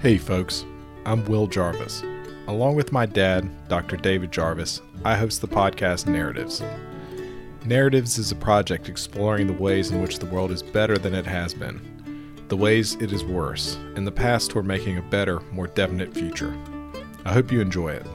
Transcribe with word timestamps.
Hey, 0.00 0.16
folks. 0.16 0.64
I'm 1.04 1.26
Will 1.26 1.46
Jarvis. 1.46 2.02
Along 2.46 2.74
with 2.74 2.90
my 2.90 3.04
dad, 3.04 3.50
Dr. 3.68 3.98
David 3.98 4.32
Jarvis, 4.32 4.80
I 5.04 5.14
host 5.14 5.42
the 5.42 5.46
podcast 5.46 6.06
Narratives. 6.06 6.62
Narratives 7.66 8.16
is 8.16 8.32
a 8.32 8.36
project 8.36 8.88
exploring 8.88 9.46
the 9.46 9.52
ways 9.52 9.90
in 9.90 10.00
which 10.00 10.18
the 10.18 10.24
world 10.24 10.52
is 10.52 10.62
better 10.62 10.96
than 10.96 11.12
it 11.12 11.26
has 11.26 11.52
been, 11.52 11.82
the 12.48 12.56
ways 12.56 12.94
it 12.94 13.12
is 13.12 13.24
worse, 13.24 13.76
and 13.94 14.06
the 14.06 14.10
paths 14.10 14.48
toward 14.48 14.64
making 14.64 14.96
a 14.96 15.02
better, 15.02 15.40
more 15.52 15.66
definite 15.66 16.14
future. 16.14 16.56
I 17.26 17.34
hope 17.34 17.52
you 17.52 17.60
enjoy 17.60 17.90
it. 17.90 18.06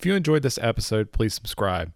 If 0.00 0.06
you 0.06 0.14
enjoyed 0.14 0.40
this 0.40 0.58
episode, 0.62 1.12
please 1.12 1.34
subscribe. 1.34 1.92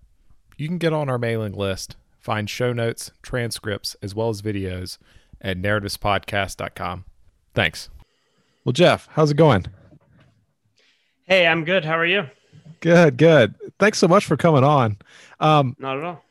You 0.59 0.69
can 0.69 0.77
get 0.77 0.93
on 0.93 1.09
our 1.09 1.17
mailing 1.17 1.55
list, 1.55 1.97
find 2.21 2.51
show 2.51 2.75
notes, 2.75 3.11
transcripts, 3.23 3.97
as 4.03 4.15
well 4.15 4.29
as 4.29 4.43
videos 4.43 4.99
at 5.41 5.57
narrativespodcast.com. 5.57 7.07
Thanks. 7.55 7.89
Well, 8.63 8.75
Geoff, 8.75 9.09
how's 9.13 9.31
it 9.31 9.39
going? 9.39 9.65
Hey, 11.27 11.47
I'm 11.47 11.65
good. 11.65 11.87
How 11.87 11.97
are 11.97 12.05
you? 12.05 12.27
Good, 12.81 13.17
good. 13.17 13.55
Thanks 13.79 13.97
so 13.97 14.07
much 14.07 14.27
for 14.27 14.37
coming 14.37 14.65
on. 14.65 14.99
Um, 15.41 15.75
Not 15.79 15.97
at 15.97 16.05
all. 16.05 16.23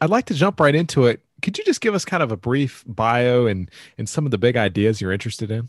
I'd 0.00 0.08
like 0.08 0.24
to 0.28 0.34
jump 0.34 0.60
right 0.60 0.74
into 0.74 1.04
it. 1.04 1.20
Could 1.42 1.58
you 1.58 1.64
just 1.64 1.82
give 1.82 1.94
us 1.94 2.06
kind 2.06 2.22
of 2.22 2.32
a 2.32 2.38
brief 2.38 2.84
bio 2.86 3.44
and 3.44 3.70
and 3.98 4.08
some 4.08 4.24
of 4.24 4.30
the 4.30 4.38
big 4.38 4.56
ideas 4.56 5.02
you're 5.02 5.12
interested 5.12 5.50
in? 5.50 5.68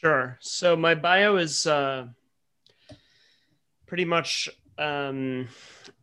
Sure. 0.00 0.38
So 0.40 0.76
my 0.76 0.94
bio 0.94 1.34
is 1.38 1.66
uh, 1.66 2.06
pretty 3.92 4.06
much 4.06 4.48
um, 4.78 5.46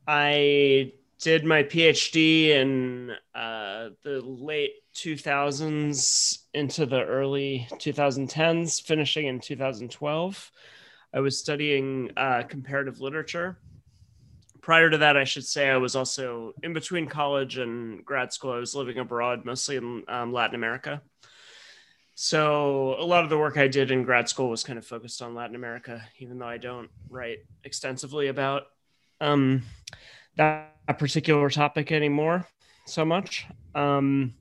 I 0.07 0.91
did 1.19 1.43
my 1.43 1.63
PhD 1.63 2.49
in 2.49 3.09
uh, 3.33 3.89
the 4.03 4.21
late 4.21 4.73
2000s 4.93 6.37
into 6.53 6.85
the 6.85 7.01
early 7.01 7.67
2010s, 7.71 8.83
finishing 8.83 9.25
in 9.25 9.39
2012. 9.39 10.51
I 11.15 11.19
was 11.19 11.39
studying 11.39 12.11
uh, 12.15 12.43
comparative 12.47 13.01
literature. 13.01 13.57
Prior 14.61 14.91
to 14.91 14.99
that, 14.99 15.17
I 15.17 15.23
should 15.23 15.45
say 15.45 15.71
I 15.71 15.77
was 15.77 15.95
also 15.95 16.53
in 16.61 16.73
between 16.73 17.07
college 17.07 17.57
and 17.57 18.05
grad 18.05 18.31
school. 18.31 18.51
I 18.51 18.59
was 18.59 18.75
living 18.75 18.99
abroad, 18.99 19.45
mostly 19.45 19.77
in 19.77 20.03
um, 20.07 20.31
Latin 20.31 20.53
America. 20.53 21.01
So 22.21 22.97
a 22.99 23.05
lot 23.05 23.23
of 23.23 23.29
the 23.29 23.37
work 23.37 23.57
I 23.57 23.69
did 23.69 23.91
in 23.91 24.03
grad 24.03 24.27
school 24.27 24.49
was 24.49 24.61
kind 24.61 24.77
of 24.77 24.85
focused 24.85 25.21
on 25.21 25.33
Latin 25.33 25.55
America, 25.55 26.03
even 26.17 26.37
though 26.37 26.49
I 26.49 26.57
don't 26.57 26.89
write 27.09 27.37
extensively 27.63 28.27
about 28.27 28.63
um, 29.21 29.63
that 30.35 30.73
particular 30.97 31.49
topic 31.49 31.93
anymore 31.93 32.45
so 32.85 33.05
much. 33.05 33.47
Um, 33.73 34.33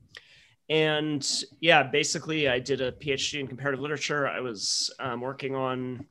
and 0.69 1.25
yeah, 1.61 1.83
basically, 1.83 2.49
I 2.49 2.59
did 2.59 2.81
a 2.81 2.91
PhD 2.91 3.39
in 3.39 3.47
comparative 3.47 3.79
literature. 3.79 4.27
I 4.27 4.41
was 4.41 4.93
um, 4.99 5.21
working 5.21 5.55
on 5.55 6.05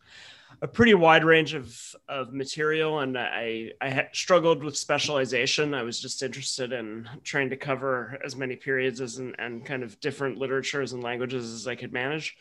a 0.60 0.68
pretty 0.68 0.94
wide 0.94 1.24
range 1.24 1.54
of, 1.54 1.94
of 2.08 2.32
material, 2.32 3.00
and 3.00 3.16
I, 3.16 3.72
I 3.80 4.08
struggled 4.12 4.64
with 4.64 4.76
specialization. 4.76 5.74
I 5.74 5.82
was 5.82 6.00
just 6.00 6.22
interested 6.22 6.72
in 6.72 7.08
trying 7.22 7.50
to 7.50 7.56
cover 7.56 8.18
as 8.24 8.34
many 8.34 8.56
periods 8.56 9.00
as 9.00 9.18
and, 9.18 9.34
and 9.38 9.64
kind 9.64 9.82
of 9.82 10.00
different 10.00 10.38
literatures 10.38 10.92
and 10.92 11.02
languages 11.02 11.52
as 11.52 11.66
I 11.66 11.74
could 11.74 11.92
manage. 11.92 12.36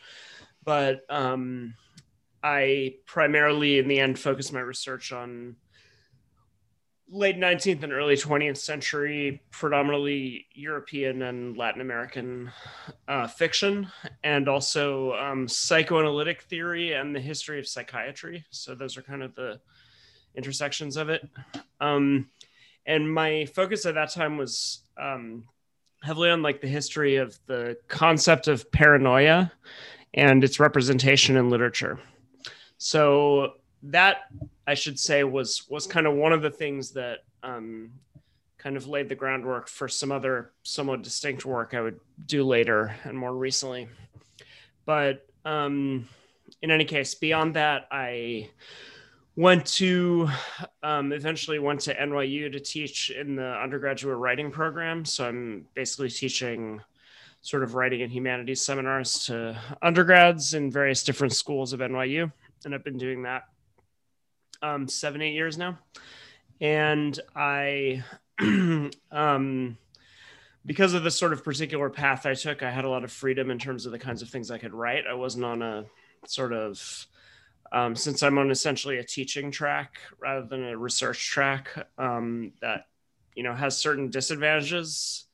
But 0.64 1.00
um, 1.08 1.74
I 2.42 2.96
primarily, 3.06 3.78
in 3.78 3.88
the 3.88 4.00
end, 4.00 4.18
focused 4.18 4.52
my 4.52 4.60
research 4.60 5.12
on 5.12 5.56
late 7.10 7.38
19th 7.38 7.82
and 7.82 7.92
early 7.92 8.16
20th 8.16 8.58
century, 8.58 9.42
predominantly 9.50 10.46
European 10.52 11.22
and 11.22 11.56
Latin 11.56 11.80
American 11.80 12.50
uh, 13.06 13.26
fiction, 13.26 13.88
and 14.22 14.48
also 14.48 15.12
um, 15.14 15.48
psychoanalytic 15.48 16.42
theory 16.42 16.92
and 16.92 17.14
the 17.14 17.20
history 17.20 17.58
of 17.58 17.66
psychiatry. 17.66 18.44
So 18.50 18.74
those 18.74 18.96
are 18.96 19.02
kind 19.02 19.22
of 19.22 19.34
the 19.34 19.60
intersections 20.34 20.96
of 20.96 21.08
it. 21.08 21.26
Um, 21.80 22.28
and 22.86 23.12
my 23.12 23.46
focus 23.46 23.86
at 23.86 23.94
that 23.94 24.10
time 24.10 24.36
was 24.36 24.82
um, 25.00 25.44
heavily 26.02 26.30
on 26.30 26.42
like 26.42 26.60
the 26.60 26.68
history 26.68 27.16
of 27.16 27.38
the 27.46 27.76
concept 27.88 28.48
of 28.48 28.70
paranoia 28.70 29.52
and 30.14 30.44
its 30.44 30.60
representation 30.60 31.36
in 31.36 31.50
literature. 31.50 31.98
So 32.78 33.54
that 33.84 34.22
I 34.66 34.74
should 34.74 34.98
say 34.98 35.24
was 35.24 35.68
was 35.68 35.86
kind 35.86 36.06
of 36.06 36.14
one 36.14 36.32
of 36.32 36.42
the 36.42 36.50
things 36.50 36.90
that 36.92 37.20
um, 37.42 37.90
kind 38.58 38.76
of 38.76 38.88
laid 38.88 39.08
the 39.08 39.14
groundwork 39.14 39.68
for 39.68 39.88
some 39.88 40.12
other 40.12 40.52
somewhat 40.62 41.02
distinct 41.02 41.44
work 41.44 41.74
I 41.74 41.80
would 41.80 42.00
do 42.26 42.44
later 42.44 42.94
and 43.04 43.16
more 43.16 43.34
recently. 43.34 43.88
But 44.84 45.26
um, 45.44 46.08
in 46.62 46.70
any 46.70 46.84
case, 46.84 47.14
beyond 47.14 47.54
that, 47.54 47.86
I 47.90 48.50
went 49.36 49.64
to 49.66 50.28
um, 50.82 51.12
eventually 51.12 51.60
went 51.60 51.80
to 51.80 51.94
NYU 51.94 52.50
to 52.50 52.58
teach 52.58 53.10
in 53.10 53.36
the 53.36 53.56
undergraduate 53.62 54.18
writing 54.18 54.50
program. 54.50 55.04
So 55.04 55.26
I'm 55.26 55.66
basically 55.74 56.10
teaching 56.10 56.80
sort 57.40 57.62
of 57.62 57.74
writing 57.74 58.02
and 58.02 58.10
humanities 58.10 58.60
seminars 58.60 59.24
to 59.26 59.56
undergrads 59.80 60.54
in 60.54 60.72
various 60.72 61.04
different 61.04 61.32
schools 61.32 61.72
of 61.72 61.78
NYU, 61.78 62.32
and 62.64 62.74
I've 62.74 62.82
been 62.82 62.98
doing 62.98 63.22
that 63.22 63.44
um, 64.62 64.88
seven, 64.88 65.22
eight 65.22 65.34
years 65.34 65.58
now. 65.58 65.78
And 66.60 67.18
I, 67.34 68.02
um, 69.10 69.78
because 70.66 70.94
of 70.94 71.02
the 71.02 71.10
sort 71.10 71.32
of 71.32 71.44
particular 71.44 71.88
path 71.88 72.26
I 72.26 72.34
took, 72.34 72.62
I 72.62 72.70
had 72.70 72.84
a 72.84 72.88
lot 72.88 73.04
of 73.04 73.12
freedom 73.12 73.50
in 73.50 73.58
terms 73.58 73.86
of 73.86 73.92
the 73.92 73.98
kinds 73.98 74.22
of 74.22 74.28
things 74.28 74.50
I 74.50 74.58
could 74.58 74.74
write. 74.74 75.04
I 75.08 75.14
wasn't 75.14 75.44
on 75.44 75.62
a 75.62 75.84
sort 76.26 76.52
of, 76.52 77.06
um, 77.72 77.94
since 77.94 78.22
I'm 78.22 78.38
on 78.38 78.50
essentially 78.50 78.98
a 78.98 79.04
teaching 79.04 79.50
track 79.50 79.98
rather 80.20 80.46
than 80.46 80.64
a 80.64 80.76
research 80.76 81.30
track 81.30 81.70
um, 81.96 82.52
that, 82.60 82.86
you 83.34 83.42
know, 83.42 83.54
has 83.54 83.78
certain 83.78 84.10
disadvantages, 84.10 85.24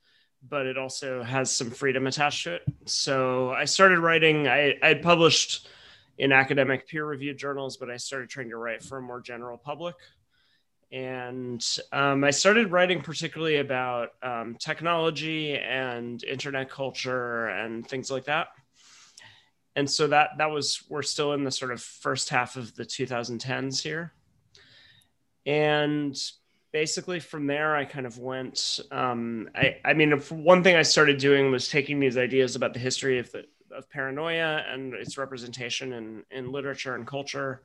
but 0.47 0.67
it 0.67 0.77
also 0.77 1.23
has 1.23 1.51
some 1.51 1.71
freedom 1.71 2.07
attached 2.07 2.43
to 2.43 2.55
it. 2.55 2.63
So 2.85 3.49
I 3.49 3.65
started 3.65 3.99
writing, 3.99 4.47
I, 4.47 4.75
I 4.81 4.93
published 4.93 5.67
in 6.17 6.31
academic 6.31 6.87
peer 6.87 7.05
reviewed 7.05 7.37
journals, 7.37 7.77
but 7.77 7.89
I 7.89 7.97
started 7.97 8.29
trying 8.29 8.49
to 8.49 8.57
write 8.57 8.83
for 8.83 8.97
a 8.97 9.01
more 9.01 9.21
general 9.21 9.57
public. 9.57 9.95
And 10.91 11.65
um, 11.91 12.23
I 12.23 12.31
started 12.31 12.71
writing 12.71 13.01
particularly 13.01 13.57
about 13.57 14.09
um, 14.23 14.55
technology 14.59 15.57
and 15.57 16.23
internet 16.23 16.69
culture 16.69 17.47
and 17.47 17.87
things 17.87 18.09
like 18.09 18.25
that. 18.25 18.47
And 19.75 19.89
so 19.89 20.07
that 20.07 20.29
that 20.37 20.51
was 20.51 20.83
we're 20.87 21.01
still 21.01 21.33
in 21.33 21.43
the 21.43 21.51
sort 21.51 21.71
of 21.71 21.81
first 21.81 22.29
half 22.29 22.55
of 22.55 22.75
the 22.75 22.85
2010s 22.85 23.81
here. 23.81 24.13
And 25.45 26.17
basically 26.71 27.19
from 27.19 27.47
there, 27.47 27.75
I 27.75 27.83
kind 27.83 28.05
of 28.05 28.17
went. 28.17 28.79
Um, 28.91 29.49
I 29.53 29.77
I 29.83 29.93
mean, 29.93 30.11
one 30.29 30.63
thing 30.63 30.77
I 30.77 30.81
started 30.81 31.17
doing 31.17 31.51
was 31.51 31.67
taking 31.67 31.99
these 31.99 32.17
ideas 32.17 32.55
about 32.55 32.73
the 32.73 32.79
history 32.79 33.19
of 33.19 33.29
the 33.31 33.45
of 33.77 33.89
paranoia 33.89 34.63
and 34.67 34.93
its 34.93 35.17
representation 35.17 35.93
in, 35.93 36.23
in 36.31 36.51
literature 36.51 36.95
and 36.95 37.05
culture 37.05 37.61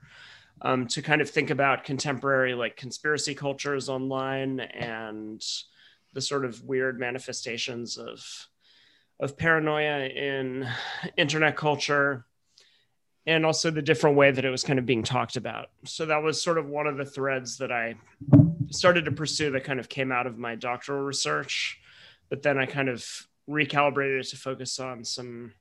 um, 0.63 0.87
to 0.89 1.03
kind 1.03 1.21
of 1.21 1.31
think 1.31 1.51
about 1.51 1.85
contemporary 1.85 2.55
like 2.55 2.77
conspiracy 2.77 3.35
cultures 3.35 3.89
online 3.89 4.61
and 4.61 5.45
the 6.13 6.21
sort 6.21 6.45
of 6.45 6.63
weird 6.65 6.99
manifestations 6.99 7.97
of 7.97 8.25
of 9.21 9.37
paranoia 9.37 10.07
in 10.07 10.67
internet 11.17 11.57
culture 11.57 12.25
and 13.27 13.45
also 13.45 13.71
the 13.71 13.83
different 13.83 14.17
way 14.17 14.31
that 14.31 14.45
it 14.45 14.51
was 14.51 14.65
kind 14.65 14.79
of 14.79 14.87
being 14.87 15.03
talked 15.03 15.37
about. 15.37 15.69
So 15.85 16.07
that 16.07 16.23
was 16.23 16.41
sort 16.43 16.57
of 16.57 16.69
one 16.69 16.87
of 16.87 16.97
the 16.97 17.05
threads 17.05 17.59
that 17.59 17.71
i 17.71 17.95
started 18.71 19.05
to 19.05 19.13
pursue 19.13 19.51
that 19.51 19.65
kind 19.65 19.81
of 19.81 19.89
came 19.89 20.13
out 20.13 20.27
of 20.27 20.39
my 20.39 20.55
doctoral 20.55 21.03
research 21.03 21.81
but 22.29 22.43
then 22.43 22.57
i 22.59 22.67
kind 22.67 22.89
of 22.89 23.05
recalibrated 23.49 24.21
it 24.21 24.29
to 24.29 24.37
focus 24.37 24.79
on 24.79 25.05
some 25.05 25.53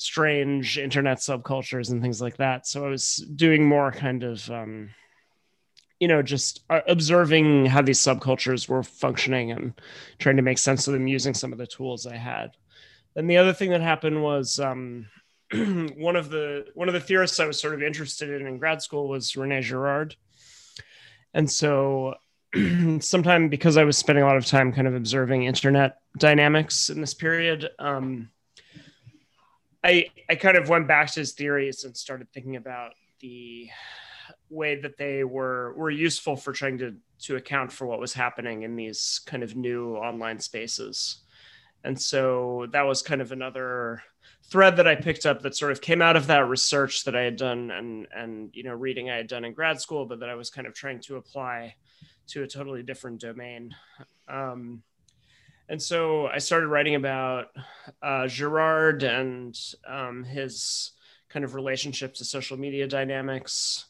strange 0.00 0.78
internet 0.78 1.18
subcultures 1.18 1.90
and 1.90 2.00
things 2.02 2.20
like 2.20 2.36
that. 2.38 2.66
So 2.66 2.84
I 2.84 2.88
was 2.88 3.16
doing 3.16 3.66
more 3.66 3.92
kind 3.92 4.22
of, 4.22 4.50
um, 4.50 4.90
you 5.98 6.08
know, 6.08 6.22
just 6.22 6.64
uh, 6.70 6.80
observing 6.88 7.66
how 7.66 7.82
these 7.82 8.00
subcultures 8.00 8.68
were 8.68 8.82
functioning 8.82 9.50
and 9.52 9.80
trying 10.18 10.36
to 10.36 10.42
make 10.42 10.58
sense 10.58 10.86
of 10.86 10.94
them 10.94 11.06
using 11.06 11.34
some 11.34 11.52
of 11.52 11.58
the 11.58 11.66
tools 11.66 12.06
I 12.06 12.16
had. 12.16 12.52
And 13.16 13.28
the 13.28 13.36
other 13.36 13.52
thing 13.52 13.70
that 13.70 13.80
happened 13.80 14.22
was 14.22 14.58
um, 14.58 15.06
one 15.52 16.16
of 16.16 16.30
the 16.30 16.66
one 16.74 16.88
of 16.88 16.94
the 16.94 17.00
theorists 17.00 17.40
I 17.40 17.46
was 17.46 17.60
sort 17.60 17.74
of 17.74 17.82
interested 17.82 18.30
in 18.30 18.46
in 18.46 18.58
grad 18.58 18.82
school 18.82 19.08
was 19.08 19.36
Rene 19.36 19.60
Girard, 19.62 20.14
and 21.34 21.50
so 21.50 22.14
sometime 23.00 23.48
because 23.48 23.76
I 23.76 23.84
was 23.84 23.98
spending 23.98 24.22
a 24.22 24.26
lot 24.26 24.36
of 24.36 24.46
time 24.46 24.72
kind 24.72 24.86
of 24.86 24.94
observing 24.94 25.44
internet 25.44 25.98
dynamics 26.18 26.88
in 26.88 27.00
this 27.00 27.14
period. 27.14 27.68
Um, 27.78 28.30
I 29.82 30.06
I 30.28 30.34
kind 30.34 30.56
of 30.56 30.68
went 30.68 30.88
back 30.88 31.12
to 31.12 31.20
his 31.20 31.32
theories 31.32 31.84
and 31.84 31.96
started 31.96 32.30
thinking 32.32 32.56
about 32.56 32.92
the 33.20 33.68
way 34.48 34.80
that 34.80 34.96
they 34.98 35.24
were 35.24 35.74
were 35.76 35.90
useful 35.90 36.36
for 36.36 36.52
trying 36.52 36.78
to 36.78 36.96
to 37.20 37.36
account 37.36 37.72
for 37.72 37.86
what 37.86 38.00
was 38.00 38.12
happening 38.12 38.62
in 38.62 38.76
these 38.76 39.20
kind 39.26 39.42
of 39.42 39.56
new 39.56 39.96
online 39.96 40.38
spaces. 40.38 41.22
And 41.84 42.00
so 42.00 42.66
that 42.72 42.82
was 42.82 43.00
kind 43.00 43.22
of 43.22 43.32
another 43.32 44.02
thread 44.50 44.76
that 44.76 44.88
I 44.88 44.96
picked 44.96 45.26
up 45.26 45.42
that 45.42 45.56
sort 45.56 45.72
of 45.72 45.80
came 45.80 46.02
out 46.02 46.16
of 46.16 46.26
that 46.26 46.48
research 46.48 47.04
that 47.04 47.16
I 47.16 47.22
had 47.22 47.36
done 47.36 47.70
and 47.70 48.06
and 48.14 48.50
you 48.52 48.64
know 48.64 48.74
reading 48.74 49.08
I 49.08 49.16
had 49.16 49.28
done 49.28 49.44
in 49.44 49.54
grad 49.54 49.80
school, 49.80 50.04
but 50.04 50.20
that 50.20 50.28
I 50.28 50.34
was 50.34 50.50
kind 50.50 50.66
of 50.66 50.74
trying 50.74 51.00
to 51.02 51.16
apply 51.16 51.74
to 52.28 52.42
a 52.42 52.46
totally 52.46 52.82
different 52.82 53.20
domain. 53.20 53.74
Um, 54.28 54.82
and 55.70 55.80
so 55.80 56.26
I 56.26 56.38
started 56.38 56.66
writing 56.66 56.96
about 56.96 57.46
uh, 58.02 58.26
Girard 58.26 59.04
and 59.04 59.56
um, 59.86 60.24
his 60.24 60.90
kind 61.28 61.44
of 61.44 61.54
relationship 61.54 62.12
to 62.14 62.24
social 62.24 62.56
media 62.56 62.88
dynamics, 62.88 63.86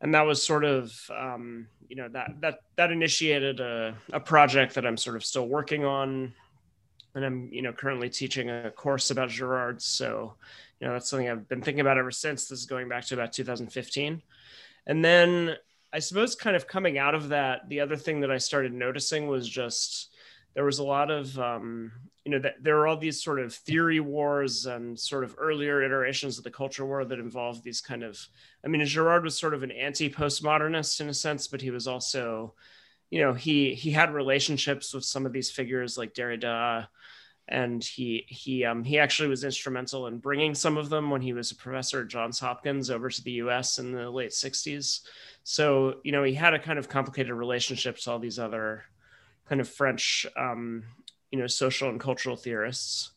and 0.00 0.14
that 0.14 0.22
was 0.22 0.42
sort 0.42 0.64
of 0.64 0.98
um, 1.14 1.68
you 1.88 1.96
know 1.96 2.08
that 2.08 2.40
that 2.40 2.60
that 2.76 2.90
initiated 2.90 3.60
a, 3.60 3.94
a 4.14 4.18
project 4.18 4.74
that 4.74 4.86
I'm 4.86 4.96
sort 4.96 5.16
of 5.16 5.24
still 5.26 5.46
working 5.46 5.84
on 5.84 6.32
and 7.14 7.24
I'm 7.24 7.50
you 7.52 7.60
know 7.60 7.74
currently 7.74 8.08
teaching 8.08 8.48
a 8.48 8.70
course 8.70 9.10
about 9.10 9.28
Girard. 9.28 9.82
So 9.82 10.34
you 10.80 10.86
know 10.86 10.94
that's 10.94 11.10
something 11.10 11.28
I've 11.28 11.46
been 11.48 11.60
thinking 11.60 11.80
about 11.80 11.98
ever 11.98 12.10
since. 12.10 12.48
This 12.48 12.60
is 12.60 12.66
going 12.66 12.88
back 12.88 13.04
to 13.06 13.14
about 13.14 13.34
2015, 13.34 14.22
and 14.86 15.04
then 15.04 15.54
I 15.92 15.98
suppose 15.98 16.34
kind 16.34 16.56
of 16.56 16.66
coming 16.66 16.96
out 16.96 17.14
of 17.14 17.28
that, 17.28 17.68
the 17.68 17.80
other 17.80 17.96
thing 17.96 18.20
that 18.20 18.30
I 18.30 18.38
started 18.38 18.72
noticing 18.72 19.28
was 19.28 19.46
just 19.46 20.13
there 20.54 20.64
was 20.64 20.78
a 20.78 20.84
lot 20.84 21.10
of 21.10 21.38
um, 21.38 21.92
you 22.24 22.32
know 22.32 22.38
that 22.38 22.62
there 22.62 22.76
were 22.76 22.86
all 22.86 22.96
these 22.96 23.22
sort 23.22 23.40
of 23.40 23.52
theory 23.52 24.00
wars 24.00 24.66
and 24.66 24.98
sort 24.98 25.24
of 25.24 25.34
earlier 25.38 25.82
iterations 25.82 26.38
of 26.38 26.44
the 26.44 26.50
culture 26.50 26.86
war 26.86 27.04
that 27.04 27.18
involved 27.18 27.62
these 27.62 27.80
kind 27.80 28.02
of 28.02 28.18
I 28.64 28.68
mean 28.68 28.84
girard 28.86 29.24
was 29.24 29.38
sort 29.38 29.54
of 29.54 29.62
an 29.62 29.70
anti-postmodernist 29.70 31.00
in 31.00 31.08
a 31.08 31.14
sense, 31.14 31.48
but 31.48 31.60
he 31.60 31.70
was 31.70 31.86
also 31.86 32.54
you 33.10 33.20
know 33.20 33.34
he 33.34 33.74
he 33.74 33.90
had 33.90 34.14
relationships 34.14 34.94
with 34.94 35.04
some 35.04 35.26
of 35.26 35.32
these 35.32 35.50
figures 35.50 35.98
like 35.98 36.14
Derrida 36.14 36.86
and 37.48 37.84
he 37.84 38.24
he 38.26 38.64
um, 38.64 38.84
he 38.84 38.98
actually 38.98 39.28
was 39.28 39.44
instrumental 39.44 40.06
in 40.06 40.18
bringing 40.18 40.54
some 40.54 40.78
of 40.78 40.88
them 40.88 41.10
when 41.10 41.20
he 41.20 41.34
was 41.34 41.50
a 41.50 41.56
professor 41.56 42.00
at 42.00 42.08
Johns 42.08 42.38
Hopkins 42.40 42.90
over 42.90 43.10
to 43.10 43.22
the 43.22 43.32
U.S. 43.32 43.78
in 43.78 43.92
the 43.92 44.10
late 44.10 44.30
'60s. 44.30 45.00
So 45.42 45.96
you 46.04 46.12
know 46.12 46.22
he 46.22 46.32
had 46.32 46.54
a 46.54 46.58
kind 46.58 46.78
of 46.78 46.88
complicated 46.88 47.32
relationship 47.32 47.98
to 47.98 48.12
all 48.12 48.18
these 48.18 48.38
other 48.38 48.84
kind 49.48 49.60
of 49.60 49.68
French 49.68 50.26
um, 50.36 50.84
you 51.30 51.38
know 51.38 51.46
social 51.46 51.88
and 51.88 52.00
cultural 52.00 52.36
theorists. 52.36 53.10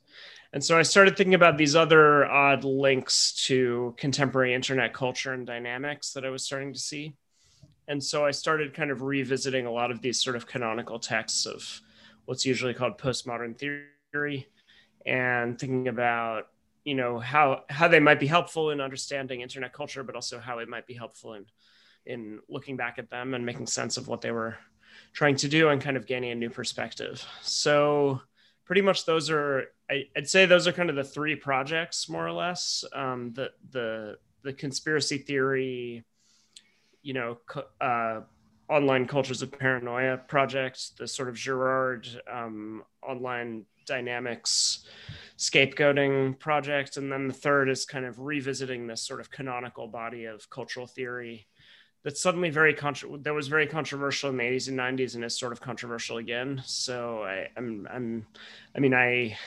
And 0.53 0.63
so 0.63 0.79
I 0.79 0.81
started 0.81 1.17
thinking 1.17 1.33
about 1.33 1.57
these 1.57 1.75
other 1.75 2.25
odd 2.25 2.63
links 2.63 3.33
to 3.45 3.93
contemporary 3.97 4.53
internet 4.53 4.93
culture 4.93 5.33
and 5.33 5.45
dynamics 5.45 6.13
that 6.13 6.25
I 6.25 6.29
was 6.29 6.43
starting 6.43 6.73
to 6.73 6.79
see. 6.79 7.13
And 7.87 8.03
so 8.03 8.25
I 8.25 8.31
started 8.31 8.73
kind 8.73 8.89
of 8.89 9.01
revisiting 9.01 9.65
a 9.65 9.71
lot 9.71 9.91
of 9.91 10.01
these 10.01 10.21
sort 10.21 10.35
of 10.35 10.47
canonical 10.47 10.99
texts 10.99 11.45
of 11.45 11.81
what's 12.25 12.45
usually 12.45 12.73
called 12.73 12.97
postmodern 12.97 13.57
theory 13.57 14.47
and 15.05 15.59
thinking 15.59 15.87
about 15.87 16.47
you 16.83 16.95
know 16.95 17.19
how 17.19 17.63
how 17.69 17.87
they 17.87 17.99
might 17.99 18.19
be 18.19 18.27
helpful 18.27 18.71
in 18.71 18.81
understanding 18.81 19.41
internet 19.41 19.73
culture 19.73 20.03
but 20.03 20.15
also 20.15 20.39
how 20.39 20.59
it 20.59 20.69
might 20.69 20.87
be 20.87 20.93
helpful 20.93 21.33
in 21.33 21.45
in 22.05 22.39
looking 22.49 22.77
back 22.77 22.97
at 22.97 23.09
them 23.09 23.33
and 23.33 23.45
making 23.45 23.67
sense 23.67 23.97
of 23.97 24.07
what 24.07 24.21
they 24.21 24.31
were 24.31 24.57
trying 25.13 25.35
to 25.37 25.47
do 25.47 25.69
and 25.69 25.81
kind 25.81 25.97
of 25.97 26.05
gaining 26.05 26.31
a 26.31 26.35
new 26.35 26.49
perspective. 26.49 27.25
So 27.41 28.21
pretty 28.65 28.81
much 28.81 29.05
those 29.05 29.29
are 29.29 29.65
I, 29.89 30.03
would 30.15 30.29
say 30.29 30.45
those 30.45 30.67
are 30.67 30.73
kind 30.73 30.89
of 30.89 30.95
the 30.95 31.03
three 31.03 31.35
projects 31.35 32.09
more 32.09 32.27
or 32.27 32.33
less. 32.33 32.83
Um, 32.93 33.33
the 33.33 33.51
the 33.71 34.17
the 34.43 34.53
conspiracy 34.53 35.17
theory 35.17 36.05
you 37.01 37.13
know 37.13 37.37
uh, 37.81 38.21
online 38.69 39.07
cultures 39.07 39.41
of 39.41 39.51
paranoia 39.51 40.17
project 40.17 40.97
the 40.97 41.07
sort 41.07 41.29
of 41.29 41.35
girard 41.35 42.07
um, 42.31 42.83
online 43.01 43.65
dynamics 43.85 44.85
scapegoating 45.37 46.37
project 46.39 46.97
and 46.97 47.11
then 47.11 47.27
the 47.27 47.33
third 47.33 47.69
is 47.69 47.85
kind 47.85 48.05
of 48.05 48.19
revisiting 48.19 48.87
this 48.87 49.01
sort 49.01 49.21
of 49.21 49.31
canonical 49.31 49.87
body 49.87 50.25
of 50.25 50.49
cultural 50.49 50.85
theory 50.85 51.47
that's 52.07 52.21
suddenly 52.21 52.49
very 52.49 52.73
contra- 52.73 53.17
that 53.17 53.33
was 53.33 53.49
very 53.49 53.67
controversial 53.67 54.29
in 54.29 54.37
the 54.37 54.43
80s 54.43 54.69
and 54.69 54.79
90s 54.79 55.15
and 55.15 55.25
is 55.25 55.37
sort 55.37 55.51
of 55.51 55.59
controversial 55.59 56.19
again 56.19 56.61
so 56.65 57.23
I, 57.23 57.49
I'm 57.57 57.85
I'm 57.91 58.25
I 58.73 58.79
mean 58.79 58.93
I 58.93 59.37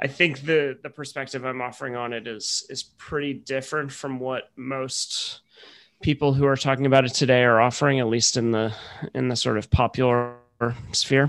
I 0.00 0.08
think 0.08 0.40
the 0.40 0.76
the 0.82 0.90
perspective 0.90 1.44
I'm 1.44 1.62
offering 1.62 1.94
on 1.94 2.12
it 2.12 2.26
is 2.26 2.66
is 2.68 2.82
pretty 2.82 3.32
different 3.32 3.92
from 3.92 4.18
what 4.18 4.50
most 4.56 5.42
people 6.02 6.34
who 6.34 6.46
are 6.46 6.56
talking 6.56 6.84
about 6.84 7.04
it 7.04 7.14
today 7.14 7.44
are 7.44 7.60
offering 7.60 8.00
at 8.00 8.08
least 8.08 8.36
in 8.36 8.50
the 8.50 8.74
in 9.14 9.28
the 9.28 9.36
sort 9.36 9.56
of 9.56 9.70
popular 9.70 10.34
sphere. 10.90 11.28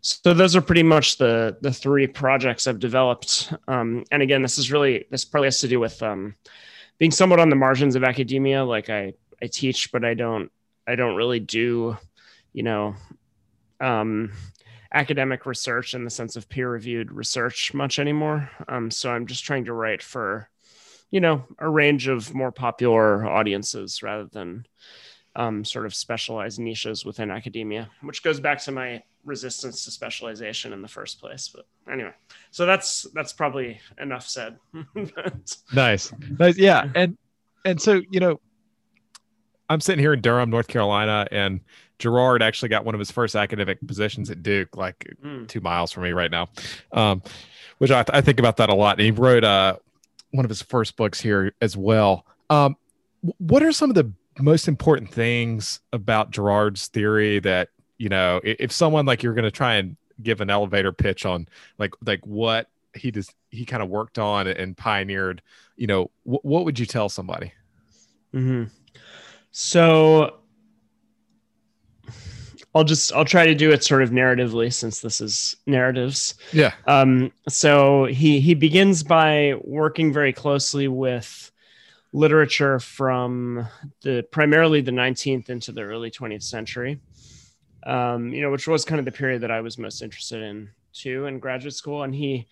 So 0.00 0.32
those 0.32 0.56
are 0.56 0.62
pretty 0.62 0.84
much 0.84 1.18
the 1.18 1.58
the 1.60 1.70
three 1.70 2.06
projects 2.06 2.66
I've 2.66 2.80
developed. 2.80 3.52
Um, 3.68 4.04
and 4.10 4.22
again, 4.22 4.40
this 4.40 4.56
is 4.56 4.72
really 4.72 5.04
this 5.10 5.26
probably 5.26 5.48
has 5.48 5.60
to 5.60 5.68
do 5.68 5.78
with 5.78 6.02
um, 6.02 6.34
being 6.98 7.10
somewhat 7.10 7.40
on 7.40 7.50
the 7.50 7.56
margins 7.56 7.94
of 7.94 8.04
academia. 8.04 8.64
Like 8.64 8.88
I 8.88 9.12
I 9.42 9.46
teach, 9.46 9.92
but 9.92 10.04
I 10.04 10.14
don't 10.14 10.50
I 10.86 10.96
don't 10.96 11.16
really 11.16 11.40
do, 11.40 11.96
you 12.52 12.62
know, 12.62 12.94
um, 13.80 14.32
academic 14.92 15.46
research 15.46 15.94
in 15.94 16.04
the 16.04 16.10
sense 16.10 16.36
of 16.36 16.48
peer 16.48 16.70
reviewed 16.70 17.12
research 17.12 17.72
much 17.72 17.98
anymore. 17.98 18.50
Um, 18.68 18.90
so 18.90 19.10
I'm 19.10 19.26
just 19.26 19.44
trying 19.44 19.66
to 19.66 19.72
write 19.72 20.02
for, 20.02 20.48
you 21.10 21.20
know, 21.20 21.44
a 21.58 21.68
range 21.68 22.08
of 22.08 22.34
more 22.34 22.50
popular 22.50 23.26
audiences 23.26 24.02
rather 24.02 24.24
than 24.24 24.66
um, 25.36 25.64
sort 25.64 25.86
of 25.86 25.94
specialized 25.94 26.58
niches 26.58 27.04
within 27.04 27.30
academia, 27.30 27.88
which 28.02 28.22
goes 28.22 28.40
back 28.40 28.60
to 28.62 28.72
my 28.72 29.02
resistance 29.24 29.84
to 29.84 29.90
specialization 29.90 30.72
in 30.72 30.82
the 30.82 30.88
first 30.88 31.20
place. 31.20 31.48
But 31.48 31.66
anyway, 31.90 32.12
so 32.50 32.66
that's 32.66 33.06
that's 33.14 33.32
probably 33.32 33.80
enough 34.00 34.26
said. 34.26 34.58
nice, 35.72 36.12
nice, 36.38 36.56
yeah, 36.56 36.90
and 36.94 37.16
and 37.64 37.80
so 37.80 38.02
you 38.10 38.18
know, 38.18 38.40
I'm 39.70 39.80
sitting 39.80 40.02
here 40.02 40.12
in 40.12 40.20
Durham, 40.20 40.50
North 40.50 40.66
Carolina, 40.68 41.26
and 41.30 41.60
Girard 41.98 42.42
actually 42.42 42.68
got 42.70 42.84
one 42.84 42.94
of 42.94 42.98
his 42.98 43.10
first 43.10 43.36
academic 43.36 43.78
positions 43.86 44.28
at 44.28 44.42
Duke, 44.42 44.76
like 44.76 45.14
mm. 45.24 45.46
two 45.46 45.60
miles 45.60 45.92
from 45.92 46.02
me 46.02 46.10
right 46.10 46.30
now, 46.30 46.48
um, 46.92 47.22
which 47.78 47.90
I, 47.90 48.04
I, 48.08 48.20
think 48.20 48.40
about 48.40 48.56
that 48.56 48.68
a 48.68 48.74
lot. 48.74 48.98
And 48.98 49.04
he 49.04 49.10
wrote 49.12 49.44
uh, 49.44 49.76
one 50.32 50.44
of 50.44 50.48
his 50.48 50.60
first 50.60 50.96
books 50.96 51.20
here 51.20 51.54
as 51.60 51.76
well. 51.76 52.26
Um, 52.48 52.76
what 53.38 53.62
are 53.62 53.70
some 53.70 53.90
of 53.90 53.94
the 53.94 54.10
most 54.40 54.66
important 54.66 55.12
things 55.12 55.80
about 55.92 56.30
Girard's 56.30 56.88
theory 56.88 57.38
that 57.40 57.68
you 57.98 58.08
know 58.08 58.40
if 58.42 58.72
someone 58.72 59.06
like 59.06 59.22
you're 59.22 59.34
going 59.34 59.44
to 59.44 59.50
try 59.50 59.74
and 59.74 59.96
give 60.22 60.40
an 60.40 60.50
elevator 60.50 60.92
pitch 60.92 61.26
on 61.26 61.46
like 61.78 61.92
like 62.04 62.26
what 62.26 62.68
he 62.94 63.10
does 63.10 63.30
he 63.50 63.64
kind 63.64 63.82
of 63.82 63.88
worked 63.88 64.18
on 64.18 64.46
and 64.46 64.76
pioneered 64.76 65.42
you 65.76 65.86
know 65.86 66.10
wh- 66.24 66.44
what 66.44 66.64
would 66.64 66.78
you 66.78 66.86
tell 66.86 67.08
somebody 67.08 67.52
mm-hmm. 68.34 68.64
So 69.50 70.36
I'll 72.74 72.84
just 72.84 73.12
I'll 73.12 73.24
try 73.24 73.46
to 73.46 73.54
do 73.54 73.70
it 73.70 73.82
sort 73.82 74.02
of 74.02 74.10
narratively 74.10 74.72
since 74.72 75.00
this 75.00 75.20
is 75.20 75.56
narratives. 75.66 76.34
Yeah. 76.52 76.72
Um, 76.86 77.32
so 77.48 78.04
he 78.04 78.40
he 78.40 78.54
begins 78.54 79.02
by 79.02 79.54
working 79.62 80.12
very 80.12 80.32
closely 80.32 80.86
with 80.88 81.50
literature 82.12 82.80
from 82.80 83.66
the 84.02 84.26
primarily 84.30 84.80
the 84.80 84.90
19th 84.90 85.48
into 85.48 85.72
the 85.72 85.82
early 85.82 86.10
20th 86.10 86.42
century 86.42 87.00
um, 87.86 88.32
you 88.32 88.42
know 88.42 88.50
which 88.50 88.66
was 88.66 88.84
kind 88.84 88.98
of 88.98 89.04
the 89.04 89.12
period 89.12 89.42
that 89.42 89.50
i 89.50 89.60
was 89.60 89.78
most 89.78 90.02
interested 90.02 90.42
in 90.42 90.68
too 90.92 91.26
in 91.26 91.38
graduate 91.38 91.74
school 91.74 92.02
and 92.02 92.14
he 92.14 92.46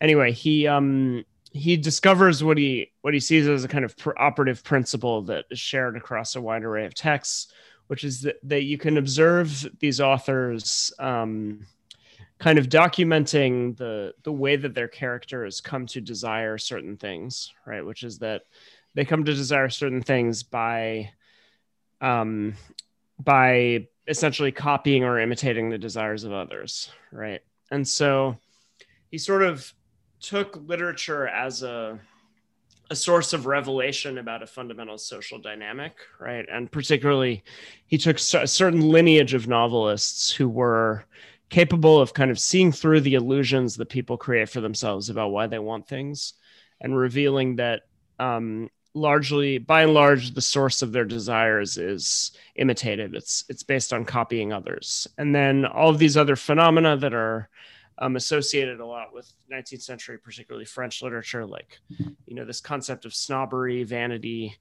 anyway 0.00 0.32
he 0.32 0.66
um 0.66 1.24
he 1.54 1.76
discovers 1.76 2.42
what 2.42 2.58
he 2.58 2.90
what 3.02 3.14
he 3.14 3.20
sees 3.20 3.46
as 3.46 3.62
a 3.62 3.68
kind 3.68 3.84
of 3.84 3.94
operative 4.16 4.64
principle 4.64 5.22
that 5.22 5.44
is 5.50 5.58
shared 5.58 5.96
across 5.96 6.34
a 6.34 6.40
wide 6.40 6.64
array 6.64 6.84
of 6.84 6.94
texts 6.94 7.52
which 7.86 8.02
is 8.02 8.22
that, 8.22 8.36
that 8.42 8.64
you 8.64 8.76
can 8.76 8.96
observe 8.96 9.66
these 9.78 10.00
authors 10.00 10.92
um, 10.98 11.64
kind 12.38 12.58
of 12.58 12.68
documenting 12.68 13.76
the 13.76 14.12
the 14.24 14.32
way 14.32 14.56
that 14.56 14.74
their 14.74 14.88
characters 14.88 15.60
come 15.60 15.86
to 15.86 16.00
desire 16.00 16.58
certain 16.58 16.96
things 16.96 17.52
right? 17.64 17.86
Which 17.86 18.02
is 18.02 18.18
that 18.18 18.42
they 18.94 19.04
come 19.04 19.24
to 19.24 19.32
desire 19.32 19.68
certain 19.68 20.02
things 20.02 20.42
by 20.42 21.10
um 22.00 22.54
by 23.22 23.86
essentially 24.08 24.50
copying 24.50 25.04
or 25.04 25.20
imitating 25.20 25.70
the 25.70 25.78
desires 25.78 26.24
of 26.24 26.32
others 26.32 26.90
right? 27.12 27.42
And 27.70 27.86
so 27.86 28.38
he 29.12 29.18
sort 29.18 29.42
of 29.44 29.72
took 30.24 30.56
literature 30.66 31.28
as 31.28 31.62
a 31.62 31.98
a 32.90 32.96
source 32.96 33.32
of 33.32 33.46
revelation 33.46 34.18
about 34.18 34.42
a 34.42 34.46
fundamental 34.46 34.98
social 34.98 35.38
dynamic 35.38 35.94
right? 36.20 36.44
And 36.52 36.70
particularly 36.70 37.42
he 37.86 37.96
took 37.96 38.16
a 38.18 38.46
certain 38.46 38.82
lineage 38.82 39.32
of 39.32 39.48
novelists 39.48 40.30
who 40.30 40.48
were 40.48 41.06
capable 41.48 42.00
of 42.00 42.14
kind 42.14 42.30
of 42.30 42.38
seeing 42.38 42.72
through 42.72 43.00
the 43.00 43.14
illusions 43.14 43.76
that 43.76 43.88
people 43.88 44.16
create 44.16 44.48
for 44.48 44.60
themselves 44.60 45.08
about 45.08 45.30
why 45.30 45.46
they 45.46 45.58
want 45.58 45.88
things 45.88 46.34
and 46.80 46.96
revealing 46.96 47.56
that 47.56 47.82
um, 48.18 48.68
largely 48.94 49.58
by 49.58 49.82
and 49.82 49.94
large 49.94 50.34
the 50.34 50.40
source 50.40 50.82
of 50.82 50.92
their 50.92 51.04
desires 51.04 51.76
is 51.78 52.32
imitative. 52.56 53.14
It's 53.14 53.44
it's 53.48 53.62
based 53.62 53.92
on 53.92 54.04
copying 54.04 54.52
others. 54.52 55.08
And 55.18 55.34
then 55.34 55.64
all 55.64 55.90
of 55.90 55.98
these 55.98 56.16
other 56.16 56.36
phenomena 56.36 56.96
that 56.96 57.14
are 57.14 57.48
um, 57.98 58.16
associated 58.16 58.80
a 58.80 58.86
lot 58.86 59.14
with 59.14 59.32
19th 59.52 59.82
century 59.82 60.18
particularly 60.18 60.64
french 60.64 61.02
literature 61.02 61.46
like 61.46 61.78
you 62.26 62.34
know 62.34 62.44
this 62.44 62.60
concept 62.60 63.04
of 63.04 63.14
snobbery 63.14 63.84
vanity 63.84 64.56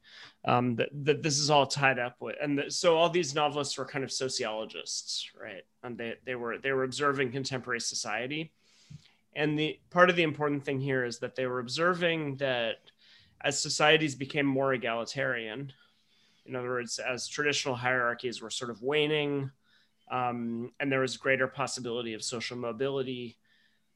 um, 0.45 0.75
that, 0.75 0.89
that 0.91 1.23
this 1.23 1.39
is 1.39 1.49
all 1.49 1.65
tied 1.65 1.99
up 1.99 2.15
with 2.19 2.35
and 2.41 2.57
the, 2.57 2.69
so 2.69 2.95
all 2.95 3.09
these 3.09 3.33
novelists 3.33 3.77
were 3.77 3.85
kind 3.85 4.03
of 4.03 4.11
sociologists 4.11 5.31
right? 5.39 5.63
And 5.83 5.97
they, 5.97 6.15
they 6.25 6.35
were 6.35 6.57
they 6.57 6.71
were 6.71 6.83
observing 6.83 7.31
contemporary 7.31 7.81
society. 7.81 8.51
And 9.35 9.57
the 9.57 9.79
part 9.89 10.09
of 10.09 10.15
the 10.15 10.23
important 10.23 10.63
thing 10.63 10.79
here 10.79 11.03
is 11.05 11.19
that 11.19 11.35
they 11.35 11.47
were 11.47 11.59
observing 11.59 12.37
that 12.37 12.77
as 13.41 13.59
societies 13.59 14.15
became 14.15 14.45
more 14.45 14.73
egalitarian, 14.73 15.73
in 16.45 16.55
other 16.55 16.69
words, 16.69 16.99
as 16.99 17.27
traditional 17.27 17.75
hierarchies 17.75 18.41
were 18.41 18.49
sort 18.49 18.69
of 18.71 18.81
waning, 18.81 19.51
um, 20.11 20.71
and 20.79 20.91
there 20.91 20.99
was 20.99 21.17
greater 21.17 21.47
possibility 21.47 22.13
of 22.13 22.23
social 22.23 22.57
mobility, 22.57 23.37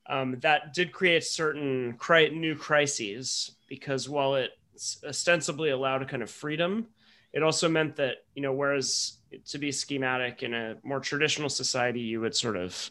um, 0.10 0.40
that 0.42 0.74
did 0.74 0.92
create 0.92 1.24
certain 1.24 1.94
cri- 1.98 2.30
new 2.30 2.56
crises 2.56 3.56
because 3.68 4.08
while 4.08 4.36
it 4.36 4.52
ostensibly 5.06 5.70
allowed 5.70 6.02
a 6.02 6.06
kind 6.06 6.24
of 6.24 6.30
freedom, 6.30 6.88
it 7.34 7.44
also 7.44 7.68
meant 7.68 7.98
that 7.98 8.18
you 8.36 8.42
know 8.42 8.54
whereas 8.54 9.18
to 9.46 9.58
be 9.58 9.72
schematic 9.72 10.44
in 10.44 10.54
a 10.54 10.76
more 10.84 11.00
traditional 11.00 11.50
society, 11.50 12.00
you 12.00 12.22
would 12.22 12.36
sort 12.36 12.56
of 12.56 12.90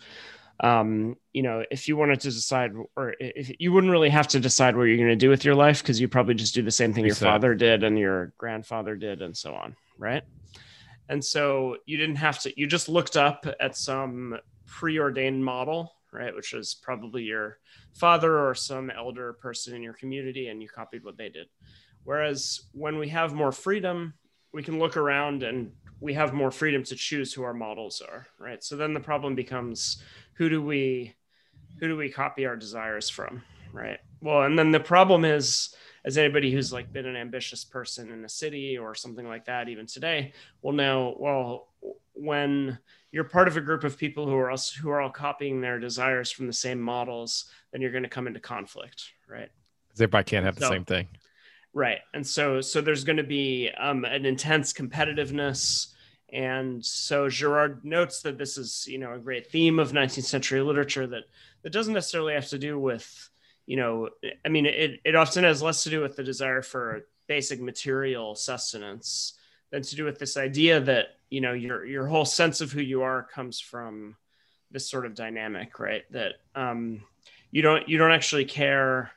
um, 0.61 1.17
you 1.33 1.43
know, 1.43 1.65
if 1.71 1.87
you 1.87 1.97
wanted 1.97 2.21
to 2.21 2.31
decide, 2.31 2.73
or 2.97 3.15
if 3.21 3.53
you 3.59 3.73
wouldn't 3.73 3.91
really 3.91 4.09
have 4.09 4.29
to 4.29 4.41
decide 4.41 4.77
what 4.77 4.85
you're 4.85 4.97
going 4.97 5.09
to 5.09 5.17
do 5.17 5.29
with 5.29 5.45
your 5.45 5.55
life, 5.55 5.83
because 5.83 6.01
you 6.01 6.09
probably 6.09 6.35
just 6.35 6.55
do 6.55 6.63
the 6.63 6.71
same 6.71 6.95
thing 6.95 7.05
your 7.05 7.15
father 7.15 7.55
did 7.55 7.85
and 7.85 7.99
your 7.99 8.33
grandfather 8.39 8.97
did, 8.97 9.21
and 9.21 9.37
so 9.37 9.55
on, 9.55 9.77
right? 9.99 10.23
And 11.09 11.25
so 11.25 11.77
you 11.87 11.97
didn't 11.97 12.17
have 12.17 12.41
to. 12.41 12.61
You 12.61 12.67
just 12.67 12.89
looked 12.89 13.17
up 13.17 13.47
at 13.61 13.77
some 13.77 14.39
preordained 14.67 15.45
model, 15.45 15.93
right, 16.13 16.35
which 16.35 16.53
was 16.53 16.75
probably 16.75 17.23
your 17.23 17.59
father 17.95 18.39
or 18.39 18.55
some 18.55 18.91
elder 18.91 19.35
person 19.35 19.75
in 19.75 19.83
your 19.83 19.95
community, 19.95 20.49
and 20.49 20.61
you 20.63 20.69
copied 20.69 21.05
what 21.05 21.17
they 21.17 21.29
did. 21.29 21.47
Whereas 22.05 22.69
when 22.73 22.99
we 22.99 23.09
have 23.09 23.35
more 23.35 23.53
freedom, 23.53 24.15
we 24.53 24.63
can 24.63 24.79
look 24.79 24.97
around 24.97 25.43
and 25.43 25.73
we 26.01 26.15
have 26.15 26.33
more 26.33 26.51
freedom 26.51 26.83
to 26.85 26.95
choose 26.95 27.33
who 27.33 27.43
our 27.43 27.55
models 27.55 28.03
are, 28.07 28.27
right? 28.39 28.63
So 28.63 28.77
then 28.77 28.95
the 28.95 29.01
problem 29.01 29.35
becomes 29.35 30.03
who 30.35 30.49
do 30.49 30.63
we 30.63 31.15
who 31.79 31.89
do 31.89 31.97
we 31.97 32.11
copy 32.11 32.47
our 32.47 32.57
desires 32.57 33.11
from 33.11 33.43
right 33.73 33.99
well 34.21 34.43
and 34.43 34.59
then 34.59 34.71
the 34.71 34.81
problem 34.81 35.25
is 35.25 35.75
as 36.07 36.17
anybody 36.17 36.51
who's 36.51 36.73
like 36.73 36.93
been 36.93 37.05
an 37.05 37.17
ambitious 37.17 37.65
person 37.65 38.11
in 38.11 38.25
a 38.25 38.29
city 38.29 38.79
or 38.79 38.95
something 38.95 39.29
like 39.29 39.45
that 39.45 39.69
even 39.69 39.87
today 39.87 40.33
will 40.63 40.73
know 40.73 41.17
well 41.19 41.69
when 42.15 42.79
you're 43.11 43.25
part 43.25 43.49
of 43.49 43.57
a 43.57 43.61
group 43.61 43.85
of 43.85 43.99
people 43.99 44.27
who 44.27 44.37
are 44.37 44.51
also, 44.51 44.81
who 44.81 44.89
are 44.89 45.01
all 45.01 45.11
copying 45.11 45.61
their 45.61 45.79
desires 45.79 46.31
from 46.31 46.47
the 46.47 46.53
same 46.53 46.81
models 46.81 47.47
then 47.73 47.81
you're 47.81 47.91
going 47.91 48.03
to 48.03 48.09
come 48.09 48.27
into 48.27 48.41
conflict 48.41 49.13
right? 49.29 49.51
Because 49.89 50.01
everybody 50.01 50.25
can't 50.25 50.45
have 50.45 50.55
the 50.55 50.63
so, 50.63 50.71
same 50.71 50.85
thing. 50.85 51.09
Right 51.75 51.99
and 52.15 52.27
so 52.27 52.61
so 52.61 52.81
there's 52.81 53.05
going 53.05 53.19
to 53.19 53.25
be 53.25 53.71
um, 53.79 54.05
an 54.05 54.25
intense 54.25 54.73
competitiveness 54.73 55.93
and 56.33 56.85
so 56.85 57.29
Girard 57.29 57.85
notes 57.85 58.21
that 58.23 58.37
this 58.37 58.59
is, 58.59 58.87
you 58.89 58.99
know, 58.99 59.15
a 59.15 59.19
great 59.19 59.51
theme 59.51 59.79
of 59.79 59.93
19th 59.93 60.25
century 60.25 60.61
literature 60.61 61.07
that 61.07 61.25
that 61.63 61.73
doesn't 61.73 61.95
necessarily 61.95 62.35
have 62.35 62.49
to 62.49 62.59
do 62.59 62.79
with, 62.79 63.31
you 63.67 63.77
know, 63.77 64.09
I 64.45 64.49
mean, 64.49 64.67
it, 64.67 65.01
it 65.05 65.15
often 65.15 65.45
has 65.45 65.63
less 65.63 65.83
to 65.85 65.91
do 65.91 66.01
with 66.01 66.17
the 66.17 66.23
desire 66.23 66.63
for 66.63 67.07
basic 67.27 67.61
material 67.61 68.35
sustenance 68.35 69.35
than 69.71 69.83
to 69.83 69.97
do 69.97 70.05
with 70.05 70.19
this 70.19 70.37
idea 70.37 70.81
that, 70.81 71.07
you 71.31 71.41
know, 71.41 71.53
your 71.53 71.85
your 71.85 72.07
whole 72.07 72.25
sense 72.25 72.61
of 72.61 72.73
who 72.73 72.81
you 72.81 73.03
are 73.03 73.23
comes 73.23 73.61
from 73.61 74.17
this 74.71 74.89
sort 74.89 75.07
of 75.07 75.15
dynamic, 75.15 75.79
right? 75.79 76.05
That 76.13 76.35
um, 76.55 77.03
you 77.51 77.63
don't 77.63 77.89
you 77.89 77.99
don't 77.99 78.13
actually 78.13 78.45
care 78.45 79.11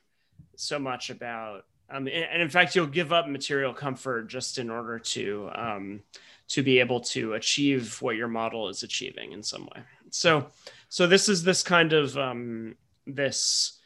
so 0.55 0.79
much 0.79 1.09
about 1.09 1.65
um, 1.91 2.07
and 2.07 2.41
in 2.41 2.49
fact, 2.49 2.75
you'll 2.75 2.87
give 2.87 3.11
up 3.11 3.27
material 3.27 3.73
comfort 3.73 4.27
just 4.27 4.59
in 4.59 4.69
order 4.69 4.99
to 4.99 5.49
um, 5.55 6.03
to 6.49 6.63
be 6.63 6.79
able 6.79 6.99
to 6.99 7.33
achieve 7.33 8.01
what 8.01 8.15
your 8.15 8.27
model 8.27 8.69
is 8.69 8.83
achieving 8.83 9.31
in 9.31 9.41
some 9.41 9.63
way. 9.75 9.81
So, 10.11 10.47
so 10.87 11.07
this 11.07 11.29
is 11.29 11.43
this 11.43 11.63
kind 11.63 11.93
of 11.93 12.17
um, 12.17 12.75
this, 13.05 13.78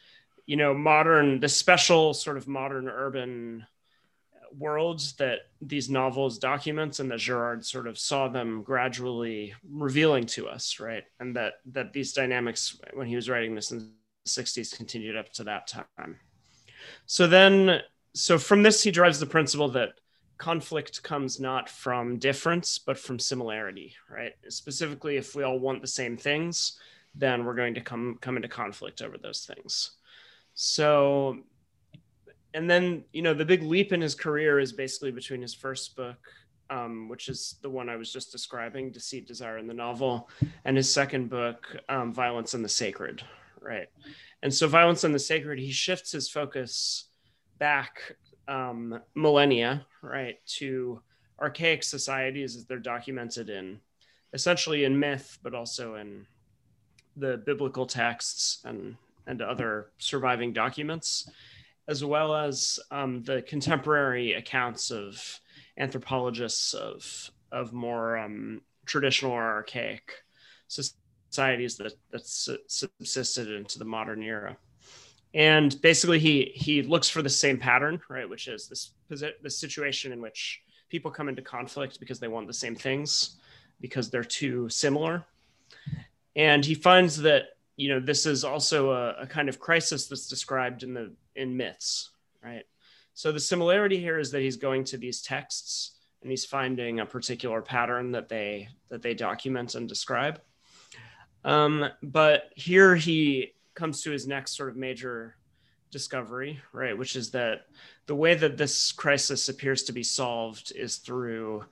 you 0.46 0.56
know, 0.56 0.74
modern, 0.74 1.40
the 1.40 1.48
special 1.48 2.14
sort 2.14 2.36
of 2.36 2.46
modern 2.46 2.88
urban 2.88 3.66
worlds 4.58 5.14
that 5.14 5.40
these 5.60 5.90
novels 5.90 6.38
documents 6.38 7.00
and 7.00 7.10
that 7.10 7.18
Girard 7.18 7.64
sort 7.64 7.86
of 7.86 7.98
saw 7.98 8.28
them 8.28 8.62
gradually 8.62 9.54
revealing 9.68 10.26
to 10.26 10.48
us, 10.48 10.78
right? 10.80 11.04
And 11.20 11.34
that 11.36 11.54
that 11.72 11.92
these 11.92 12.12
dynamics 12.12 12.78
when 12.92 13.06
he 13.06 13.16
was 13.16 13.28
writing 13.28 13.54
this 13.54 13.72
in 13.72 13.78
the 13.78 13.88
60s 14.26 14.76
continued 14.76 15.16
up 15.16 15.32
to 15.34 15.44
that 15.44 15.66
time. 15.66 16.18
So 17.06 17.26
then 17.26 17.80
so 18.14 18.38
from 18.38 18.62
this 18.62 18.82
he 18.82 18.90
drives 18.90 19.18
the 19.18 19.26
principle 19.26 19.68
that 19.70 19.94
conflict 20.38 21.02
comes 21.02 21.38
not 21.38 21.68
from 21.68 22.18
difference 22.18 22.78
but 22.78 22.98
from 22.98 23.20
similarity 23.20 23.94
right 24.10 24.32
specifically 24.48 25.16
if 25.16 25.34
we 25.34 25.44
all 25.44 25.60
want 25.60 25.80
the 25.80 25.86
same 25.86 26.16
things 26.16 26.76
then 27.14 27.44
we're 27.44 27.54
going 27.54 27.74
to 27.74 27.80
come 27.80 28.18
come 28.20 28.34
into 28.36 28.48
conflict 28.48 29.00
over 29.00 29.16
those 29.16 29.44
things 29.46 29.92
so 30.54 31.38
and 32.54 32.70
then 32.70 33.04
you 33.12 33.22
know 33.22 33.34
the 33.34 33.44
big 33.44 33.62
leap 33.62 33.92
in 33.92 34.00
his 34.00 34.14
career 34.14 34.58
is 34.58 34.72
basically 34.72 35.10
between 35.10 35.42
his 35.42 35.54
first 35.54 35.96
book 35.96 36.18
um, 36.70 37.08
which 37.08 37.28
is 37.28 37.56
the 37.62 37.68
one 37.68 37.88
i 37.88 37.96
was 37.96 38.12
just 38.12 38.32
describing 38.32 38.90
deceit 38.90 39.26
desire 39.26 39.58
in 39.58 39.66
the 39.66 39.74
novel 39.74 40.28
and 40.64 40.76
his 40.76 40.90
second 40.90 41.28
book 41.28 41.76
um, 41.88 42.12
violence 42.12 42.54
and 42.54 42.64
the 42.64 42.68
sacred 42.68 43.22
right? 43.64 43.88
And 44.42 44.52
so 44.52 44.68
violence 44.68 45.04
and 45.04 45.14
the 45.14 45.18
sacred 45.18 45.58
he 45.58 45.72
shifts 45.72 46.12
his 46.12 46.28
focus 46.28 47.08
back 47.58 48.16
um, 48.46 49.00
millennia, 49.14 49.86
right, 50.02 50.36
to 50.58 51.00
archaic 51.40 51.82
societies 51.82 52.56
as 52.56 52.66
they're 52.66 52.78
documented 52.78 53.48
in 53.48 53.80
essentially 54.34 54.84
in 54.84 54.98
myth, 54.98 55.38
but 55.42 55.54
also 55.54 55.94
in 55.94 56.26
the 57.16 57.38
biblical 57.46 57.86
texts 57.86 58.60
and, 58.64 58.96
and 59.26 59.40
other 59.42 59.90
surviving 59.98 60.52
documents, 60.52 61.28
as 61.88 62.04
well 62.04 62.34
as 62.34 62.78
um, 62.90 63.22
the 63.22 63.42
contemporary 63.42 64.34
accounts 64.34 64.90
of 64.90 65.40
anthropologists 65.78 66.74
of, 66.74 67.30
of 67.52 67.72
more 67.72 68.16
um, 68.18 68.60
traditional 68.86 69.32
or 69.32 69.42
archaic 69.42 70.12
societies 70.68 71.76
that, 71.76 71.92
that 72.10 72.26
subsisted 72.26 73.50
into 73.50 73.78
the 73.78 73.84
modern 73.84 74.22
era. 74.22 74.56
And 75.34 75.80
basically 75.82 76.20
he 76.20 76.52
he 76.54 76.82
looks 76.82 77.08
for 77.08 77.20
the 77.20 77.28
same 77.28 77.58
pattern 77.58 78.00
right 78.08 78.28
which 78.28 78.46
is 78.46 78.68
this 78.68 78.92
this 79.08 79.58
situation 79.58 80.12
in 80.12 80.22
which 80.22 80.62
people 80.88 81.10
come 81.10 81.28
into 81.28 81.42
conflict 81.42 81.98
because 81.98 82.20
they 82.20 82.28
want 82.28 82.46
the 82.46 82.52
same 82.52 82.76
things 82.76 83.36
because 83.80 84.10
they're 84.10 84.22
too 84.22 84.68
similar. 84.68 85.26
And 86.36 86.64
he 86.64 86.74
finds 86.74 87.16
that 87.22 87.53
you 87.76 87.88
know 87.88 88.00
this 88.00 88.26
is 88.26 88.44
also 88.44 88.90
a, 88.90 89.22
a 89.22 89.26
kind 89.26 89.48
of 89.48 89.58
crisis 89.58 90.06
that's 90.06 90.28
described 90.28 90.82
in 90.82 90.94
the 90.94 91.12
in 91.36 91.56
myths 91.56 92.10
right 92.42 92.64
so 93.14 93.30
the 93.30 93.40
similarity 93.40 93.98
here 93.98 94.18
is 94.18 94.30
that 94.30 94.40
he's 94.40 94.56
going 94.56 94.84
to 94.84 94.96
these 94.96 95.22
texts 95.22 95.92
and 96.22 96.30
he's 96.30 96.44
finding 96.44 97.00
a 97.00 97.06
particular 97.06 97.60
pattern 97.62 98.12
that 98.12 98.28
they 98.28 98.68
that 98.88 99.02
they 99.02 99.14
document 99.14 99.74
and 99.74 99.88
describe 99.88 100.40
um, 101.44 101.86
but 102.02 102.50
here 102.56 102.96
he 102.96 103.52
comes 103.74 104.02
to 104.02 104.10
his 104.10 104.26
next 104.26 104.56
sort 104.56 104.70
of 104.70 104.76
major 104.76 105.36
discovery, 105.90 106.60
right? 106.72 106.96
Which 106.96 107.16
is 107.16 107.30
that 107.32 107.66
the 108.06 108.14
way 108.14 108.34
that 108.34 108.56
this 108.56 108.92
crisis 108.92 109.48
appears 109.48 109.84
to 109.84 109.92
be 109.92 110.02
solved 110.02 110.72
is 110.74 110.96
through 110.96 111.64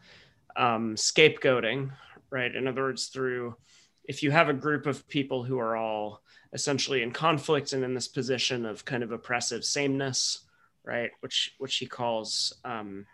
um, 0.56 0.94
scapegoating, 0.94 1.90
right? 2.30 2.54
In 2.54 2.68
other 2.68 2.82
words, 2.82 3.06
through 3.06 3.56
if 4.04 4.22
you 4.22 4.30
have 4.30 4.48
a 4.48 4.54
group 4.54 4.86
of 4.86 5.06
people 5.08 5.44
who 5.44 5.58
are 5.58 5.76
all 5.76 6.22
essentially 6.52 7.02
in 7.02 7.12
conflict 7.12 7.72
and 7.72 7.84
in 7.84 7.94
this 7.94 8.08
position 8.08 8.66
of 8.66 8.84
kind 8.84 9.02
of 9.02 9.12
oppressive 9.12 9.64
sameness, 9.64 10.40
right? 10.84 11.10
Which 11.20 11.54
which 11.58 11.76
he 11.76 11.86
calls, 11.86 12.52
um, 12.64 13.06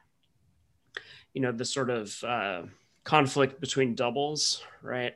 you 1.35 1.41
know, 1.41 1.53
the 1.53 1.65
sort 1.65 1.91
of 1.91 2.25
uh, 2.25 2.63
conflict 3.05 3.61
between 3.61 3.95
doubles, 3.95 4.63
right? 4.83 5.15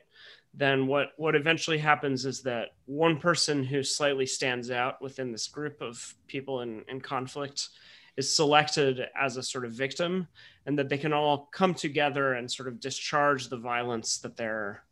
then 0.53 0.87
what 0.87 1.13
what 1.17 1.35
eventually 1.35 1.77
happens 1.77 2.25
is 2.25 2.43
that 2.43 2.69
one 2.85 3.17
person 3.17 3.63
who 3.63 3.81
slightly 3.81 4.25
stands 4.25 4.69
out 4.69 5.01
within 5.01 5.31
this 5.31 5.47
group 5.47 5.81
of 5.81 6.13
people 6.27 6.61
in, 6.61 6.83
in 6.87 7.01
conflict 7.01 7.69
is 8.17 8.35
selected 8.35 9.01
as 9.19 9.37
a 9.37 9.43
sort 9.43 9.65
of 9.65 9.71
victim 9.71 10.27
and 10.67 10.77
that 10.77 10.89
they 10.89 10.97
can 10.97 11.11
all 11.11 11.49
come 11.51 11.73
together 11.73 12.33
and 12.33 12.51
sort 12.51 12.67
of 12.67 12.79
discharge 12.79 13.49
the 13.49 13.57
violence 13.57 14.19
that 14.19 14.37
they're 14.37 14.83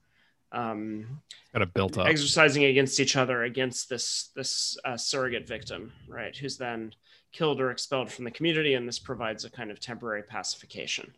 um, 0.51 1.21
kind 1.53 1.63
of 1.63 1.73
built 1.73 1.97
up 1.97 2.07
exercising 2.07 2.65
against 2.65 2.99
each 2.99 3.15
other 3.15 3.43
against 3.43 3.89
this 3.89 4.29
this 4.35 4.77
uh, 4.85 4.97
surrogate 4.97 5.47
victim 5.47 5.91
right 6.09 6.35
who's 6.35 6.57
then 6.57 6.93
killed 7.31 7.61
or 7.61 7.71
expelled 7.71 8.11
from 8.11 8.25
the 8.25 8.31
community, 8.31 8.73
and 8.73 8.87
this 8.87 8.99
provides 8.99 9.45
a 9.45 9.49
kind 9.49 9.71
of 9.71 9.79
temporary 9.79 10.23
pacification. 10.23 11.13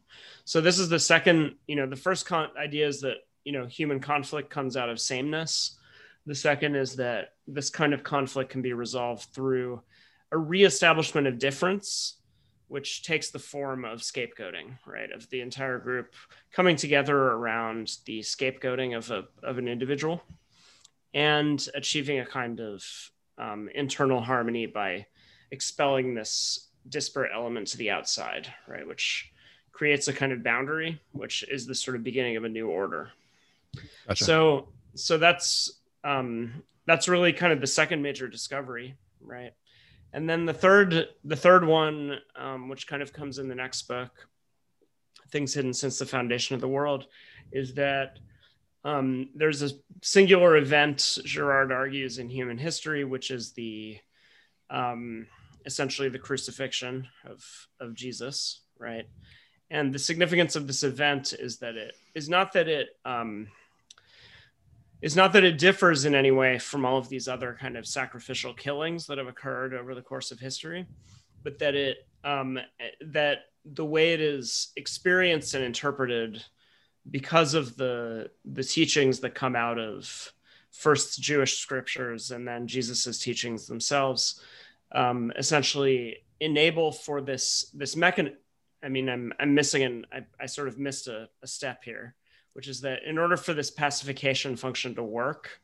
So 0.45 0.61
this 0.61 0.79
is 0.79 0.89
the 0.89 0.99
second, 0.99 1.55
you 1.67 1.75
know, 1.75 1.87
the 1.87 1.95
first 1.95 2.25
con- 2.25 2.51
idea 2.57 2.87
is 2.87 3.01
that 3.01 3.17
you 3.43 3.51
know 3.51 3.65
human 3.65 3.99
conflict 3.99 4.49
comes 4.49 4.77
out 4.77 4.89
of 4.89 4.99
sameness. 4.99 5.77
The 6.25 6.35
second 6.35 6.75
is 6.75 6.95
that 6.97 7.33
this 7.47 7.69
kind 7.69 7.93
of 7.93 8.03
conflict 8.03 8.49
can 8.49 8.61
be 8.61 8.73
resolved 8.73 9.33
through 9.33 9.81
a 10.31 10.37
reestablishment 10.37 11.27
of 11.27 11.37
difference, 11.37 12.17
which 12.73 13.03
takes 13.03 13.29
the 13.29 13.37
form 13.37 13.85
of 13.85 13.99
scapegoating, 13.99 14.79
right? 14.87 15.11
Of 15.11 15.29
the 15.29 15.41
entire 15.41 15.77
group 15.77 16.15
coming 16.51 16.75
together 16.75 17.15
around 17.15 17.97
the 18.05 18.21
scapegoating 18.21 18.97
of 18.97 19.11
a 19.11 19.25
of 19.43 19.59
an 19.59 19.67
individual 19.67 20.23
and 21.13 21.63
achieving 21.75 22.17
a 22.17 22.25
kind 22.25 22.59
of 22.59 22.83
um, 23.37 23.69
internal 23.75 24.21
harmony 24.21 24.65
by 24.65 25.05
expelling 25.51 26.15
this 26.15 26.69
disparate 26.89 27.29
element 27.31 27.67
to 27.67 27.77
the 27.77 27.91
outside, 27.91 28.51
right? 28.67 28.87
Which 28.87 29.31
creates 29.71 30.07
a 30.07 30.13
kind 30.13 30.31
of 30.31 30.41
boundary, 30.41 30.99
which 31.11 31.43
is 31.43 31.67
the 31.67 31.75
sort 31.75 31.95
of 31.95 32.03
beginning 32.03 32.37
of 32.37 32.43
a 32.43 32.49
new 32.49 32.69
order. 32.69 33.11
Gotcha. 34.07 34.23
So, 34.23 34.69
so 34.95 35.19
that's 35.19 35.73
um, 36.03 36.63
that's 36.87 37.07
really 37.07 37.33
kind 37.33 37.53
of 37.53 37.61
the 37.61 37.67
second 37.67 38.01
major 38.01 38.27
discovery, 38.27 38.95
right? 39.21 39.53
And 40.13 40.29
then 40.29 40.45
the 40.45 40.53
third, 40.53 41.09
the 41.23 41.35
third 41.35 41.65
one, 41.65 42.19
um, 42.35 42.69
which 42.69 42.87
kind 42.87 43.01
of 43.01 43.11
comes 43.11 43.39
in 43.39 43.47
the 43.47 43.55
next 43.55 43.83
book, 43.83 44.27
"Things 45.29 45.53
Hidden 45.53 45.73
Since 45.73 45.99
the 45.99 46.05
Foundation 46.05 46.53
of 46.53 46.61
the 46.61 46.67
World," 46.67 47.07
is 47.51 47.73
that 47.73 48.19
um, 48.85 49.29
there's 49.33 49.63
a 49.63 49.71
singular 50.01 50.57
event 50.57 51.17
Girard 51.25 51.71
argues 51.71 52.19
in 52.19 52.29
human 52.29 52.57
history, 52.57 53.03
which 53.03 53.31
is 53.31 53.53
the 53.53 53.97
um, 54.69 55.27
essentially 55.65 56.09
the 56.09 56.19
crucifixion 56.19 57.07
of 57.25 57.43
of 57.79 57.95
Jesus, 57.95 58.61
right? 58.77 59.07
And 59.71 59.91
the 59.91 59.99
significance 59.99 60.55
of 60.55 60.67
this 60.67 60.83
event 60.83 61.33
is 61.33 61.57
that 61.57 61.75
it 61.75 61.95
is 62.13 62.29
not 62.29 62.53
that 62.53 62.67
it 62.67 62.89
um, 63.05 63.47
is 65.03 65.17
not 65.17 65.33
that 65.33 65.43
it 65.43 65.57
differs 65.57 66.05
in 66.05 66.15
any 66.15 66.31
way 66.31 66.57
from 66.57 66.85
all 66.85 66.97
of 66.97 67.09
these 67.09 67.27
other 67.27 67.57
kind 67.59 67.75
of 67.75 67.85
sacrificial 67.85 68.53
killings 68.53 69.05
that 69.05 69.17
have 69.17 69.27
occurred 69.27 69.73
over 69.73 69.93
the 69.93 70.01
course 70.01 70.31
of 70.31 70.39
history, 70.39 70.87
but 71.43 71.59
that 71.59 71.75
it 71.75 72.07
um, 72.23 72.57
that 73.07 73.39
the 73.65 73.83
way 73.83 74.13
it 74.13 74.21
is 74.21 74.71
experienced 74.77 75.55
and 75.55 75.63
interpreted 75.63 76.41
because 77.11 77.53
of 77.53 77.75
the 77.75 78.31
the 78.45 78.63
teachings 78.63 79.19
that 79.19 79.35
come 79.35 79.57
out 79.57 79.77
of 79.77 80.31
first 80.71 81.21
Jewish 81.21 81.57
scriptures 81.57 82.31
and 82.31 82.47
then 82.47 82.65
Jesus's 82.65 83.19
teachings 83.19 83.67
themselves, 83.67 84.39
um, 84.93 85.33
essentially 85.37 86.23
enable 86.39 86.93
for 86.93 87.19
this 87.19 87.69
this 87.73 87.97
mechanism. 87.97 88.37
I 88.81 88.87
mean, 88.87 89.09
I'm 89.09 89.33
I'm 89.37 89.53
missing 89.53 89.83
and 89.83 90.07
I, 90.13 90.25
I 90.39 90.45
sort 90.45 90.69
of 90.69 90.79
missed 90.79 91.09
a, 91.09 91.27
a 91.41 91.47
step 91.47 91.83
here, 91.83 92.15
which 92.53 92.67
is 92.67 92.81
that 92.81 93.03
in 93.03 93.17
order 93.17 93.37
for 93.37 93.53
this 93.53 93.71
pacification 93.71 94.55
function 94.55 94.95
to 94.95 95.03
work, 95.03 95.61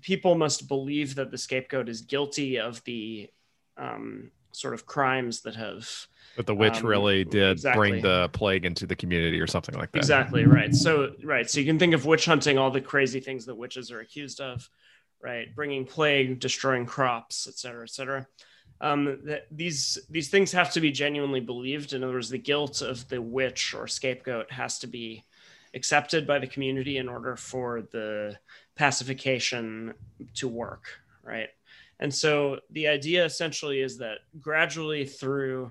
people 0.00 0.34
must 0.34 0.68
believe 0.68 1.14
that 1.14 1.30
the 1.30 1.38
scapegoat 1.38 1.88
is 1.88 2.02
guilty 2.02 2.58
of 2.58 2.82
the 2.84 3.30
um, 3.76 4.30
sort 4.52 4.74
of 4.74 4.86
crimes 4.86 5.42
that 5.42 5.56
have 5.56 5.88
but 6.36 6.46
the 6.46 6.54
witch 6.54 6.78
um, 6.78 6.86
really 6.86 7.24
did 7.24 7.52
exactly. 7.52 7.90
bring 7.90 8.02
the 8.02 8.28
plague 8.32 8.64
into 8.64 8.86
the 8.86 8.96
community 8.96 9.40
or 9.40 9.46
something 9.46 9.76
like 9.76 9.92
that. 9.92 9.98
Exactly 9.98 10.46
right. 10.46 10.74
So 10.74 11.12
right. 11.24 11.48
So 11.48 11.60
you 11.60 11.66
can 11.66 11.78
think 11.78 11.92
of 11.92 12.06
witch 12.06 12.24
hunting, 12.24 12.56
all 12.56 12.70
the 12.70 12.80
crazy 12.80 13.20
things 13.20 13.46
that 13.46 13.54
witches 13.54 13.90
are 13.90 14.00
accused 14.00 14.40
of, 14.40 14.68
right? 15.22 15.54
Bringing 15.54 15.84
plague, 15.84 16.40
destroying 16.40 16.86
crops, 16.86 17.46
et 17.48 17.54
cetera, 17.54 17.82
et 17.82 17.90
cetera. 17.90 18.26
Um, 18.80 19.20
that 19.24 19.46
these 19.50 19.98
these 20.08 20.30
things 20.30 20.52
have 20.52 20.72
to 20.72 20.80
be 20.80 20.90
genuinely 20.90 21.40
believed. 21.40 21.92
In 21.92 22.02
other 22.02 22.14
words, 22.14 22.30
the 22.30 22.38
guilt 22.38 22.80
of 22.80 23.06
the 23.08 23.20
witch 23.20 23.74
or 23.74 23.86
scapegoat 23.86 24.50
has 24.50 24.78
to 24.78 24.86
be 24.86 25.24
accepted 25.74 26.26
by 26.26 26.38
the 26.38 26.46
community 26.46 26.96
in 26.98 27.08
order 27.08 27.36
for 27.36 27.82
the 27.92 28.36
pacification 28.76 29.94
to 30.34 30.48
work, 30.48 30.84
right? 31.22 31.48
And 32.00 32.12
so 32.12 32.60
the 32.70 32.88
idea 32.88 33.24
essentially 33.24 33.80
is 33.80 33.98
that 33.98 34.18
gradually 34.40 35.04
through 35.04 35.70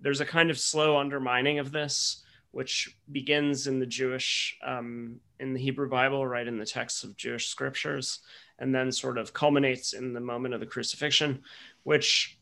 there's 0.00 0.20
a 0.20 0.26
kind 0.26 0.50
of 0.50 0.58
slow 0.58 0.96
undermining 0.96 1.58
of 1.58 1.72
this, 1.72 2.24
which 2.52 2.96
begins 3.12 3.66
in 3.66 3.78
the 3.78 3.86
Jewish, 3.86 4.56
um, 4.64 5.20
in 5.40 5.52
the 5.54 5.60
Hebrew 5.60 5.88
Bible, 5.88 6.26
right 6.26 6.46
in 6.46 6.58
the 6.58 6.66
texts 6.66 7.04
of 7.04 7.16
Jewish 7.16 7.48
scriptures, 7.48 8.20
and 8.58 8.74
then 8.74 8.90
sort 8.90 9.18
of 9.18 9.32
culminates 9.32 9.92
in 9.92 10.12
the 10.12 10.20
moment 10.20 10.54
of 10.54 10.60
the 10.60 10.66
crucifixion, 10.66 11.42
which 11.82 12.37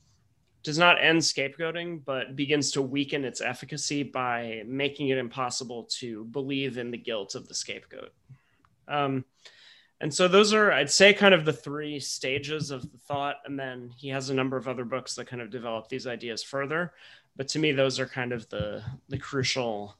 does 0.67 0.77
not 0.79 1.03
end 1.03 1.21
scapegoating, 1.21 2.05
but 2.05 2.37
begins 2.37 2.73
to 2.73 2.83
weaken 2.83 3.25
its 3.25 3.41
efficacy 3.41 4.03
by 4.03 4.63
making 4.67 5.09
it 5.09 5.17
impossible 5.17 5.85
to 5.85 6.25
believe 6.27 6.77
in 6.77 6.91
the 6.91 6.99
guilt 6.99 7.35
of 7.35 7.49
the 7.49 7.55
scapegoat. 7.55 8.13
Um, 8.87 9.25
and 10.03 10.13
so 10.13 10.29
those 10.29 10.53
are, 10.53 10.71
I'd 10.71 10.91
say, 10.91 11.15
kind 11.15 11.33
of 11.33 11.47
the 11.47 11.53
three 11.55 11.99
stages 12.01 12.71
of 12.71 12.83
the 12.83 12.99
thought. 12.99 13.37
And 13.47 13.59
then 13.59 13.95
he 13.97 14.09
has 14.11 14.29
a 14.29 14.35
number 14.35 14.59
of 14.59 14.69
other 14.69 14.85
books 14.85 15.15
that 15.15 15.27
kind 15.27 15.41
of 15.41 15.49
develop 15.49 15.89
these 15.89 16.07
ideas 16.07 16.43
further 16.43 16.93
but 17.37 17.49
to 17.49 17.59
me 17.59 17.73
those 17.73 18.01
are 18.01 18.07
kind 18.07 18.33
of 18.33 18.49
the 18.49 18.83
the 19.09 19.19
crucial 19.19 19.97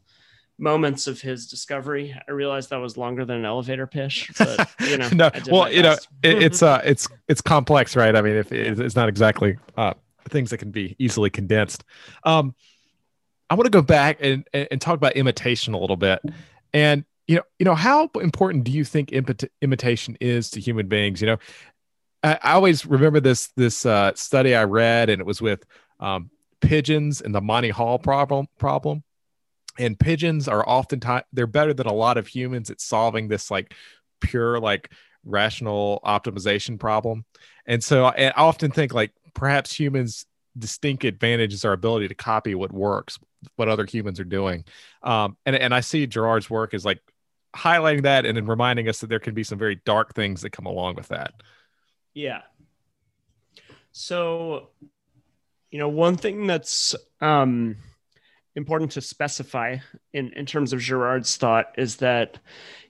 moments 0.59 1.07
of 1.07 1.21
his 1.21 1.47
discovery. 1.47 2.19
I 2.27 2.31
realized 2.31 2.71
that 2.71 2.79
was 2.79 2.97
longer 2.97 3.27
than 3.27 3.37
an 3.37 3.45
elevator 3.45 3.87
pitch, 3.87 4.31
but 4.39 4.71
you 4.81 4.97
know, 4.99 5.09
no, 5.13 5.31
well, 5.51 5.71
you 5.71 5.83
know, 5.83 5.93
it, 6.23 6.43
it's 6.43 6.63
uh, 6.63 6.81
it's 6.85 7.09
it's 7.29 7.41
complex, 7.41 7.95
right? 7.95 8.17
I 8.17 8.23
mean, 8.23 8.37
if 8.37 8.53
it, 8.53 8.81
it's 8.81 8.97
not 8.97 9.09
exactly 9.09 9.59
uh, 9.77 9.95
things 10.29 10.51
that 10.51 10.59
can 10.59 10.71
be 10.71 10.97
easily 10.99 11.31
condensed. 11.31 11.85
Um, 12.25 12.55
I 13.49 13.55
want 13.55 13.67
to 13.67 13.71
go 13.71 13.83
back 13.83 14.19
and, 14.21 14.47
and 14.53 14.81
talk 14.81 14.95
about 14.95 15.15
imitation 15.15 15.75
a 15.75 15.79
little 15.79 15.97
bit, 15.97 16.21
and 16.73 17.05
you 17.27 17.37
know, 17.37 17.43
you 17.59 17.65
know, 17.65 17.75
how 17.75 18.11
important 18.21 18.65
do 18.65 18.71
you 18.71 18.85
think 18.85 19.13
imitation 19.13 20.17
is 20.21 20.51
to 20.51 20.61
human 20.61 20.89
beings? 20.89 21.21
You 21.21 21.29
know, 21.29 21.39
I, 22.23 22.39
I 22.43 22.53
always 22.53 22.87
remember 22.87 23.21
this 23.21 23.49
this 23.57 23.87
uh, 23.87 24.13
study 24.15 24.55
I 24.55 24.65
read, 24.65 25.11
and 25.11 25.21
it 25.21 25.27
was 25.27 25.43
with 25.43 25.65
um, 26.01 26.31
pigeons 26.61 27.21
and 27.21 27.35
the 27.35 27.41
Monty 27.41 27.71
Hall 27.71 27.99
problem 27.99 28.47
problem. 28.59 29.03
And 29.79 29.99
pigeons 29.99 30.49
are 30.49 30.67
oftentimes 30.67 31.25
they're 31.33 31.47
better 31.47 31.75
than 31.75 31.87
a 31.87 31.93
lot 31.93 32.17
of 32.17 32.27
humans 32.27 32.71
at 32.71 32.81
solving 32.81 33.29
this 33.29 33.51
like 33.51 33.75
pure 34.21 34.59
like 34.59 34.91
rational 35.25 36.01
optimization 36.05 36.79
problem. 36.79 37.25
And 37.67 37.83
so 37.83 38.07
I 38.07 38.31
often 38.31 38.71
think 38.71 38.95
like 38.95 39.13
perhaps 39.37 39.73
humans 39.73 40.27
distinct 40.59 41.05
advantage 41.05 41.55
is 41.55 41.65
our 41.65 41.73
ability 41.73 42.09
to 42.09 42.15
copy 42.15 42.57
what 42.57 42.73
works, 42.73 43.19
what 43.55 43.69
other 43.69 43.87
humans 43.87 44.19
are 44.19 44.25
doing. 44.25 44.65
Um, 45.03 45.37
and, 45.47 45.55
and 45.55 45.73
I 45.73 45.81
see 45.81 46.07
Girard's 46.07 46.51
work 46.51 46.75
is 46.75 46.85
like 46.85 47.01
highlighting 47.55 48.03
that 48.03 48.27
and 48.27 48.37
then 48.37 48.47
reminding 48.47 48.89
us 48.89 49.01
that 49.01 49.09
there 49.09 49.21
can 49.21 49.35
be 49.35 49.45
some 49.45 49.59
very 49.59 49.77
dark 49.85 50.15
things 50.15 50.41
that 50.43 50.51
come 50.51 50.67
along 50.67 50.97
with 50.97 51.09
that. 51.09 51.35
Yeah. 52.15 52.43
So 53.93 54.71
you 55.71 55.79
know, 55.79 55.89
one 55.89 56.17
thing 56.17 56.47
that's 56.47 56.95
um, 57.21 57.77
important 58.55 58.93
to 58.93 59.01
specify 59.01 59.77
in, 60.13 60.33
in 60.33 60.47
terms 60.47 60.73
of 60.73 60.81
Girard's 60.81 61.37
thought 61.37 61.67
is 61.77 61.97
that, 61.97 62.39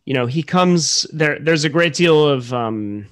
you 0.05 0.15
know, 0.15 0.27
he 0.27 0.43
comes 0.43 1.07
there. 1.13 1.39
There's 1.41 1.65
a 1.65 1.69
great 1.69 1.95
deal 1.95 2.29
of 2.29 2.53
um, 2.53 3.07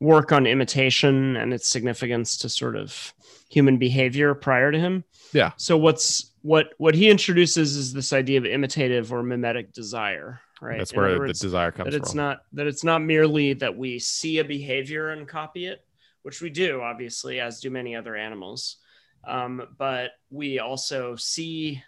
work 0.00 0.32
on 0.32 0.46
imitation 0.46 1.36
and 1.36 1.52
its 1.52 1.68
significance 1.68 2.38
to 2.38 2.48
sort 2.48 2.74
of 2.74 3.14
human 3.50 3.76
behavior 3.76 4.34
prior 4.34 4.72
to 4.72 4.78
him. 4.78 5.04
Yeah. 5.32 5.52
So 5.56 5.76
what's 5.76 6.32
what 6.42 6.72
what 6.78 6.94
he 6.94 7.10
introduces 7.10 7.76
is 7.76 7.92
this 7.92 8.12
idea 8.12 8.38
of 8.38 8.46
imitative 8.46 9.12
or 9.12 9.22
mimetic 9.22 9.72
desire, 9.72 10.40
right? 10.60 10.78
That's 10.78 10.94
where 10.94 11.18
words, 11.18 11.38
the 11.38 11.46
desire 11.46 11.70
comes 11.70 11.92
that 11.92 11.96
it's 11.96 12.14
not 12.14 12.40
that 12.54 12.66
it's 12.66 12.82
not 12.82 13.02
merely 13.02 13.52
that 13.54 13.76
we 13.76 13.98
see 13.98 14.38
a 14.38 14.44
behavior 14.44 15.10
and 15.10 15.28
copy 15.28 15.66
it, 15.66 15.84
which 16.22 16.40
we 16.40 16.48
do 16.50 16.80
obviously, 16.80 17.40
as 17.40 17.60
do 17.60 17.70
many 17.70 17.94
other 17.94 18.16
animals. 18.16 18.76
Um, 19.22 19.62
but 19.76 20.12
we 20.30 20.60
also 20.60 21.14
see, 21.16 21.82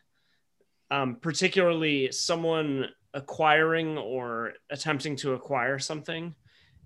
um, 0.90 1.16
particularly 1.16 2.12
someone 2.12 2.88
acquiring 3.14 3.96
or 3.96 4.52
attempting 4.70 5.16
to 5.16 5.32
acquire 5.32 5.78
something, 5.78 6.34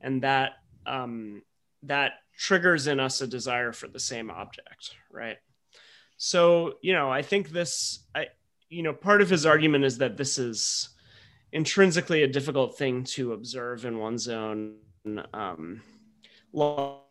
and 0.01 0.23
that 0.23 0.53
um, 0.87 1.43
that 1.83 2.13
triggers 2.39 2.87
in 2.87 3.01
us 3.01 3.21
a 3.21 3.27
desire 3.27 3.73
for 3.73 3.89
the 3.89 4.01
same 4.01 4.31
object, 4.31 4.95
right? 5.11 5.39
So 6.17 6.75
you 6.83 6.93
know, 6.93 7.11
I 7.11 7.23
think 7.23 7.51
this, 7.51 8.01
I 8.15 8.29
you 8.69 8.83
know, 8.83 8.93
part 8.93 9.23
of 9.23 9.31
his 9.31 9.47
argument 9.47 9.85
is 9.85 9.99
that 9.99 10.17
this 10.17 10.39
is 10.39 10.91
intrinsically 11.53 12.23
a 12.23 12.29
difficult 12.29 12.77
thing 12.77 13.05
to 13.05 13.33
observe 13.33 13.85
in 13.85 13.99
one's 13.99 14.29
own 14.29 14.77
um, 15.33 15.81
life 16.53 17.03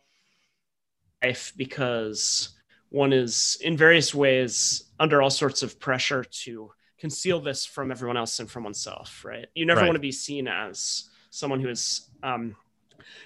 because 1.56 2.50
one 2.90 3.12
is 3.12 3.58
in 3.62 3.76
various 3.76 4.14
ways 4.14 4.84
under 5.00 5.22
all 5.22 5.30
sorts 5.30 5.62
of 5.62 5.80
pressure 5.80 6.24
to 6.24 6.70
conceal 6.98 7.40
this 7.40 7.66
from 7.66 7.90
everyone 7.90 8.16
else 8.16 8.38
and 8.38 8.50
from 8.50 8.64
oneself 8.64 9.24
right 9.24 9.46
you 9.54 9.66
never 9.66 9.80
right. 9.80 9.86
want 9.86 9.96
to 9.96 10.00
be 10.00 10.12
seen 10.12 10.48
as 10.48 11.10
someone 11.30 11.60
who 11.60 11.68
is 11.68 12.08
um, 12.22 12.56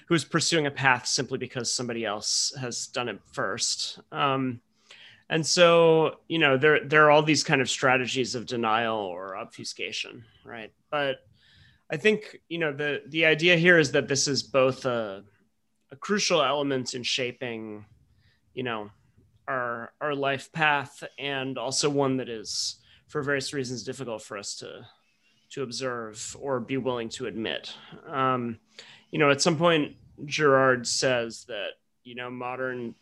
who 0.07 0.15
is 0.15 0.25
pursuing 0.25 0.67
a 0.67 0.71
path 0.71 1.07
simply 1.07 1.37
because 1.37 1.71
somebody 1.71 2.05
else 2.05 2.53
has 2.59 2.87
done 2.87 3.09
it 3.09 3.19
first. 3.31 3.99
Um, 4.11 4.61
and 5.29 5.45
so 5.45 6.17
you 6.27 6.37
know 6.37 6.57
there 6.57 6.85
there 6.85 7.05
are 7.05 7.11
all 7.11 7.23
these 7.23 7.43
kind 7.43 7.61
of 7.61 7.69
strategies 7.69 8.35
of 8.35 8.45
denial 8.45 8.97
or 8.97 9.35
obfuscation 9.35 10.23
right? 10.43 10.71
But 10.89 11.17
i 11.89 11.97
think 11.97 12.37
you 12.47 12.57
know 12.57 12.71
the 12.71 13.01
the 13.07 13.25
idea 13.25 13.57
here 13.57 13.77
is 13.77 13.91
that 13.91 14.07
this 14.07 14.27
is 14.27 14.43
both 14.43 14.85
a, 14.85 15.23
a 15.91 15.95
crucial 15.97 16.41
element 16.41 16.93
in 16.93 17.03
shaping 17.03 17.85
you 18.53 18.63
know 18.63 18.89
our 19.47 19.91
our 19.99 20.15
life 20.15 20.51
path 20.53 21.03
and 21.19 21.57
also 21.57 21.89
one 21.89 22.17
that 22.17 22.29
is 22.29 22.77
for 23.07 23.21
various 23.21 23.53
reasons 23.53 23.83
difficult 23.83 24.21
for 24.21 24.37
us 24.37 24.55
to 24.55 24.85
to 25.51 25.63
observe 25.63 26.35
or 26.39 26.61
be 26.61 26.77
willing 26.77 27.09
to 27.09 27.27
admit. 27.27 27.73
Um, 28.07 28.57
you 29.11 29.19
know 29.19 29.29
at 29.29 29.41
some 29.41 29.57
point 29.57 29.95
Girard 30.25 30.87
says 30.87 31.45
that 31.45 31.71
you 32.03 32.15
know 32.15 32.29
modern 32.29 32.95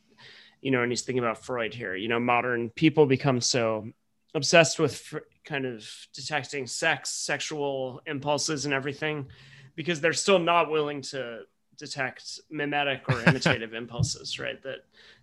you 0.61 0.71
know 0.71 0.81
and 0.81 0.91
he's 0.91 1.01
thinking 1.01 1.23
about 1.23 1.43
freud 1.43 1.73
here 1.73 1.95
you 1.95 2.07
know 2.07 2.19
modern 2.19 2.69
people 2.69 3.05
become 3.05 3.39
so 3.39 3.87
obsessed 4.35 4.79
with 4.79 5.15
kind 5.43 5.65
of 5.65 5.87
detecting 6.13 6.67
sex 6.67 7.09
sexual 7.09 8.01
impulses 8.05 8.65
and 8.65 8.73
everything 8.73 9.27
because 9.75 10.01
they're 10.01 10.13
still 10.13 10.39
not 10.39 10.69
willing 10.69 11.01
to 11.01 11.41
detect 11.77 12.41
mimetic 12.49 13.01
or 13.09 13.21
imitative 13.27 13.73
impulses 13.73 14.39
right? 14.39 14.61
That 14.63 14.79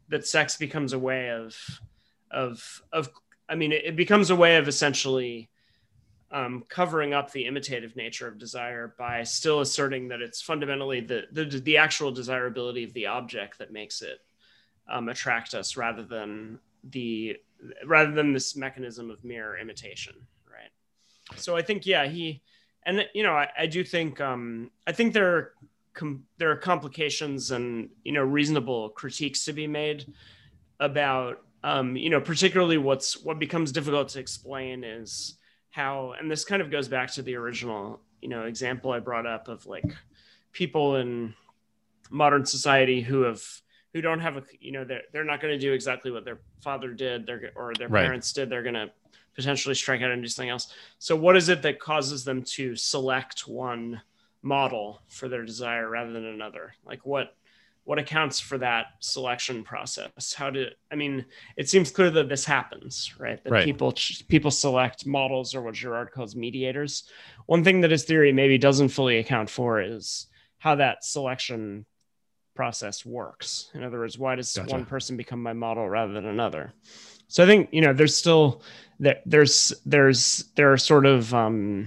that 0.09 0.27
sex 0.27 0.57
becomes 0.57 0.93
a 0.93 0.99
way 0.99 1.31
of 1.31 1.57
of 2.31 2.83
of 2.93 3.11
i 3.49 3.55
mean 3.55 3.73
it, 3.73 3.85
it 3.85 3.97
becomes 3.97 4.31
a 4.31 4.37
way 4.37 4.57
of 4.57 4.69
essentially 4.69 5.49
um, 6.33 6.65
covering 6.69 7.15
up 7.15 7.31
the 7.31 7.47
imitative 7.47 7.95
nature 7.97 8.27
of 8.27 8.39
desire 8.39 8.95
by 8.99 9.23
still 9.23 9.61
asserting 9.61 10.09
that 10.09 10.21
it's 10.21 10.43
fundamentally 10.43 11.01
the, 11.01 11.25
the 11.33 11.45
the 11.45 11.77
actual 11.77 12.11
desirability 12.11 12.85
of 12.85 12.93
the 12.95 13.07
object 13.07 13.59
that 13.59 13.73
makes 13.73 14.03
it 14.03 14.19
um, 14.91 15.09
attract 15.09 15.55
us 15.55 15.77
rather 15.77 16.03
than 16.03 16.59
the 16.91 17.37
rather 17.85 18.11
than 18.13 18.33
this 18.33 18.57
mechanism 18.57 19.11
of 19.11 19.23
mere 19.25 19.57
imitation 19.57 20.15
right? 20.51 21.39
So 21.39 21.57
i 21.57 21.63
think 21.63 21.87
yeah 21.87 22.07
he 22.07 22.43
and 22.85 23.07
you 23.15 23.23
know 23.23 23.33
i, 23.33 23.49
I 23.59 23.67
do 23.67 23.85
think 23.85 24.21
um, 24.21 24.71
i 24.87 24.93
think 24.93 25.13
there 25.13 25.37
are 25.37 25.53
com- 25.95 26.25
there 26.39 26.51
are 26.51 26.57
complications 26.57 27.53
and 27.53 27.89
you 28.05 28.13
know 28.13 28.23
reasonable 28.23 28.91
critiques 28.91 29.45
to 29.45 29.53
be 29.53 29.67
made 29.67 30.13
about 30.81 31.43
um, 31.65 31.97
you 31.97 32.11
know 32.11 32.21
particularly 32.21 32.79
what's 32.79 33.17
what 33.23 33.39
becomes 33.39 33.73
difficult 33.73 34.09
to 34.11 34.21
explain 34.21 34.85
is 34.85 35.39
how 35.77 36.15
and 36.19 36.31
this 36.31 36.43
kind 36.43 36.63
of 36.63 36.71
goes 36.71 36.89
back 36.89 37.13
to 37.13 37.21
the 37.21 37.35
original 37.35 38.01
you 38.23 38.31
know 38.31 38.45
example 38.45 38.93
i 38.93 38.99
brought 38.99 39.27
up 39.27 39.47
of 39.47 39.67
like 39.67 39.85
people 40.51 40.97
in 40.97 41.35
modern 42.09 42.47
society 42.47 43.03
who 43.03 43.21
have 43.21 43.43
who 43.93 44.01
don't 44.01 44.21
have 44.21 44.39
a 44.39 44.43
you 44.59 44.73
know 44.73 44.85
they're, 44.85 45.03
they're 45.13 45.23
not 45.23 45.39
going 45.39 45.53
to 45.53 45.59
do 45.59 45.75
exactly 45.75 46.11
what 46.11 46.25
their 46.25 46.39
father 46.63 46.95
did 46.95 47.27
they're, 47.27 47.53
or 47.55 47.75
their 47.75 47.89
right. 47.89 48.05
parents 48.05 48.33
did 48.33 48.49
they're 48.49 48.63
going 48.63 48.75
to 48.75 48.91
potentially 49.35 49.75
strike 49.75 50.01
out 50.01 50.11
and 50.11 50.23
do 50.23 50.29
something 50.29 50.49
else 50.49 50.73
so 50.99 51.15
what 51.15 51.37
is 51.37 51.51
it 51.51 51.61
that 51.61 51.79
causes 51.79 52.25
them 52.25 52.43
to 52.43 52.75
select 52.75 53.47
one 53.47 54.01
model 54.41 55.03
for 55.09 55.29
their 55.29 55.45
desire 55.45 55.91
rather 55.91 56.11
than 56.11 56.25
another 56.25 56.75
like 56.87 57.05
what 57.05 57.37
what 57.87 57.99
accounts 57.99 58.39
for 58.41 58.59
that 58.59 58.87
selection 59.01 59.63
process 59.63 60.35
how 60.35 60.51
do 60.51 60.67
i 60.93 60.95
mean 60.95 61.25
it 61.57 61.69
seems 61.69 61.91
clear 61.91 62.11
that 62.11 62.29
this 62.29 62.45
happens 62.45 63.15
right 63.19 63.43
that 63.45 63.53
right. 63.53 63.65
people 63.65 63.95
people 64.29 64.51
select 64.51 65.07
models 65.07 65.55
or 65.55 65.63
what 65.63 65.75
girard 65.75 66.11
calls 66.11 66.37
mediators 66.37 67.05
one 67.47 67.65
thing 67.65 67.81
that 67.81 67.91
his 67.91 68.05
theory 68.05 68.33
maybe 68.33 68.59
doesn't 68.59 68.89
fully 68.89 69.19
account 69.19 69.49
for 69.49 69.81
is 69.81 70.27
how 70.59 70.75
that 70.75 71.05
selection 71.05 71.87
process 72.55 73.07
works 73.07 73.71
in 73.75 73.83
other 73.83 73.99
words 73.99 74.19
why 74.19 74.35
does 74.35 74.55
gotcha. 74.55 74.71
one 74.71 74.85
person 74.85 75.17
become 75.17 75.43
my 75.43 75.53
model 75.53 75.89
rather 75.89 76.13
than 76.13 76.27
another 76.27 76.73
so 77.29 77.43
i 77.43 77.47
think 77.47 77.69
you 77.73 77.81
know 77.81 77.93
there's 77.93 78.17
still 78.17 78.63
there, 78.99 79.21
there's 79.27 79.73
there's 79.85 80.45
there 80.57 80.73
are 80.73 80.79
sort 80.79 81.07
of 81.07 81.33
um 81.35 81.87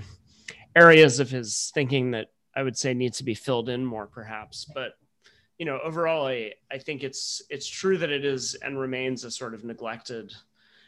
areas 0.75 1.19
of 1.19 1.29
his 1.29 1.71
thinking 1.73 2.11
that 2.11 2.27
I 2.55 2.63
would 2.63 2.77
say 2.77 2.93
needs 2.93 3.17
to 3.17 3.23
be 3.23 3.35
filled 3.35 3.69
in 3.69 3.85
more, 3.85 4.07
perhaps. 4.07 4.65
But 4.73 4.93
you 5.59 5.65
know, 5.65 5.79
overall, 5.83 6.25
I 6.25 6.53
I 6.71 6.77
think 6.79 7.03
it's 7.03 7.41
it's 7.49 7.67
true 7.67 7.97
that 7.97 8.09
it 8.09 8.25
is 8.25 8.55
and 8.55 8.79
remains 8.79 9.25
a 9.25 9.29
sort 9.29 9.53
of 9.53 9.65
neglected 9.65 10.33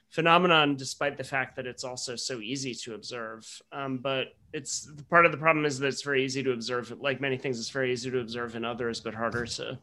phenomenon, 0.10 0.76
despite 0.78 1.18
the 1.18 1.24
fact 1.24 1.58
that 1.58 1.68
it's 1.68 1.84
also 1.84 2.16
so 2.16 2.40
easy 2.40 2.74
to 2.74 2.96
observe. 2.96 3.46
Um, 3.72 3.98
but 3.98 4.28
it's 4.54 4.90
part 5.10 5.26
of 5.26 5.32
the 5.32 5.38
problem 5.38 5.66
is 5.66 5.78
that 5.80 5.88
it's 5.88 6.02
very 6.02 6.24
easy 6.24 6.42
to 6.44 6.54
observe. 6.54 6.90
Like 7.00 7.20
many 7.20 7.38
things, 7.38 7.60
it's 7.60 7.70
very 7.70 7.92
easy 7.92 8.10
to 8.10 8.20
observe 8.20 8.56
in 8.56 8.66
others, 8.66 9.02
but 9.02 9.14
harder 9.14 9.46
to 9.46 9.78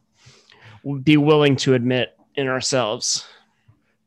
be 1.03 1.17
willing 1.17 1.55
to 1.57 1.75
admit 1.75 2.17
in 2.35 2.47
ourselves 2.47 3.25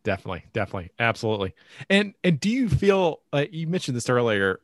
definitely 0.04 0.42
definitely 0.52 0.90
absolutely 0.98 1.54
and 1.90 2.14
and 2.24 2.40
do 2.40 2.50
you 2.50 2.68
feel 2.68 3.20
uh, 3.32 3.44
you 3.50 3.66
mentioned 3.66 3.96
this 3.96 4.08
earlier 4.08 4.58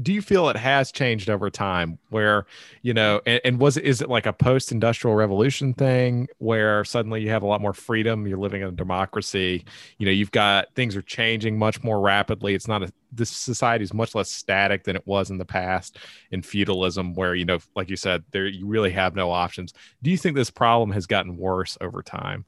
do 0.00 0.12
you 0.12 0.20
feel 0.20 0.48
it 0.48 0.56
has 0.56 0.92
changed 0.92 1.30
over 1.30 1.48
time 1.48 1.98
where 2.10 2.46
you 2.82 2.92
know 2.92 3.20
and, 3.26 3.40
and 3.44 3.58
was 3.58 3.76
it 3.76 3.84
is 3.84 4.02
it 4.02 4.08
like 4.08 4.26
a 4.26 4.32
post-industrial 4.32 5.14
revolution 5.14 5.72
thing 5.72 6.28
where 6.38 6.84
suddenly 6.84 7.22
you 7.22 7.30
have 7.30 7.42
a 7.42 7.46
lot 7.46 7.60
more 7.60 7.72
freedom 7.72 8.26
you're 8.26 8.38
living 8.38 8.62
in 8.62 8.68
a 8.68 8.72
democracy 8.72 9.64
you 9.98 10.06
know 10.06 10.12
you've 10.12 10.32
got 10.32 10.66
things 10.74 10.94
are 10.96 11.02
changing 11.02 11.58
much 11.58 11.82
more 11.82 12.00
rapidly 12.00 12.54
it's 12.54 12.68
not 12.68 12.82
a 12.82 12.92
this 13.16 13.30
society 13.30 13.82
is 13.82 13.94
much 13.94 14.14
less 14.14 14.30
static 14.30 14.84
than 14.84 14.96
it 14.96 15.06
was 15.06 15.30
in 15.30 15.38
the 15.38 15.44
past 15.44 15.98
in 16.30 16.42
feudalism 16.42 17.14
where 17.14 17.34
you 17.34 17.44
know 17.44 17.58
like 17.74 17.88
you 17.88 17.96
said 17.96 18.22
there 18.30 18.46
you 18.46 18.66
really 18.66 18.90
have 18.90 19.14
no 19.14 19.30
options. 19.30 19.72
Do 20.02 20.10
you 20.10 20.16
think 20.16 20.36
this 20.36 20.50
problem 20.50 20.90
has 20.92 21.06
gotten 21.06 21.36
worse 21.36 21.78
over 21.80 22.02
time 22.02 22.44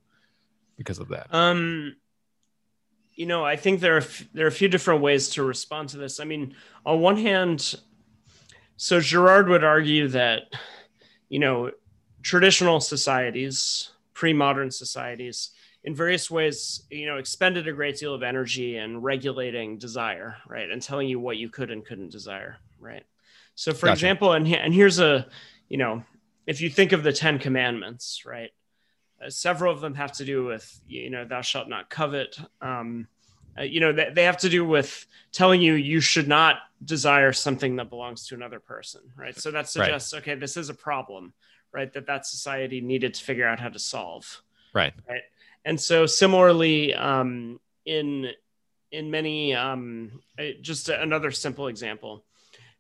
because 0.77 0.99
of 0.99 1.09
that? 1.09 1.27
Um 1.31 1.97
you 3.19 3.27
know, 3.27 3.45
I 3.45 3.57
think 3.57 3.81
there 3.81 3.97
are 3.97 4.05
there 4.33 4.45
are 4.45 4.49
a 4.49 4.53
few 4.53 4.69
different 4.69 5.03
ways 5.03 5.31
to 5.31 5.43
respond 5.43 5.89
to 5.89 5.99
this. 5.99 6.21
I 6.21 6.25
mean, 6.25 6.55
on 6.87 7.01
one 7.01 7.17
hand, 7.17 7.75
so 8.77 9.01
Girard 9.01 9.49
would 9.49 9.65
argue 9.65 10.07
that, 10.09 10.43
you 11.29 11.41
know, 11.41 11.73
traditional 12.23 12.79
societies, 12.79 13.91
pre-modern 14.15 14.71
societies, 14.71 15.51
in 15.83 15.97
various 15.97 16.31
ways, 16.31 16.85
you 16.91 17.07
know, 17.07 17.17
expended 17.17 17.67
a 17.67 17.73
great 17.73 17.99
deal 17.99 18.15
of 18.15 18.23
energy 18.23 18.77
in 18.77 19.03
regulating 19.03 19.79
desire, 19.79 20.37
right, 20.47 20.71
and 20.71 20.81
telling 20.81 21.09
you 21.09 21.19
what 21.19 21.39
you 21.39 21.49
could 21.49 21.73
and 21.73 21.85
couldn't 21.85 22.13
desire, 22.13 22.59
right. 22.79 23.03
So, 23.57 23.73
for 23.73 23.87
gotcha. 23.87 23.95
example, 23.95 24.33
and 24.33 24.47
and 24.47 24.73
here's 24.73 25.01
a, 25.01 25.27
you 25.69 25.77
know, 25.77 26.05
if 26.47 26.61
you 26.61 26.71
think 26.71 26.93
of 26.93 27.03
the 27.03 27.13
Ten 27.13 27.41
Commandments, 27.41 28.23
right, 28.25 28.51
uh, 29.25 29.31
several 29.31 29.73
of 29.73 29.81
them 29.81 29.95
have 29.95 30.13
to 30.13 30.25
do 30.25 30.45
with 30.45 30.81
you 30.87 31.11
know 31.11 31.25
thou 31.25 31.41
shalt 31.41 31.69
not 31.69 31.91
covet. 31.91 32.39
Um, 32.61 33.09
uh, 33.59 33.63
you 33.63 33.81
know 33.81 33.93
they, 33.93 34.11
they 34.15 34.25
have 34.25 34.39
to 34.39 34.49
do 34.49 34.65
with 34.65 35.07
telling 35.33 35.61
you 35.61 35.75
you 35.75 36.01
should 36.01 36.29
not 36.29 36.57
desire 36.85 37.33
something 37.33 37.77
that 37.77 37.91
belongs 37.91 38.27
to 38.29 38.35
another 38.35 38.61
person, 38.61 39.01
right? 39.17 39.37
So 39.37 39.51
that 39.51 39.69
suggests 39.69 40.13
right. 40.13 40.23
okay, 40.23 40.35
this 40.35 40.57
is 40.57 40.69
a 40.69 40.75
problem, 40.75 41.33
right? 41.73 41.93
That 41.93 42.07
that 42.07 42.27
society 42.27 42.81
needed 42.81 43.15
to 43.15 43.25
figure 43.25 43.47
out 43.47 43.59
how 43.61 43.69
to 43.69 43.79
solve, 43.79 44.43
right? 44.73 44.93
Right. 45.09 45.23
And 45.65 45.81
so 45.81 46.07
similarly, 46.07 46.95
um, 46.95 47.61
in 47.85 48.31
in 48.91 49.11
many 49.11 49.55
um, 49.55 50.23
uh, 50.39 50.45
just 50.61 50.89
another 50.89 51.31
simple 51.31 51.69
example 51.69 52.25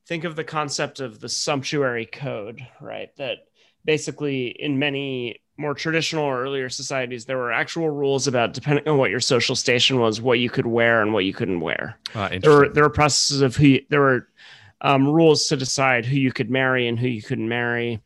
think 0.07 0.25
of 0.25 0.37
the 0.37 0.45
concept 0.45 1.01
of 1.01 1.21
the 1.21 1.29
sumptuary 1.29 2.07
code 2.07 2.67
right 2.81 3.15
that 3.17 3.39
basically 3.85 4.47
in 4.49 4.79
many 4.79 5.41
more 5.59 5.75
traditional 5.75 6.25
or 6.25 6.41
earlier 6.41 6.69
societies, 6.69 7.25
there 7.25 7.37
were 7.37 7.53
actual 7.53 7.91
rules 7.91 8.27
about 8.27 8.53
depending 8.55 8.87
on 8.89 8.97
what 8.97 9.11
your 9.11 9.21
social 9.21 9.57
station 9.57 9.99
was, 9.99 10.21
what 10.21 10.39
you 10.39 10.49
could 10.49 10.67
wear 10.67 11.03
and 11.03 11.13
what 11.13 11.25
you 11.25 11.35
couldn't 11.35 11.61
wear. 11.61 11.99
Uh, 12.15 12.39
there 12.41 12.51
were 12.51 12.69
there 12.69 12.85
were 12.85 12.91
processes 12.91 13.43
of 13.43 13.57
who 13.57 13.79
there 13.91 14.01
were 14.01 14.29
um, 14.81 15.09
rules 15.09 15.49
to 15.49 15.57
decide 15.57 16.07
who 16.07 16.17
you 16.17 16.33
could 16.33 16.49
marry 16.49 16.87
and 16.87 16.99
who 16.99 17.09
you 17.09 17.23
couldn't 17.23 17.49
marry, 17.49 18.01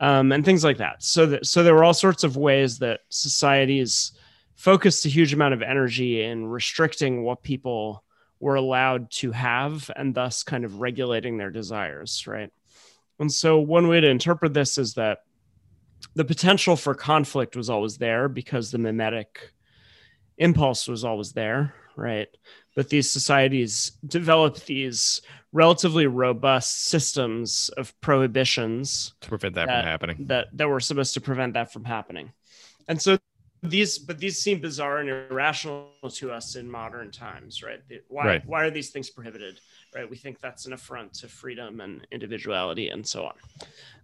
um, 0.00 0.32
and 0.32 0.44
things 0.44 0.64
like 0.64 0.78
that. 0.78 1.02
So 1.02 1.26
that 1.26 1.46
so 1.46 1.62
there 1.62 1.74
were 1.74 1.84
all 1.84 1.94
sorts 1.94 2.24
of 2.24 2.36
ways 2.36 2.78
that 2.80 3.00
societies 3.08 4.12
focused 4.56 5.06
a 5.06 5.08
huge 5.08 5.32
amount 5.32 5.54
of 5.54 5.62
energy 5.62 6.22
in 6.22 6.46
restricting 6.46 7.22
what 7.22 7.42
people 7.42 8.04
were 8.40 8.56
allowed 8.56 9.10
to 9.10 9.30
have 9.30 9.90
and 9.96 10.14
thus 10.14 10.42
kind 10.42 10.64
of 10.64 10.80
regulating 10.80 11.38
their 11.38 11.50
desires, 11.50 12.26
right? 12.26 12.50
And 13.18 13.30
so 13.30 13.58
one 13.60 13.86
way 13.86 14.00
to 14.00 14.08
interpret 14.08 14.54
this 14.54 14.76
is 14.76 14.94
that 14.94 15.20
the 16.14 16.24
potential 16.24 16.76
for 16.76 16.94
conflict 16.94 17.56
was 17.56 17.70
always 17.70 17.98
there 17.98 18.28
because 18.28 18.70
the 18.70 18.78
mimetic 18.78 19.52
impulse 20.38 20.88
was 20.88 21.04
always 21.04 21.32
there, 21.32 21.74
right? 21.96 22.28
But 22.74 22.88
these 22.88 23.10
societies 23.10 23.92
developed 24.06 24.66
these 24.66 25.22
relatively 25.52 26.06
robust 26.06 26.84
systems 26.84 27.68
of 27.76 27.98
prohibitions 28.00 29.14
to 29.20 29.28
prevent 29.28 29.54
that, 29.56 29.66
that, 29.66 29.80
from 29.80 29.88
happening. 29.88 30.16
That 30.20 30.46
that 30.54 30.68
were 30.68 30.80
supposed 30.80 31.14
to 31.14 31.20
prevent 31.20 31.54
that 31.54 31.72
from 31.72 31.84
happening. 31.84 32.32
And 32.88 33.00
so 33.00 33.18
these 33.62 33.98
but 33.98 34.18
these 34.18 34.38
seem 34.38 34.60
bizarre 34.60 34.98
and 34.98 35.08
irrational 35.08 35.90
to 36.14 36.30
us 36.32 36.56
in 36.56 36.70
modern 36.70 37.10
times, 37.10 37.62
right? 37.62 37.80
Why 38.08 38.26
right. 38.26 38.46
why 38.46 38.64
are 38.64 38.70
these 38.70 38.90
things 38.90 39.10
prohibited? 39.10 39.60
Right? 39.94 40.08
We 40.08 40.16
think 40.16 40.40
that's 40.40 40.66
an 40.66 40.72
affront 40.72 41.14
to 41.14 41.28
freedom 41.28 41.80
and 41.80 42.06
individuality 42.12 42.90
and 42.90 43.04
so 43.06 43.24
on. 43.24 43.34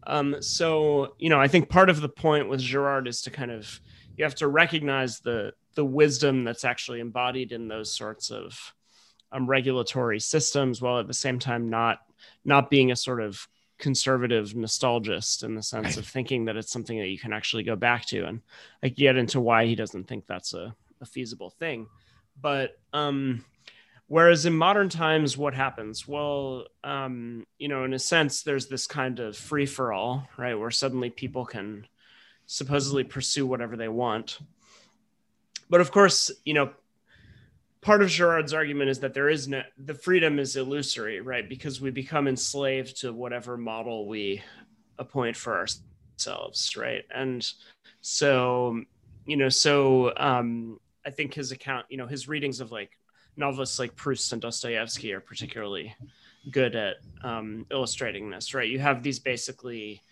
Um, 0.06 0.42
so, 0.42 1.14
you 1.18 1.30
know, 1.30 1.40
I 1.40 1.46
think 1.46 1.68
part 1.68 1.90
of 1.90 2.00
the 2.00 2.08
point 2.08 2.48
with 2.48 2.60
Girard 2.60 3.06
is 3.06 3.22
to 3.22 3.30
kind 3.30 3.50
of 3.50 3.80
you 4.16 4.24
have 4.24 4.34
to 4.36 4.48
recognize 4.48 5.20
the 5.20 5.52
the 5.74 5.84
wisdom 5.84 6.44
that's 6.44 6.64
actually 6.64 7.00
embodied 7.00 7.52
in 7.52 7.68
those 7.68 7.92
sorts 7.92 8.30
of 8.30 8.74
um, 9.30 9.46
regulatory 9.46 10.18
systems, 10.18 10.80
while 10.80 10.98
at 10.98 11.06
the 11.06 11.14
same 11.14 11.38
time 11.38 11.70
not 11.70 11.98
not 12.44 12.70
being 12.70 12.90
a 12.90 12.96
sort 12.96 13.20
of 13.20 13.46
conservative 13.78 14.54
nostalgist 14.54 15.44
in 15.44 15.54
the 15.54 15.62
sense 15.62 15.84
right. 15.86 15.96
of 15.98 16.06
thinking 16.06 16.46
that 16.46 16.56
it's 16.56 16.72
something 16.72 16.98
that 16.98 17.08
you 17.08 17.18
can 17.18 17.32
actually 17.32 17.62
go 17.62 17.76
back 17.76 18.06
to. 18.06 18.24
And 18.24 18.40
I 18.82 18.88
get 18.88 19.16
into 19.16 19.40
why 19.40 19.66
he 19.66 19.74
doesn't 19.74 20.08
think 20.08 20.26
that's 20.26 20.54
a, 20.54 20.74
a 21.00 21.06
feasible 21.06 21.50
thing. 21.50 21.86
But 22.40 22.78
um, 22.92 23.44
whereas 24.08 24.46
in 24.46 24.54
modern 24.54 24.88
times, 24.88 25.36
what 25.36 25.54
happens? 25.54 26.06
Well, 26.06 26.66
um, 26.84 27.46
you 27.58 27.68
know, 27.68 27.84
in 27.84 27.94
a 27.94 27.98
sense, 27.98 28.42
there's 28.42 28.66
this 28.66 28.86
kind 28.86 29.20
of 29.20 29.36
free 29.36 29.66
for 29.66 29.92
all, 29.92 30.28
right? 30.36 30.54
Where 30.54 30.70
suddenly 30.70 31.10
people 31.10 31.44
can 31.44 31.86
supposedly 32.46 33.04
pursue 33.04 33.46
whatever 33.46 33.76
they 33.76 33.88
want. 33.88 34.38
But 35.68 35.80
of 35.80 35.90
course, 35.90 36.30
you 36.44 36.54
know, 36.54 36.70
part 37.80 38.02
of 38.02 38.08
Girard's 38.08 38.54
argument 38.54 38.90
is 38.90 39.00
that 39.00 39.14
there 39.14 39.28
is 39.28 39.48
no 39.48 39.62
the 39.78 39.94
freedom 39.94 40.38
is 40.38 40.56
illusory, 40.56 41.20
right? 41.20 41.48
Because 41.48 41.80
we 41.80 41.90
become 41.90 42.28
enslaved 42.28 43.00
to 43.00 43.12
whatever 43.12 43.56
model 43.56 44.08
we 44.08 44.42
appoint 44.98 45.36
for 45.36 45.56
ourselves, 45.56 46.76
right? 46.76 47.04
And 47.14 47.48
so, 48.00 48.82
you 49.24 49.36
know, 49.36 49.48
so 49.48 50.12
um, 50.16 50.78
I 51.04 51.10
think 51.10 51.34
his 51.34 51.52
account, 51.52 51.86
you 51.88 51.96
know, 51.96 52.06
his 52.06 52.28
readings 52.28 52.60
of 52.60 52.70
like 52.70 52.90
novelists 53.36 53.78
like 53.78 53.96
Proust 53.96 54.32
and 54.32 54.42
Dostoevsky 54.42 55.12
are 55.12 55.20
particularly 55.20 55.94
good 56.50 56.76
at 56.76 56.96
um, 57.22 57.66
illustrating 57.70 58.30
this, 58.30 58.54
right? 58.54 58.68
You 58.68 58.78
have 58.78 59.02
these 59.02 59.18
basically, 59.18 60.02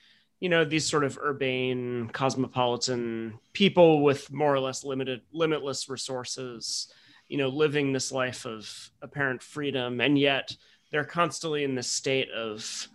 you 0.40 0.48
know, 0.48 0.64
these 0.64 0.86
sort 0.86 1.04
of 1.04 1.18
urbane, 1.18 2.10
cosmopolitan 2.12 3.38
people 3.52 4.02
with 4.02 4.32
more 4.32 4.52
or 4.52 4.60
less 4.60 4.84
limited, 4.84 5.22
limitless 5.32 5.88
resources 5.88 6.92
you 7.28 7.38
know 7.38 7.48
living 7.48 7.92
this 7.92 8.12
life 8.12 8.44
of 8.44 8.90
apparent 9.02 9.42
freedom 9.42 10.00
and 10.00 10.18
yet 10.18 10.54
they're 10.90 11.04
constantly 11.04 11.64
in 11.64 11.74
this 11.74 11.88
state 11.88 12.30
of 12.30 12.88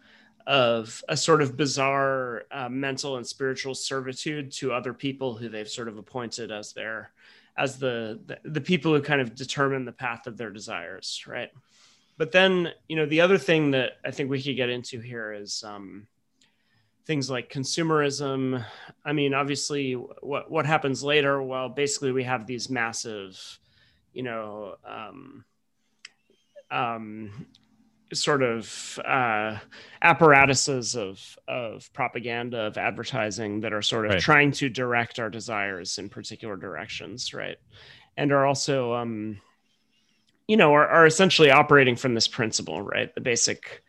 of 0.47 1.03
a 1.09 1.17
sort 1.17 1.41
of 1.41 1.57
bizarre 1.57 2.45
uh, 2.51 2.69
mental 2.69 3.17
and 3.17 3.27
spiritual 3.27 3.75
servitude 3.75 4.51
to 4.51 4.71
other 4.71 4.93
people 4.93 5.35
who 5.35 5.49
they've 5.49 5.69
sort 5.69 5.87
of 5.87 5.97
appointed 5.97 6.51
as 6.51 6.73
their 6.73 7.11
as 7.59 7.77
the, 7.77 8.19
the 8.25 8.37
the 8.49 8.61
people 8.61 8.93
who 8.93 9.01
kind 9.01 9.21
of 9.21 9.35
determine 9.35 9.85
the 9.85 9.91
path 9.91 10.25
of 10.27 10.37
their 10.37 10.49
desires 10.49 11.23
right? 11.27 11.49
But 12.17 12.31
then 12.31 12.69
you 12.87 12.95
know 12.95 13.05
the 13.05 13.21
other 13.21 13.37
thing 13.37 13.71
that 13.71 13.93
i 14.03 14.11
think 14.11 14.29
we 14.29 14.41
could 14.41 14.55
get 14.55 14.69
into 14.69 14.99
here 14.99 15.31
is 15.31 15.63
um, 15.63 16.07
things 17.05 17.29
like 17.29 17.51
consumerism. 17.51 18.65
I 19.05 19.13
mean 19.13 19.33
obviously 19.33 19.93
what 19.93 20.49
what 20.49 20.65
happens 20.65 21.03
later? 21.03 21.41
Well 21.41 21.69
basically 21.69 22.11
we 22.11 22.23
have 22.23 22.47
these 22.47 22.69
massive 22.69 23.59
you 24.13 24.23
know, 24.23 24.75
um, 24.85 25.45
um, 26.71 27.47
sort 28.13 28.41
of 28.41 28.99
uh, 29.05 29.57
apparatuses 30.01 30.95
of 30.95 31.37
of 31.47 31.91
propaganda 31.93 32.61
of 32.61 32.77
advertising 32.77 33.61
that 33.61 33.73
are 33.73 33.81
sort 33.81 34.05
of 34.05 34.11
right. 34.13 34.21
trying 34.21 34.51
to 34.51 34.69
direct 34.69 35.19
our 35.19 35.29
desires 35.29 35.97
in 35.97 36.09
particular 36.09 36.55
directions, 36.55 37.33
right? 37.33 37.57
And 38.17 38.31
are 38.31 38.45
also, 38.45 38.93
um, 38.93 39.39
you 40.47 40.57
know, 40.57 40.73
are, 40.73 40.87
are 40.87 41.05
essentially 41.05 41.51
operating 41.51 41.95
from 41.95 42.13
this 42.13 42.27
principle, 42.27 42.81
right? 42.81 43.13
The 43.13 43.21
basic 43.21 43.83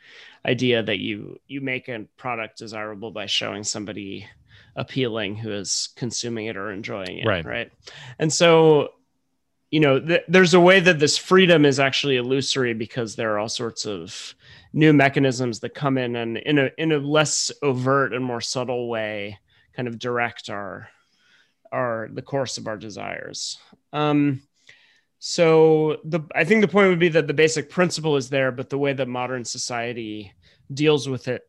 idea 0.45 0.83
that 0.83 0.99
you 0.99 1.39
you 1.47 1.61
make 1.61 1.89
a 1.89 2.07
product 2.17 2.59
desirable 2.59 3.11
by 3.11 3.27
showing 3.27 3.65
somebody 3.65 4.27
appealing 4.77 5.37
who 5.37 5.53
is 5.53 5.89
consuming 5.97 6.47
it 6.47 6.57
or 6.57 6.71
enjoying 6.71 7.19
it, 7.19 7.27
right? 7.27 7.45
Right. 7.45 7.73
And 8.19 8.33
so 8.33 8.91
you 9.71 9.81
know, 9.81 10.01
th- 10.01 10.25
there's 10.29 10.55
a 10.55 10.61
way 10.61 10.81
that 10.81 10.99
this 10.99 11.17
freedom 11.17 11.65
is 11.65 11.79
actually 11.79 12.17
illusory 12.17 12.75
because 12.75 13.15
there 13.15 13.33
are 13.35 13.39
all 13.39 13.49
sorts 13.49 13.87
of 13.87 14.35
new 14.73 14.93
mechanisms 14.93 15.61
that 15.61 15.75
come 15.75 15.99
in 15.99 16.17
and 16.17 16.39
in 16.39 16.59
a 16.59 16.71
in 16.79 16.93
a 16.93 16.99
less 16.99 17.51
overt 17.63 18.13
and 18.13 18.25
more 18.25 18.41
subtle 18.41 18.89
way 18.89 19.39
kind 19.75 19.89
of 19.89 19.99
direct 19.99 20.51
our 20.51 20.89
our 21.73 22.09
the 22.13 22.23
course 22.23 22.59
of 22.59 22.67
our 22.67 22.77
desires. 22.77 23.59
Um, 23.93 24.43
so 25.19 25.99
the 26.05 26.21
I 26.35 26.45
think 26.45 26.63
the 26.63 26.69
point 26.69 26.89
would 26.89 26.99
be 26.99 27.11
that 27.11 27.27
the 27.27 27.35
basic 27.35 27.71
principle 27.71 28.17
is 28.17 28.31
there, 28.31 28.51
but 28.51 28.71
the 28.71 28.79
way 28.79 28.93
that 28.93 29.07
modern 29.07 29.45
society 29.45 30.33
deals 30.73 31.09
with 31.09 31.29
it 31.29 31.43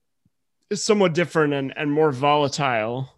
is 0.70 0.84
somewhat 0.84 1.14
different 1.14 1.54
and, 1.54 1.74
and 1.76 1.92
more 1.92 2.12
volatile. 2.12 3.10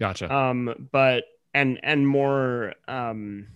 Gotcha. 0.00 0.34
Um, 0.34 0.88
but 0.92 1.24
and 1.54 1.80
and 1.82 2.06
more 2.06 2.74
um 2.88 3.46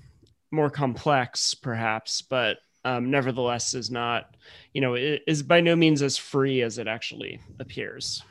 more 0.51 0.71
complex, 0.71 1.55
perhaps, 1.55 2.23
but 2.23 2.59
um, 2.85 3.11
nevertheless 3.11 3.75
is 3.75 3.91
not, 3.91 4.37
you 4.73 4.81
know, 4.81 4.95
is 4.95 5.43
by 5.43 5.61
no 5.61 5.77
means 5.77 6.03
as 6.03 6.17
free 6.17 6.63
as 6.63 6.79
it 6.79 6.89
actually 6.89 7.41
appears. 7.59 8.23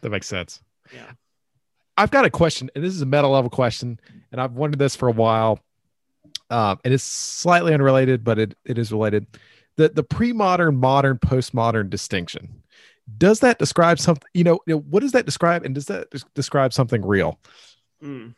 That 0.00 0.10
makes 0.10 0.26
sense. 0.26 0.60
Yeah. 0.94 1.10
I've 1.96 2.10
got 2.12 2.24
a 2.24 2.30
question, 2.30 2.70
and 2.74 2.84
this 2.84 2.94
is 2.94 3.02
a 3.02 3.06
meta 3.06 3.26
level 3.26 3.50
question, 3.50 3.98
and 4.30 4.40
I've 4.40 4.52
wondered 4.52 4.78
this 4.78 4.94
for 4.94 5.08
a 5.08 5.12
while. 5.12 5.58
Um, 6.50 6.78
and 6.84 6.94
it's 6.94 7.04
slightly 7.04 7.74
unrelated, 7.74 8.24
but 8.24 8.38
it, 8.38 8.56
it 8.64 8.78
is 8.78 8.92
related. 8.92 9.26
The 9.76 9.88
the 9.90 10.02
pre-modern, 10.02 10.76
modern, 10.76 11.18
postmodern 11.18 11.90
distinction. 11.90 12.62
Does 13.16 13.40
that 13.40 13.58
describe 13.58 13.98
something? 13.98 14.28
You 14.32 14.44
know, 14.44 14.58
what 14.66 15.00
does 15.00 15.12
that 15.12 15.26
describe? 15.26 15.64
And 15.64 15.74
does 15.74 15.86
that 15.86 16.08
describe 16.34 16.72
something 16.72 17.04
real? 17.04 17.38
Mm. 18.02 18.34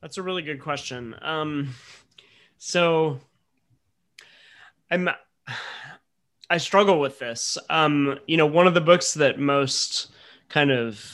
That's 0.00 0.18
a 0.18 0.22
really 0.22 0.42
good 0.42 0.60
question. 0.60 1.14
Um, 1.22 1.74
so 2.64 3.18
I'm 4.88 5.08
I 6.48 6.58
struggle 6.58 7.00
with 7.00 7.18
this. 7.18 7.58
Um, 7.68 8.20
you 8.28 8.36
know, 8.36 8.46
one 8.46 8.68
of 8.68 8.74
the 8.74 8.80
books 8.80 9.14
that 9.14 9.40
most 9.40 10.12
kind 10.48 10.70
of 10.70 11.04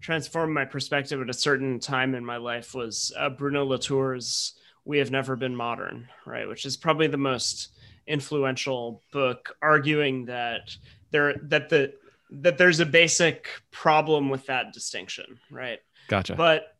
transformed 0.00 0.54
my 0.54 0.64
perspective 0.64 1.20
at 1.20 1.28
a 1.28 1.34
certain 1.34 1.80
time 1.80 2.14
in 2.14 2.24
my 2.24 2.36
life 2.36 2.74
was 2.74 3.12
uh, 3.18 3.28
Bruno 3.28 3.64
Latour's 3.64 4.54
"We 4.84 4.98
Have 4.98 5.10
Never 5.10 5.34
Been 5.34 5.56
Modern," 5.56 6.06
right? 6.24 6.46
Which 6.46 6.64
is 6.64 6.76
probably 6.76 7.08
the 7.08 7.16
most 7.16 7.70
influential 8.06 9.02
book, 9.12 9.56
arguing 9.60 10.26
that 10.26 10.76
there 11.10 11.34
that 11.42 11.70
the 11.70 11.92
that 12.30 12.56
there's 12.56 12.78
a 12.78 12.86
basic 12.86 13.48
problem 13.72 14.28
with 14.28 14.46
that 14.46 14.72
distinction, 14.72 15.40
right? 15.50 15.80
Gotcha. 16.06 16.36
But 16.36 16.77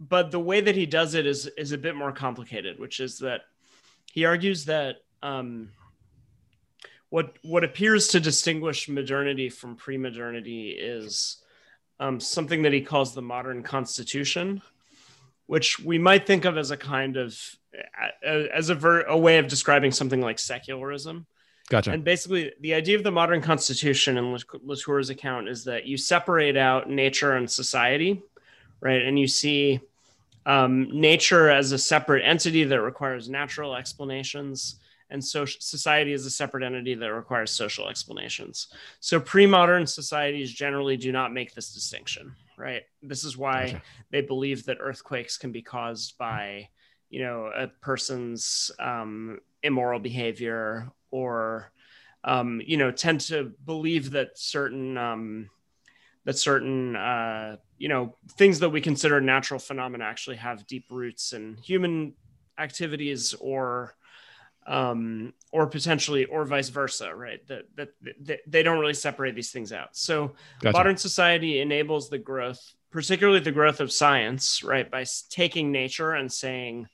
but 0.00 0.30
the 0.30 0.40
way 0.40 0.60
that 0.60 0.76
he 0.76 0.86
does 0.86 1.14
it 1.14 1.26
is 1.26 1.46
is 1.58 1.72
a 1.72 1.78
bit 1.78 1.94
more 1.94 2.12
complicated, 2.12 2.78
which 2.78 3.00
is 3.00 3.18
that 3.18 3.42
he 4.12 4.24
argues 4.24 4.66
that 4.66 4.96
um, 5.22 5.70
what 7.10 7.36
what 7.42 7.64
appears 7.64 8.08
to 8.08 8.20
distinguish 8.20 8.88
modernity 8.88 9.48
from 9.48 9.76
pre-modernity 9.76 10.70
is 10.70 11.42
um, 12.00 12.20
something 12.20 12.62
that 12.62 12.72
he 12.72 12.80
calls 12.80 13.14
the 13.14 13.22
modern 13.22 13.62
constitution, 13.62 14.60
which 15.46 15.78
we 15.78 15.98
might 15.98 16.26
think 16.26 16.44
of 16.44 16.58
as 16.58 16.70
a 16.70 16.76
kind 16.76 17.16
of 17.16 17.38
as 18.24 18.68
a, 18.68 18.74
ver- 18.74 19.02
a 19.02 19.16
way 19.16 19.38
of 19.38 19.48
describing 19.48 19.92
something 19.92 20.20
like 20.20 20.38
secularism. 20.38 21.26
Gotcha. 21.70 21.92
And 21.92 22.04
basically, 22.04 22.52
the 22.60 22.74
idea 22.74 22.96
of 22.96 23.04
the 23.04 23.10
modern 23.10 23.40
constitution 23.40 24.18
in 24.18 24.36
Latour's 24.62 25.08
account 25.08 25.48
is 25.48 25.64
that 25.64 25.86
you 25.86 25.96
separate 25.96 26.56
out 26.56 26.90
nature 26.90 27.36
and 27.36 27.50
society 27.50 28.22
right? 28.84 29.02
And 29.02 29.18
you 29.18 29.26
see 29.26 29.80
um, 30.46 30.88
nature 30.92 31.48
as 31.48 31.72
a 31.72 31.78
separate 31.78 32.22
entity 32.22 32.62
that 32.64 32.82
requires 32.82 33.28
natural 33.30 33.74
explanations, 33.74 34.76
and 35.10 35.24
so 35.24 35.44
society 35.44 36.12
is 36.12 36.26
a 36.26 36.30
separate 36.30 36.62
entity 36.62 36.94
that 36.94 37.12
requires 37.12 37.50
social 37.50 37.88
explanations. 37.88 38.68
So 39.00 39.18
pre-modern 39.18 39.86
societies 39.86 40.52
generally 40.52 40.96
do 40.96 41.12
not 41.12 41.32
make 41.32 41.54
this 41.54 41.72
distinction, 41.72 42.34
right? 42.58 42.82
This 43.02 43.24
is 43.24 43.36
why 43.36 43.64
gotcha. 43.64 43.82
they 44.10 44.20
believe 44.20 44.64
that 44.66 44.78
earthquakes 44.80 45.38
can 45.38 45.50
be 45.50 45.62
caused 45.62 46.18
by, 46.18 46.68
you 47.08 47.22
know, 47.22 47.50
a 47.56 47.68
person's 47.68 48.70
um, 48.78 49.38
immoral 49.62 50.00
behavior 50.00 50.90
or 51.10 51.72
um, 52.24 52.62
you 52.64 52.78
know, 52.78 52.90
tend 52.90 53.20
to 53.20 53.52
believe 53.66 54.12
that 54.12 54.38
certain 54.38 54.96
um, 54.96 55.50
that 56.24 56.38
certain 56.38 56.96
uh, 56.96 57.56
you 57.78 57.88
know 57.88 58.16
things 58.32 58.60
that 58.60 58.70
we 58.70 58.80
consider 58.80 59.20
natural 59.20 59.60
phenomena 59.60 60.04
actually 60.04 60.36
have 60.36 60.66
deep 60.66 60.86
roots 60.90 61.32
in 61.32 61.56
human 61.62 62.14
activities 62.58 63.34
or 63.40 63.94
um, 64.66 65.34
or 65.52 65.66
potentially 65.66 66.24
or 66.24 66.44
vice 66.44 66.70
versa 66.70 67.14
right 67.14 67.46
that, 67.48 67.64
that, 67.76 67.88
that 68.22 68.40
they 68.46 68.62
don't 68.62 68.78
really 68.78 68.94
separate 68.94 69.34
these 69.34 69.50
things 69.50 69.72
out 69.72 69.90
so 69.92 70.32
gotcha. 70.60 70.76
modern 70.76 70.96
society 70.96 71.60
enables 71.60 72.08
the 72.08 72.18
growth 72.18 72.74
particularly 72.90 73.40
the 73.40 73.52
growth 73.52 73.80
of 73.80 73.92
science 73.92 74.62
right 74.62 74.90
by 74.90 75.04
taking 75.28 75.70
nature 75.70 76.12
and 76.12 76.32
saying 76.32 76.86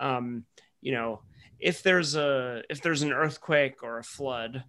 um, 0.00 0.44
you 0.80 0.92
know 0.92 1.20
if 1.60 1.84
there's 1.84 2.16
a 2.16 2.62
if 2.68 2.82
there's 2.82 3.02
an 3.02 3.12
earthquake 3.12 3.84
or 3.84 3.98
a 3.98 4.04
flood 4.04 4.64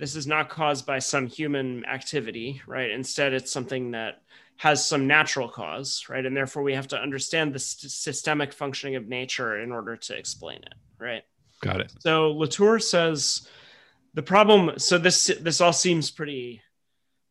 this 0.00 0.16
is 0.16 0.26
not 0.26 0.48
caused 0.48 0.86
by 0.86 0.98
some 0.98 1.26
human 1.26 1.84
activity, 1.84 2.60
right? 2.66 2.90
Instead, 2.90 3.32
it's 3.34 3.52
something 3.52 3.90
that 3.92 4.22
has 4.56 4.84
some 4.86 5.06
natural 5.06 5.48
cause, 5.48 6.06
right? 6.08 6.24
And 6.26 6.36
therefore, 6.36 6.62
we 6.62 6.74
have 6.74 6.88
to 6.88 6.98
understand 6.98 7.52
the 7.54 7.58
st- 7.58 7.92
systemic 7.92 8.52
functioning 8.52 8.96
of 8.96 9.08
nature 9.08 9.60
in 9.60 9.70
order 9.70 9.96
to 9.96 10.16
explain 10.16 10.58
it, 10.58 10.74
right? 10.98 11.22
Got 11.60 11.80
it. 11.82 11.92
So 12.00 12.32
Latour 12.32 12.78
says 12.78 13.46
the 14.14 14.22
problem. 14.22 14.78
So 14.78 14.96
this 14.98 15.30
this 15.40 15.60
all 15.60 15.72
seems 15.74 16.10
pretty 16.10 16.62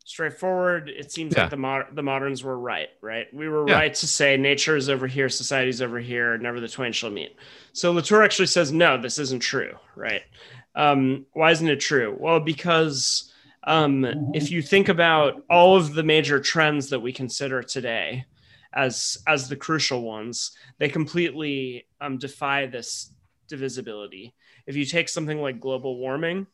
straightforward. 0.05 0.89
It 0.89 1.11
seems 1.11 1.35
Yeah. 1.35 1.41
like 1.43 1.49
the 1.51 1.57
mo- 1.57 1.87
the 1.91 2.01
moderns 2.03 2.43
were 2.43 2.57
right, 2.57 2.89
right? 3.01 3.31
We 3.33 3.47
were 3.47 3.67
Yeah. 3.67 3.75
right 3.75 3.93
to 3.93 4.07
say 4.07 4.37
nature 4.37 4.75
is 4.75 4.89
over 4.89 5.05
here, 5.07 5.29
society's 5.29 5.81
over 5.81 5.99
here, 5.99 6.37
never 6.37 6.59
the 6.59 6.67
twain 6.67 6.91
shall 6.93 7.11
meet. 7.11 7.35
So 7.73 7.91
Latour 7.91 8.23
actually 8.23 8.47
says 8.47 8.71
no, 8.71 8.99
this 8.99 9.19
isn't 9.19 9.41
true, 9.41 9.77
right? 9.95 10.23
Um, 10.79 11.25
why 11.33 11.51
isn't 11.51 11.67
it 11.67 11.81
true? 11.81 12.15
Well, 12.17 12.39
because 12.39 13.33
um, 13.65 14.31
if 14.33 14.49
you 14.49 14.61
think 14.61 14.87
about 14.87 15.43
all 15.49 15.75
of 15.75 15.93
the 15.93 16.03
major 16.03 16.39
trends 16.39 16.89
that 16.89 17.01
we 17.01 17.11
consider 17.11 17.61
today 17.61 18.25
as 18.73 19.17
as 19.27 19.49
the 19.49 19.57
crucial 19.57 20.03
ones, 20.03 20.51
they 20.77 20.87
completely 20.87 21.85
um, 21.99 22.17
defy 22.17 22.65
this 22.65 23.11
divisibility. 23.49 24.33
If 24.67 24.77
you 24.77 24.85
take 24.85 25.09
something 25.09 25.41
like 25.41 25.59
global 25.59 25.97
warming, 25.97 26.47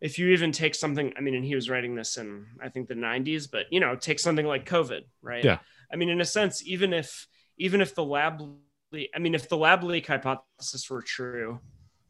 if 0.00 0.20
you 0.20 0.28
even 0.28 0.52
take 0.52 0.76
something, 0.76 1.12
I 1.16 1.20
mean, 1.20 1.34
and 1.34 1.44
he 1.44 1.56
was 1.56 1.68
writing 1.68 1.96
this 1.96 2.16
in 2.16 2.46
I 2.62 2.68
think 2.68 2.86
the 2.86 2.94
90s, 2.94 3.50
but 3.50 3.66
you 3.72 3.80
know, 3.80 3.96
take 3.96 4.20
something 4.20 4.46
like 4.46 4.68
COVID, 4.68 5.00
right? 5.20 5.44
Yeah. 5.44 5.58
I 5.92 5.96
mean, 5.96 6.10
in 6.10 6.20
a 6.20 6.24
sense, 6.24 6.62
even 6.64 6.92
if 6.92 7.26
even 7.58 7.80
if 7.80 7.96
the 7.96 8.04
lab, 8.04 8.40
le- 8.40 9.10
I 9.12 9.18
mean, 9.18 9.34
if 9.34 9.48
the 9.48 9.56
lab 9.56 9.82
leak 9.82 10.06
hypothesis 10.06 10.88
were 10.88 11.02
true, 11.02 11.58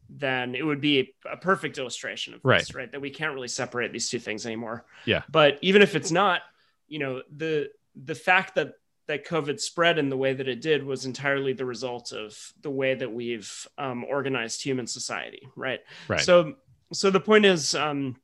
then 0.09 0.55
it 0.55 0.63
would 0.63 0.81
be 0.81 1.13
a 1.29 1.37
perfect 1.37 1.77
illustration 1.77 2.33
of 2.33 2.41
this, 2.43 2.75
right? 2.75 2.91
That 2.91 3.01
we 3.01 3.09
can't 3.09 3.33
really 3.33 3.47
separate 3.47 3.91
these 3.91 4.09
two 4.09 4.19
things 4.19 4.45
anymore. 4.45 4.85
Yeah. 5.05 5.23
But 5.29 5.59
even 5.61 5.81
if 5.81 5.95
it's 5.95 6.11
not, 6.11 6.41
you 6.87 6.99
know, 6.99 7.21
the 7.35 7.69
the 7.95 8.15
fact 8.15 8.55
that 8.55 8.73
that 9.07 9.25
COVID 9.25 9.59
spread 9.59 9.97
in 9.97 10.09
the 10.09 10.17
way 10.17 10.33
that 10.33 10.47
it 10.47 10.61
did 10.61 10.83
was 10.83 11.05
entirely 11.05 11.53
the 11.53 11.65
result 11.65 12.11
of 12.11 12.37
the 12.61 12.71
way 12.71 12.95
that 12.95 13.11
we've 13.11 13.67
um, 13.77 14.03
organized 14.05 14.63
human 14.63 14.87
society, 14.87 15.47
right? 15.55 15.81
Right. 16.07 16.21
So, 16.21 16.55
so 16.91 17.11
the 17.11 17.19
point 17.19 17.45
is, 17.45 17.75
um, 17.75 18.15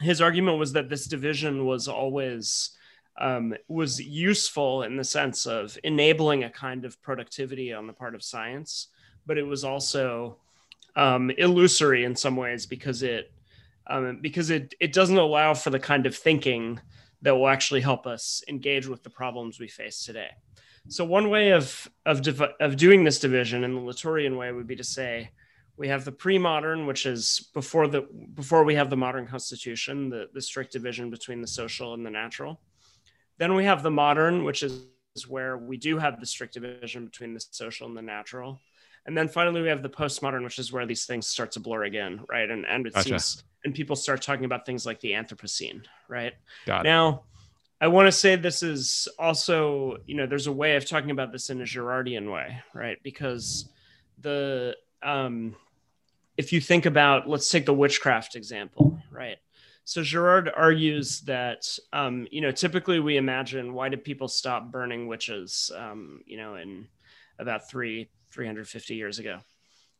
his 0.00 0.20
argument 0.20 0.58
was 0.58 0.72
that 0.72 0.88
this 0.88 1.06
division 1.06 1.66
was 1.66 1.86
always 1.86 2.70
um, 3.20 3.54
was 3.68 4.00
useful 4.00 4.84
in 4.84 4.96
the 4.96 5.04
sense 5.04 5.46
of 5.46 5.78
enabling 5.84 6.44
a 6.44 6.50
kind 6.50 6.86
of 6.86 7.00
productivity 7.02 7.72
on 7.72 7.86
the 7.86 7.92
part 7.92 8.14
of 8.14 8.22
science, 8.22 8.88
but 9.26 9.36
it 9.36 9.46
was 9.46 9.64
also 9.64 10.38
um, 10.96 11.30
illusory 11.30 12.04
in 12.04 12.14
some 12.16 12.36
ways 12.36 12.66
because 12.66 13.02
it 13.02 13.32
um, 13.88 14.18
because 14.20 14.50
it 14.50 14.74
it 14.80 14.92
doesn't 14.92 15.18
allow 15.18 15.54
for 15.54 15.70
the 15.70 15.78
kind 15.78 16.06
of 16.06 16.16
thinking 16.16 16.80
that 17.22 17.34
will 17.34 17.48
actually 17.48 17.80
help 17.80 18.06
us 18.06 18.42
engage 18.48 18.86
with 18.86 19.02
the 19.02 19.10
problems 19.10 19.58
we 19.58 19.68
face 19.68 20.04
today. 20.04 20.30
So 20.88 21.04
one 21.04 21.30
way 21.30 21.50
of 21.50 21.88
of 22.04 22.22
div- 22.22 22.54
of 22.60 22.76
doing 22.76 23.04
this 23.04 23.18
division 23.18 23.64
in 23.64 23.74
the 23.74 23.80
Latourian 23.80 24.36
way 24.36 24.52
would 24.52 24.66
be 24.66 24.76
to 24.76 24.84
say 24.84 25.30
we 25.76 25.88
have 25.88 26.04
the 26.04 26.12
pre-modern, 26.12 26.86
which 26.86 27.06
is 27.06 27.50
before 27.54 27.88
the 27.88 28.02
before 28.34 28.64
we 28.64 28.74
have 28.74 28.90
the 28.90 28.96
modern 28.96 29.26
constitution, 29.26 30.10
the, 30.10 30.28
the 30.34 30.40
strict 30.40 30.72
division 30.72 31.10
between 31.10 31.40
the 31.40 31.46
social 31.46 31.94
and 31.94 32.04
the 32.04 32.10
natural. 32.10 32.60
Then 33.38 33.54
we 33.54 33.64
have 33.64 33.82
the 33.82 33.90
modern, 33.90 34.44
which 34.44 34.62
is 34.62 34.86
where 35.28 35.58
we 35.58 35.76
do 35.76 35.98
have 35.98 36.20
the 36.20 36.26
strict 36.26 36.54
division 36.54 37.04
between 37.04 37.34
the 37.34 37.40
social 37.50 37.86
and 37.86 37.96
the 37.96 38.02
natural. 38.02 38.58
And 39.04 39.16
then 39.16 39.28
finally 39.28 39.62
we 39.62 39.68
have 39.68 39.82
the 39.82 39.88
postmodern, 39.88 40.44
which 40.44 40.58
is 40.58 40.72
where 40.72 40.86
these 40.86 41.06
things 41.06 41.26
start 41.26 41.52
to 41.52 41.60
blur 41.60 41.84
again, 41.84 42.20
right? 42.28 42.48
And 42.48 42.64
and 42.66 42.86
it 42.86 42.94
Gotcha. 42.94 43.08
seems 43.08 43.44
and 43.64 43.74
people 43.74 43.96
start 43.96 44.22
talking 44.22 44.44
about 44.44 44.66
things 44.66 44.86
like 44.86 45.00
the 45.00 45.12
Anthropocene, 45.12 45.84
right? 46.08 46.32
Got 46.66 46.80
it. 46.80 46.88
Now, 46.88 47.22
I 47.80 47.88
want 47.88 48.06
to 48.06 48.12
say 48.12 48.36
this 48.36 48.62
is 48.62 49.08
also, 49.18 49.98
you 50.06 50.14
know, 50.16 50.26
there's 50.26 50.46
a 50.46 50.52
way 50.52 50.76
of 50.76 50.86
talking 50.86 51.10
about 51.10 51.32
this 51.32 51.50
in 51.50 51.60
a 51.60 51.64
Girardian 51.64 52.32
way, 52.32 52.60
right? 52.74 52.98
Because 53.02 53.68
the, 54.20 54.76
um, 55.02 55.56
if 56.36 56.52
you 56.52 56.60
think 56.60 56.86
about, 56.86 57.28
let's 57.28 57.50
take 57.50 57.66
the 57.66 57.74
witchcraft 57.74 58.36
example, 58.36 58.98
right? 59.10 59.38
So 59.84 60.02
Girard 60.02 60.50
argues 60.54 61.20
that, 61.22 61.66
um, 61.92 62.26
you 62.30 62.40
know, 62.40 62.52
typically 62.52 63.00
we 63.00 63.16
imagine 63.16 63.74
why 63.74 63.88
did 63.88 64.04
people 64.04 64.28
stop 64.28 64.70
burning 64.70 65.08
witches, 65.08 65.70
um, 65.76 66.20
you 66.24 66.36
know, 66.36 66.54
in 66.54 66.86
about 67.38 67.68
three, 67.68 68.08
350 68.30 68.94
years 68.94 69.18
ago? 69.18 69.40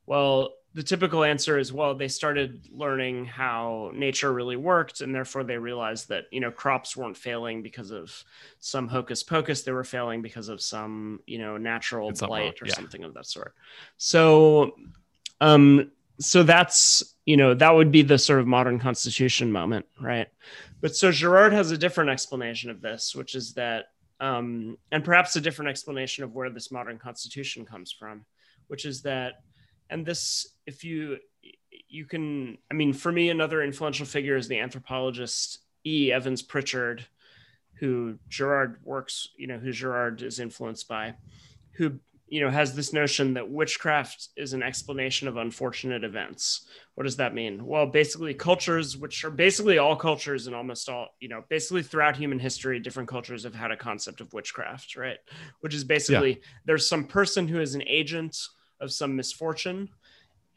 Well, 0.06 0.54
the 0.74 0.82
typical 0.82 1.22
answer 1.22 1.58
is 1.58 1.72
well, 1.72 1.94
they 1.94 2.08
started 2.08 2.66
learning 2.72 3.26
how 3.26 3.90
nature 3.94 4.32
really 4.32 4.56
worked, 4.56 5.00
and 5.00 5.14
therefore 5.14 5.44
they 5.44 5.58
realized 5.58 6.08
that 6.08 6.24
you 6.32 6.40
know 6.40 6.50
crops 6.50 6.96
weren't 6.96 7.16
failing 7.16 7.62
because 7.62 7.90
of 7.90 8.24
some 8.58 8.88
hocus 8.88 9.22
pocus; 9.22 9.62
they 9.62 9.72
were 9.72 9.84
failing 9.84 10.22
because 10.22 10.48
of 10.48 10.60
some 10.60 11.20
you 11.26 11.38
know 11.38 11.56
natural 11.56 12.10
blight 12.10 12.62
or 12.62 12.66
yeah. 12.66 12.74
something 12.74 13.04
of 13.04 13.14
that 13.14 13.26
sort. 13.26 13.54
So, 13.96 14.76
um, 15.40 15.92
so 16.22 16.42
that's 16.42 17.16
you 17.26 17.36
know 17.36 17.54
that 17.54 17.74
would 17.74 17.92
be 17.92 18.02
the 18.02 18.18
sort 18.18 18.40
of 18.40 18.46
modern 18.46 18.78
constitution 18.78 19.50
moment, 19.50 19.86
right? 20.00 20.28
But 20.80 20.96
so 20.96 21.10
girard 21.12 21.52
has 21.52 21.70
a 21.70 21.78
different 21.78 22.10
explanation 22.10 22.70
of 22.70 22.80
this, 22.80 23.14
which 23.14 23.34
is 23.34 23.54
that, 23.54 23.86
um, 24.20 24.76
and 24.90 25.04
perhaps 25.04 25.36
a 25.36 25.40
different 25.40 25.70
explanation 25.70 26.24
of 26.24 26.34
where 26.34 26.50
this 26.50 26.72
modern 26.72 26.98
constitution 26.98 27.64
comes 27.64 27.92
from, 27.92 28.24
which 28.68 28.84
is 28.84 29.02
that 29.02 29.42
and 29.90 30.06
this 30.06 30.46
if 30.66 30.82
you 30.82 31.18
you 31.88 32.06
can 32.06 32.56
i 32.70 32.74
mean 32.74 32.92
for 32.92 33.12
me 33.12 33.28
another 33.28 33.62
influential 33.62 34.06
figure 34.06 34.36
is 34.36 34.48
the 34.48 34.58
anthropologist 34.58 35.58
e 35.86 36.10
evans 36.10 36.42
pritchard 36.42 37.04
who 37.78 38.18
girard 38.28 38.78
works 38.82 39.28
you 39.36 39.46
know 39.46 39.58
who 39.58 39.70
girard 39.70 40.22
is 40.22 40.40
influenced 40.40 40.88
by 40.88 41.14
who 41.72 41.98
you 42.32 42.40
know 42.40 42.48
has 42.48 42.74
this 42.74 42.94
notion 42.94 43.34
that 43.34 43.50
witchcraft 43.50 44.28
is 44.38 44.54
an 44.54 44.62
explanation 44.62 45.28
of 45.28 45.36
unfortunate 45.36 46.02
events. 46.02 46.66
What 46.94 47.04
does 47.04 47.18
that 47.18 47.34
mean? 47.34 47.66
Well 47.66 47.84
basically 47.84 48.32
cultures 48.32 48.96
which 48.96 49.22
are 49.22 49.30
basically 49.30 49.76
all 49.76 49.96
cultures 49.96 50.46
and 50.46 50.56
almost 50.56 50.88
all 50.88 51.08
you 51.20 51.28
know 51.28 51.44
basically 51.50 51.82
throughout 51.82 52.16
human 52.16 52.38
history 52.38 52.80
different 52.80 53.10
cultures 53.10 53.44
have 53.44 53.54
had 53.54 53.70
a 53.70 53.76
concept 53.76 54.22
of 54.22 54.32
witchcraft 54.32 54.96
right? 54.96 55.18
Which 55.60 55.74
is 55.74 55.84
basically 55.84 56.40
there's 56.64 56.88
some 56.88 57.04
person 57.04 57.46
who 57.46 57.60
is 57.60 57.74
an 57.74 57.84
agent 57.86 58.38
of 58.80 58.90
some 58.90 59.14
misfortune 59.14 59.90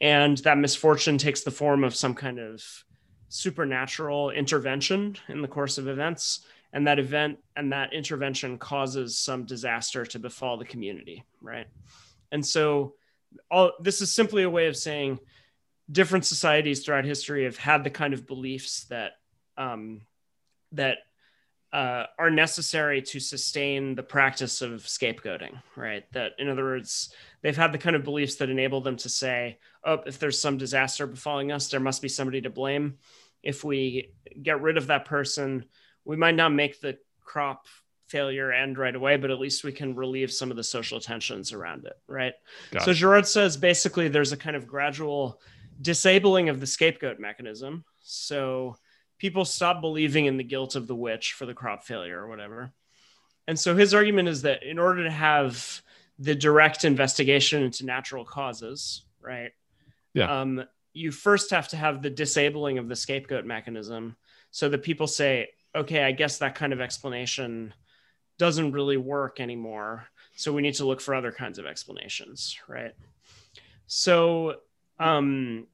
and 0.00 0.38
that 0.38 0.56
misfortune 0.56 1.18
takes 1.18 1.42
the 1.42 1.50
form 1.50 1.84
of 1.84 1.94
some 1.94 2.14
kind 2.14 2.38
of 2.38 2.62
supernatural 3.28 4.30
intervention 4.30 5.16
in 5.28 5.42
the 5.42 5.48
course 5.48 5.76
of 5.76 5.88
events 5.88 6.46
and 6.76 6.86
that 6.86 6.98
event 6.98 7.38
and 7.56 7.72
that 7.72 7.94
intervention 7.94 8.58
causes 8.58 9.18
some 9.18 9.46
disaster 9.46 10.04
to 10.04 10.18
befall 10.18 10.58
the 10.58 10.64
community 10.64 11.24
right 11.40 11.66
and 12.30 12.44
so 12.44 12.94
all 13.50 13.72
this 13.80 14.02
is 14.02 14.12
simply 14.12 14.42
a 14.42 14.50
way 14.50 14.66
of 14.66 14.76
saying 14.76 15.18
different 15.90 16.26
societies 16.26 16.84
throughout 16.84 17.04
history 17.04 17.44
have 17.44 17.56
had 17.56 17.82
the 17.82 17.90
kind 17.90 18.12
of 18.12 18.26
beliefs 18.26 18.84
that 18.84 19.12
um, 19.56 20.02
that 20.72 20.98
uh, 21.72 22.04
are 22.18 22.30
necessary 22.30 23.00
to 23.00 23.18
sustain 23.18 23.94
the 23.94 24.02
practice 24.02 24.62
of 24.62 24.82
scapegoating, 24.82 25.60
right? 25.76 26.10
That, 26.12 26.32
in 26.38 26.48
other 26.48 26.62
words, 26.62 27.12
they've 27.42 27.56
had 27.56 27.72
the 27.72 27.78
kind 27.78 27.96
of 27.96 28.04
beliefs 28.04 28.36
that 28.36 28.50
enable 28.50 28.80
them 28.80 28.96
to 28.96 29.08
say, 29.08 29.58
oh, 29.84 29.98
if 30.06 30.18
there's 30.18 30.40
some 30.40 30.58
disaster 30.58 31.06
befalling 31.06 31.52
us, 31.52 31.68
there 31.68 31.80
must 31.80 32.02
be 32.02 32.08
somebody 32.08 32.40
to 32.42 32.50
blame. 32.50 32.98
If 33.42 33.64
we 33.64 34.12
get 34.42 34.60
rid 34.60 34.76
of 34.76 34.86
that 34.86 35.06
person, 35.06 35.64
we 36.06 36.16
might 36.16 36.36
not 36.36 36.52
make 36.52 36.80
the 36.80 36.96
crop 37.24 37.66
failure 38.06 38.52
end 38.52 38.78
right 38.78 38.94
away, 38.94 39.16
but 39.16 39.30
at 39.30 39.40
least 39.40 39.64
we 39.64 39.72
can 39.72 39.94
relieve 39.94 40.32
some 40.32 40.50
of 40.50 40.56
the 40.56 40.64
social 40.64 41.00
tensions 41.00 41.52
around 41.52 41.84
it, 41.84 41.98
right? 42.06 42.34
Got 42.70 42.84
so 42.84 42.92
it. 42.92 42.94
Girard 42.94 43.26
says 43.26 43.56
basically 43.56 44.08
there's 44.08 44.32
a 44.32 44.36
kind 44.36 44.54
of 44.54 44.66
gradual 44.66 45.40
disabling 45.82 46.48
of 46.48 46.60
the 46.60 46.66
scapegoat 46.66 47.18
mechanism. 47.18 47.84
So 48.02 48.76
people 49.18 49.44
stop 49.44 49.80
believing 49.80 50.26
in 50.26 50.36
the 50.36 50.44
guilt 50.44 50.76
of 50.76 50.86
the 50.86 50.94
witch 50.94 51.32
for 51.32 51.44
the 51.44 51.54
crop 51.54 51.84
failure 51.84 52.18
or 52.18 52.28
whatever. 52.28 52.72
And 53.48 53.58
so 53.58 53.76
his 53.76 53.92
argument 53.92 54.28
is 54.28 54.42
that 54.42 54.62
in 54.62 54.78
order 54.78 55.02
to 55.04 55.10
have 55.10 55.82
the 56.18 56.34
direct 56.34 56.84
investigation 56.84 57.62
into 57.62 57.84
natural 57.84 58.24
causes, 58.24 59.04
right? 59.20 59.50
Yeah. 60.14 60.40
Um, 60.40 60.64
you 60.92 61.10
first 61.10 61.50
have 61.50 61.68
to 61.68 61.76
have 61.76 62.02
the 62.02 62.10
disabling 62.10 62.78
of 62.78 62.88
the 62.88 62.96
scapegoat 62.96 63.44
mechanism 63.44 64.16
so 64.50 64.68
that 64.68 64.82
people 64.82 65.06
say, 65.06 65.48
okay, 65.76 66.02
I 66.02 66.12
guess 66.12 66.38
that 66.38 66.54
kind 66.54 66.72
of 66.72 66.80
explanation 66.80 67.74
doesn't 68.38 68.72
really 68.72 68.96
work 68.96 69.40
anymore. 69.40 70.08
So 70.34 70.52
we 70.52 70.62
need 70.62 70.74
to 70.74 70.84
look 70.84 71.00
for 71.00 71.14
other 71.14 71.32
kinds 71.32 71.58
of 71.58 71.66
explanations, 71.66 72.58
right? 72.68 72.94
So 73.86 74.56
um, 74.98 75.66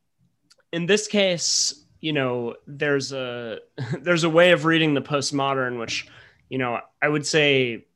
in 0.73 0.87
this 0.87 1.09
case, 1.09 1.85
you 2.01 2.13
know, 2.13 2.55
there's 2.67 3.13
a 3.13 3.61
there's 4.01 4.25
a 4.25 4.31
way 4.31 4.53
of 4.53 4.65
reading 4.65 4.95
the 4.95 5.03
postmodern, 5.03 5.79
which, 5.79 6.07
you 6.49 6.59
know, 6.59 6.81
I 7.01 7.09
would 7.09 7.27
say 7.27 7.87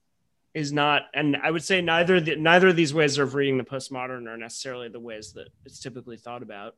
is 0.55 0.73
not, 0.73 1.03
and 1.13 1.37
I 1.37 1.51
would 1.51 1.63
say 1.63 1.83
neither 1.83 2.21
the, 2.21 2.37
neither 2.37 2.69
of 2.69 2.77
these 2.77 2.95
ways 2.95 3.19
of 3.19 3.35
reading 3.35 3.59
the 3.59 3.65
postmodern 3.65 4.27
are 4.27 4.39
necessarily 4.39 4.89
the 4.89 5.01
ways 5.01 5.35
that 5.35 5.49
it's 5.65 5.81
typically 5.81 6.17
thought 6.17 6.43
about, 6.43 6.77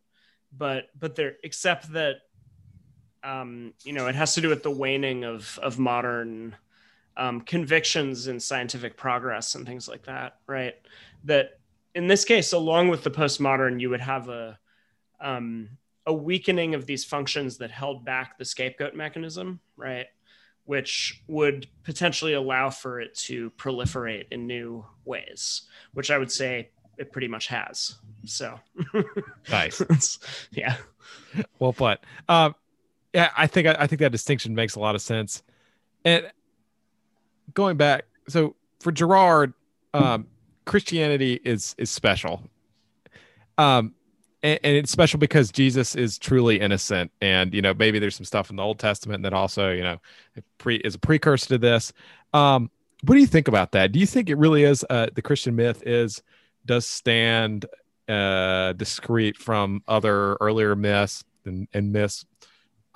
but 0.57 0.89
but 0.99 1.15
there 1.15 1.37
except 1.45 1.93
that 1.93 2.17
um, 3.23 3.73
you 3.85 3.93
know, 3.93 4.07
it 4.07 4.15
has 4.15 4.35
to 4.35 4.41
do 4.41 4.49
with 4.49 4.63
the 4.63 4.71
waning 4.71 5.25
of 5.25 5.59
of 5.63 5.79
modern 5.79 6.57
um, 7.17 7.41
convictions 7.41 8.29
in 8.29 8.39
scientific 8.39 8.97
progress 8.97 9.55
and 9.55 9.67
things 9.67 9.89
like 9.89 10.05
that, 10.05 10.37
right? 10.47 10.75
That 11.25 11.59
in 11.95 12.07
this 12.07 12.25
case, 12.25 12.53
along 12.53 12.89
with 12.89 13.03
the 13.03 13.11
postmodern, 13.11 13.81
you 13.81 13.91
would 13.91 14.01
have 14.01 14.29
a 14.29 14.59
um, 15.21 15.71
a 16.07 16.13
weakening 16.13 16.75
of 16.75 16.87
these 16.87 17.05
functions 17.05 17.59
that 17.59 17.71
held 17.71 18.05
back 18.05 18.39
the 18.39 18.45
scapegoat 18.45 18.95
mechanism, 18.95 19.61
right? 19.77 20.07
Which 20.65 21.23
would 21.27 21.67
potentially 21.83 22.35
allow 22.35 22.71
for 22.71 23.01
it 23.01 23.15
to 23.27 23.51
proliferate 23.51 24.27
in 24.31 24.47
new 24.47 24.87
ways, 25.05 25.63
which 25.93 26.11
I 26.11 26.19
would 26.19 26.31
say 26.31 26.71
it 26.99 27.13
pretty 27.13 27.29
much 27.29 27.49
has. 27.49 27.97
So 28.25 28.59
nice. 29.51 30.19
yeah. 30.51 30.77
Well 31.59 31.73
put. 31.73 32.01
Um, 32.29 32.55
yeah, 33.13 33.31
I 33.37 33.47
think 33.47 33.67
I 33.67 33.87
think 33.87 34.01
that 34.01 34.13
distinction 34.13 34.55
makes 34.55 34.75
a 34.75 34.81
lot 34.81 34.95
of 34.95 35.03
sense. 35.03 35.43
And 36.05 36.31
going 37.55 37.77
back, 37.77 38.05
so 38.29 38.55
for 38.81 38.93
Girard, 38.93 39.55
um, 39.95 40.27
Christianity 40.65 41.41
is 41.45 41.75
is 41.79 41.91
special. 41.91 42.43
Um, 43.57 43.95
and, 44.45 44.61
and, 44.63 44.77
it's 44.77 44.93
special 44.93 45.19
because 45.19 45.51
Jesus 45.51 45.97
is 45.97 46.17
truly 46.17 46.61
innocent, 46.61 47.11
and 47.21 47.53
you 47.53 47.63
know 47.63 47.75
maybe 47.75 47.99
there's 47.99 48.15
some 48.15 48.25
stuff 48.25 48.51
in 48.51 48.57
the 48.57 48.63
Old 48.63 48.79
Testament 48.79 49.23
that 49.25 49.33
also 49.33 49.73
you 49.73 49.83
know 49.83 49.99
pre 50.59 50.77
is 50.77 50.95
a 50.95 50.99
precursor 50.99 51.49
to 51.49 51.59
this. 51.59 51.93
Um, 52.33 52.71
what 53.05 53.15
do 53.15 53.21
you 53.21 53.27
think 53.27 53.49
about 53.49 53.73
that? 53.73 53.93
Do 53.93 53.99
you 53.99 54.07
think 54.07 54.29
it 54.29 54.37
really 54.37 54.65
is 54.65 54.85
uh, 54.91 55.07
the 55.15 55.23
Christian 55.23 55.57
myth 55.57 55.83
is 55.87 56.23
does 56.67 56.87
stand 56.87 57.67
uh, 58.09 58.75
from 59.37 59.83
other 59.89 60.37
earlier 60.41 60.77
myths 60.77 61.25
and, 61.45 61.69
and 61.73 61.93
myths 61.93 62.25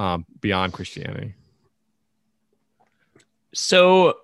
um, 0.03 0.27
beyond 0.41 0.73
Christianity? 0.73 1.35
So 3.55 4.15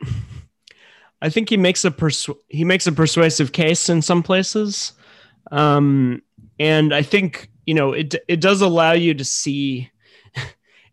I 1.22 1.28
think 1.28 1.48
he 1.48 1.56
makes 1.56 1.84
a 1.84 1.90
persu- 1.90 2.38
he 2.48 2.64
makes 2.64 2.86
a 2.86 2.92
persuasive 2.92 3.52
case 3.52 3.88
in 3.88 4.00
some 4.00 4.22
places, 4.22 4.92
um, 5.50 6.22
and 6.60 6.94
I 6.94 7.02
think 7.02 7.50
you 7.66 7.74
know 7.74 7.92
it 7.92 8.14
it 8.28 8.40
does 8.40 8.60
allow 8.60 8.92
you 8.92 9.14
to 9.14 9.24
see. 9.24 9.90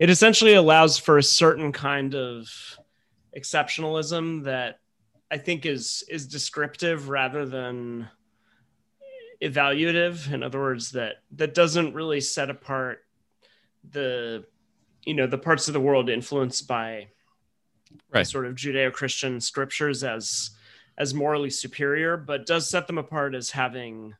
It 0.01 0.09
essentially 0.09 0.55
allows 0.55 0.97
for 0.97 1.19
a 1.19 1.23
certain 1.23 1.71
kind 1.71 2.15
of 2.15 2.49
exceptionalism 3.37 4.45
that 4.45 4.79
I 5.29 5.37
think 5.37 5.67
is 5.67 6.03
is 6.09 6.25
descriptive 6.25 7.07
rather 7.09 7.45
than 7.45 8.09
evaluative. 9.43 10.33
In 10.33 10.41
other 10.41 10.59
words, 10.59 10.93
that 10.93 11.17
that 11.35 11.53
doesn't 11.53 11.93
really 11.93 12.19
set 12.19 12.49
apart 12.49 13.05
the 13.89 14.45
you 15.05 15.13
know 15.13 15.27
the 15.27 15.37
parts 15.37 15.67
of 15.67 15.73
the 15.73 15.79
world 15.79 16.09
influenced 16.09 16.67
by 16.67 17.07
right. 18.13 18.25
sort 18.25 18.45
of 18.45 18.55
Judeo-Christian 18.55 19.41
scriptures 19.41 20.03
as 20.03 20.51
as 20.97 21.13
morally 21.13 21.49
superior, 21.49 22.17
but 22.17 22.45
does 22.45 22.69
set 22.69 22.85
them 22.87 22.97
apart 22.97 23.33
as 23.33 23.51
having 23.51 24.13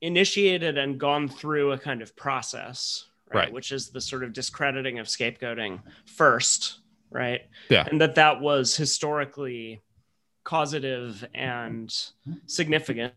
initiated 0.00 0.76
and 0.78 0.98
gone 0.98 1.28
through 1.28 1.72
a 1.72 1.78
kind 1.78 2.02
of 2.02 2.14
process, 2.14 3.06
right? 3.32 3.44
right? 3.44 3.52
Which 3.52 3.72
is 3.72 3.90
the 3.90 4.00
sort 4.00 4.22
of 4.24 4.32
discrediting 4.32 4.98
of 4.98 5.06
scapegoating 5.06 5.80
first, 6.06 6.80
right? 7.10 7.42
Yeah. 7.68 7.86
And 7.90 8.00
that 8.00 8.16
that 8.16 8.40
was 8.40 8.76
historically 8.76 9.82
causative 10.44 11.24
and 11.34 11.94
significant, 12.46 13.14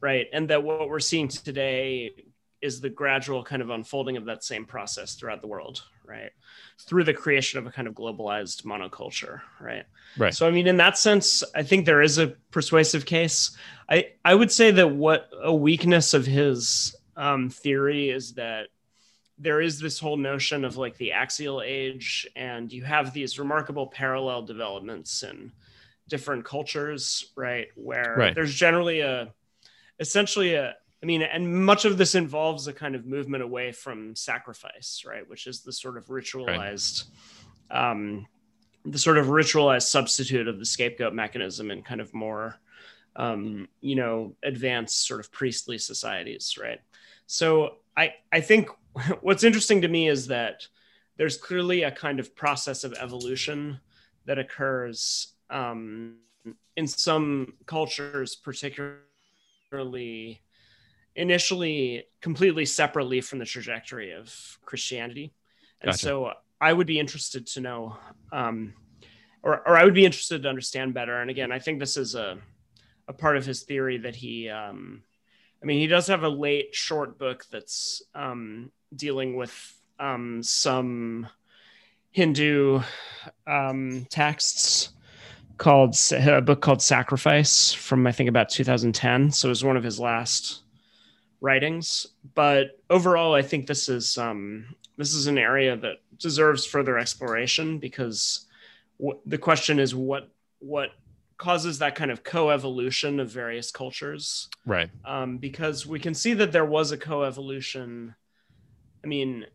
right? 0.00 0.26
And 0.32 0.48
that 0.48 0.62
what 0.62 0.88
we're 0.88 1.00
seeing 1.00 1.28
today 1.28 2.10
is 2.62 2.80
the 2.80 2.88
gradual 2.88 3.42
kind 3.42 3.60
of 3.60 3.70
unfolding 3.70 4.16
of 4.16 4.24
that 4.26 4.44
same 4.44 4.64
process 4.64 5.14
throughout 5.14 5.40
the 5.40 5.48
world, 5.48 5.82
right? 6.06 6.30
Through 6.86 7.04
the 7.04 7.12
creation 7.12 7.58
of 7.58 7.66
a 7.66 7.72
kind 7.72 7.88
of 7.88 7.94
globalized 7.94 8.62
monoculture, 8.62 9.40
right? 9.60 9.84
Right. 10.16 10.32
So 10.32 10.46
I 10.46 10.50
mean, 10.50 10.68
in 10.68 10.76
that 10.76 10.96
sense, 10.96 11.42
I 11.54 11.64
think 11.64 11.84
there 11.84 12.02
is 12.02 12.18
a 12.18 12.28
persuasive 12.50 13.04
case. 13.04 13.56
I 13.90 14.12
I 14.24 14.34
would 14.34 14.52
say 14.52 14.70
that 14.70 14.88
what 14.88 15.28
a 15.42 15.52
weakness 15.52 16.14
of 16.14 16.24
his 16.24 16.94
um, 17.16 17.50
theory 17.50 18.10
is 18.10 18.34
that 18.34 18.68
there 19.38 19.60
is 19.60 19.80
this 19.80 19.98
whole 19.98 20.16
notion 20.16 20.64
of 20.64 20.76
like 20.76 20.96
the 20.98 21.12
axial 21.12 21.62
age, 21.62 22.28
and 22.36 22.72
you 22.72 22.84
have 22.84 23.12
these 23.12 23.38
remarkable 23.38 23.88
parallel 23.88 24.42
developments 24.42 25.24
in 25.24 25.50
different 26.08 26.44
cultures, 26.44 27.32
right? 27.36 27.68
Where 27.74 28.14
right. 28.16 28.34
there's 28.34 28.54
generally 28.54 29.00
a 29.00 29.32
essentially 29.98 30.54
a 30.54 30.74
I 31.02 31.06
mean, 31.06 31.22
and 31.22 31.64
much 31.64 31.84
of 31.84 31.98
this 31.98 32.14
involves 32.14 32.68
a 32.68 32.72
kind 32.72 32.94
of 32.94 33.06
movement 33.06 33.42
away 33.42 33.72
from 33.72 34.14
sacrifice, 34.14 35.02
right? 35.04 35.28
Which 35.28 35.48
is 35.48 35.62
the 35.62 35.72
sort 35.72 35.96
of 35.96 36.06
ritualized, 36.06 37.04
right. 37.70 37.90
um, 37.90 38.26
the 38.84 38.98
sort 38.98 39.18
of 39.18 39.26
ritualized 39.26 39.88
substitute 39.88 40.46
of 40.46 40.60
the 40.60 40.64
scapegoat 40.64 41.12
mechanism 41.12 41.72
in 41.72 41.82
kind 41.82 42.00
of 42.00 42.14
more, 42.14 42.60
um, 43.16 43.68
you 43.80 43.96
know, 43.96 44.36
advanced 44.44 45.06
sort 45.06 45.18
of 45.18 45.32
priestly 45.32 45.76
societies, 45.76 46.56
right? 46.60 46.80
So 47.26 47.78
I 47.96 48.14
I 48.30 48.40
think 48.40 48.68
what's 49.22 49.42
interesting 49.42 49.82
to 49.82 49.88
me 49.88 50.08
is 50.08 50.28
that 50.28 50.68
there's 51.16 51.36
clearly 51.36 51.82
a 51.82 51.90
kind 51.90 52.20
of 52.20 52.36
process 52.36 52.84
of 52.84 52.94
evolution 52.94 53.80
that 54.26 54.38
occurs 54.38 55.34
um, 55.50 56.18
in 56.76 56.86
some 56.86 57.54
cultures, 57.66 58.36
particularly 58.36 60.40
initially 61.14 62.04
completely 62.20 62.64
separately 62.64 63.20
from 63.20 63.38
the 63.38 63.44
trajectory 63.44 64.12
of 64.12 64.58
Christianity. 64.64 65.32
And 65.80 65.90
gotcha. 65.90 65.98
so 65.98 66.32
I 66.60 66.72
would 66.72 66.86
be 66.86 66.98
interested 66.98 67.46
to 67.48 67.60
know, 67.60 67.96
um, 68.32 68.74
or, 69.42 69.66
or 69.66 69.76
I 69.76 69.84
would 69.84 69.94
be 69.94 70.04
interested 70.04 70.42
to 70.42 70.48
understand 70.48 70.94
better. 70.94 71.20
And 71.20 71.30
again, 71.30 71.52
I 71.52 71.58
think 71.58 71.78
this 71.78 71.96
is 71.96 72.14
a, 72.14 72.38
a 73.08 73.12
part 73.12 73.36
of 73.36 73.44
his 73.44 73.62
theory 73.62 73.98
that 73.98 74.14
he, 74.14 74.48
um, 74.48 75.02
I 75.62 75.66
mean, 75.66 75.80
he 75.80 75.86
does 75.86 76.06
have 76.06 76.22
a 76.22 76.28
late 76.28 76.74
short 76.74 77.18
book 77.18 77.44
that's 77.50 78.02
um, 78.14 78.70
dealing 78.94 79.36
with 79.36 79.52
um, 79.98 80.42
some 80.42 81.26
Hindu 82.10 82.80
um, 83.46 84.06
texts 84.10 84.90
called 85.58 85.96
a 86.12 86.40
book 86.40 86.60
called 86.60 86.82
Sacrifice 86.82 87.72
from 87.72 88.06
I 88.06 88.12
think 88.12 88.28
about 88.28 88.48
2010. 88.48 89.30
So 89.30 89.48
it 89.48 89.50
was 89.50 89.64
one 89.64 89.76
of 89.76 89.84
his 89.84 90.00
last 90.00 90.61
writings. 91.42 92.06
But 92.34 92.78
overall, 92.88 93.34
I 93.34 93.42
think 93.42 93.66
this 93.66 93.90
is 93.90 94.16
um, 94.16 94.74
this 94.96 95.12
is 95.12 95.26
an 95.26 95.36
area 95.36 95.76
that 95.76 95.96
deserves 96.16 96.64
further 96.64 96.98
exploration 96.98 97.78
because 97.78 98.46
w- 98.98 99.18
the 99.26 99.38
question 99.38 99.78
is 99.78 99.94
what 99.94 100.30
what 100.60 100.90
causes 101.36 101.80
that 101.80 101.96
kind 101.96 102.12
of 102.12 102.22
coevolution 102.22 103.20
of 103.20 103.28
various 103.28 103.70
cultures, 103.70 104.48
right? 104.64 104.88
Um, 105.04 105.36
because 105.38 105.86
we 105.86 105.98
can 105.98 106.14
see 106.14 106.32
that 106.34 106.52
there 106.52 106.64
was 106.64 106.92
a 106.92 106.96
coevolution. 106.96 108.14
I 109.04 109.08
mean, 109.08 109.46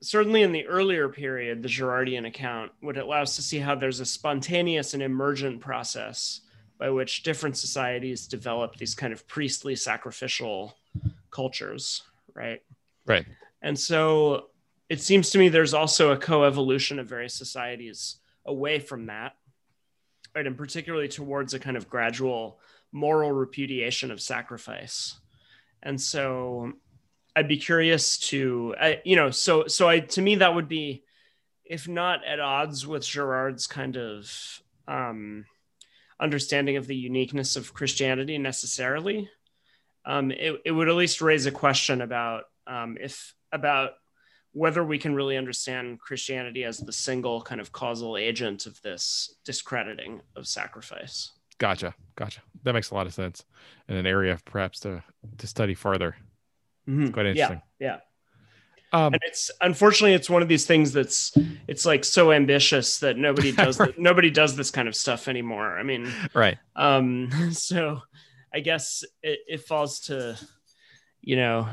certainly 0.00 0.42
in 0.42 0.50
the 0.50 0.66
earlier 0.66 1.08
period, 1.08 1.62
the 1.62 1.68
Girardian 1.68 2.26
account 2.26 2.72
would 2.82 2.98
allow 2.98 3.22
us 3.22 3.36
to 3.36 3.42
see 3.42 3.60
how 3.60 3.76
there's 3.76 4.00
a 4.00 4.04
spontaneous 4.04 4.92
and 4.94 5.02
emergent 5.02 5.60
process 5.60 6.40
by 6.78 6.90
which 6.90 7.22
different 7.22 7.56
societies 7.56 8.26
develop 8.26 8.74
these 8.74 8.96
kind 8.96 9.12
of 9.12 9.28
priestly 9.28 9.76
sacrificial 9.76 10.74
cultures, 11.32 12.02
right? 12.34 12.62
Right. 13.04 13.26
And 13.60 13.76
so 13.76 14.50
it 14.88 15.00
seems 15.00 15.30
to 15.30 15.38
me 15.38 15.48
there's 15.48 15.74
also 15.74 16.12
a 16.12 16.16
coevolution 16.16 17.00
of 17.00 17.08
various 17.08 17.34
societies 17.34 18.16
away 18.46 18.78
from 18.78 19.06
that, 19.06 19.32
right? 20.34 20.46
And 20.46 20.56
particularly 20.56 21.08
towards 21.08 21.54
a 21.54 21.58
kind 21.58 21.76
of 21.76 21.88
gradual 21.88 22.60
moral 22.92 23.32
repudiation 23.32 24.10
of 24.10 24.20
sacrifice. 24.20 25.18
And 25.82 26.00
so 26.00 26.74
I'd 27.34 27.48
be 27.48 27.56
curious 27.56 28.18
to, 28.28 28.74
I, 28.80 29.00
you 29.04 29.16
know, 29.16 29.30
so, 29.30 29.66
so 29.66 29.88
I, 29.88 30.00
to 30.00 30.22
me, 30.22 30.36
that 30.36 30.54
would 30.54 30.68
be, 30.68 31.02
if 31.64 31.88
not 31.88 32.24
at 32.24 32.38
odds 32.38 32.86
with 32.86 33.06
Girard's 33.06 33.66
kind 33.66 33.96
of 33.96 34.30
um, 34.86 35.46
understanding 36.20 36.76
of 36.76 36.86
the 36.86 36.96
uniqueness 36.96 37.56
of 37.56 37.72
Christianity 37.72 38.36
necessarily, 38.36 39.30
um, 40.04 40.30
it, 40.30 40.60
it 40.64 40.72
would 40.72 40.88
at 40.88 40.94
least 40.94 41.20
raise 41.20 41.46
a 41.46 41.50
question 41.50 42.00
about 42.00 42.44
um, 42.66 42.96
if 43.00 43.34
about 43.52 43.92
whether 44.52 44.84
we 44.84 44.98
can 44.98 45.14
really 45.14 45.36
understand 45.36 45.98
Christianity 45.98 46.64
as 46.64 46.78
the 46.78 46.92
single 46.92 47.40
kind 47.40 47.60
of 47.60 47.72
causal 47.72 48.16
agent 48.16 48.66
of 48.66 48.80
this 48.82 49.34
discrediting 49.44 50.20
of 50.36 50.46
sacrifice. 50.46 51.32
Gotcha, 51.58 51.94
gotcha. 52.16 52.40
That 52.64 52.74
makes 52.74 52.90
a 52.90 52.94
lot 52.94 53.06
of 53.06 53.14
sense, 53.14 53.44
and 53.88 53.96
an 53.96 54.06
area 54.06 54.38
perhaps 54.44 54.80
to 54.80 55.02
to 55.38 55.46
study 55.46 55.74
further. 55.74 56.16
Mm-hmm. 56.88 57.02
It's 57.02 57.12
quite 57.12 57.26
interesting. 57.26 57.62
Yeah, 57.78 57.86
yeah. 57.86 57.98
Um, 58.94 59.14
and 59.14 59.22
it's 59.24 59.50
unfortunately 59.60 60.12
it's 60.14 60.28
one 60.28 60.42
of 60.42 60.48
these 60.48 60.66
things 60.66 60.92
that's 60.92 61.32
it's 61.66 61.86
like 61.86 62.04
so 62.04 62.30
ambitious 62.30 62.98
that 62.98 63.16
nobody 63.16 63.52
does 63.56 63.78
right. 63.78 63.98
nobody 63.98 64.30
does 64.30 64.54
this 64.54 64.70
kind 64.70 64.86
of 64.86 64.94
stuff 64.94 65.28
anymore. 65.28 65.78
I 65.78 65.82
mean, 65.82 66.10
right. 66.34 66.58
Um, 66.76 67.30
so 67.52 68.02
I 68.54 68.60
guess 68.60 69.04
it, 69.22 69.40
it 69.48 69.60
falls 69.62 70.00
to, 70.00 70.36
you 71.20 71.36
know, 71.36 71.68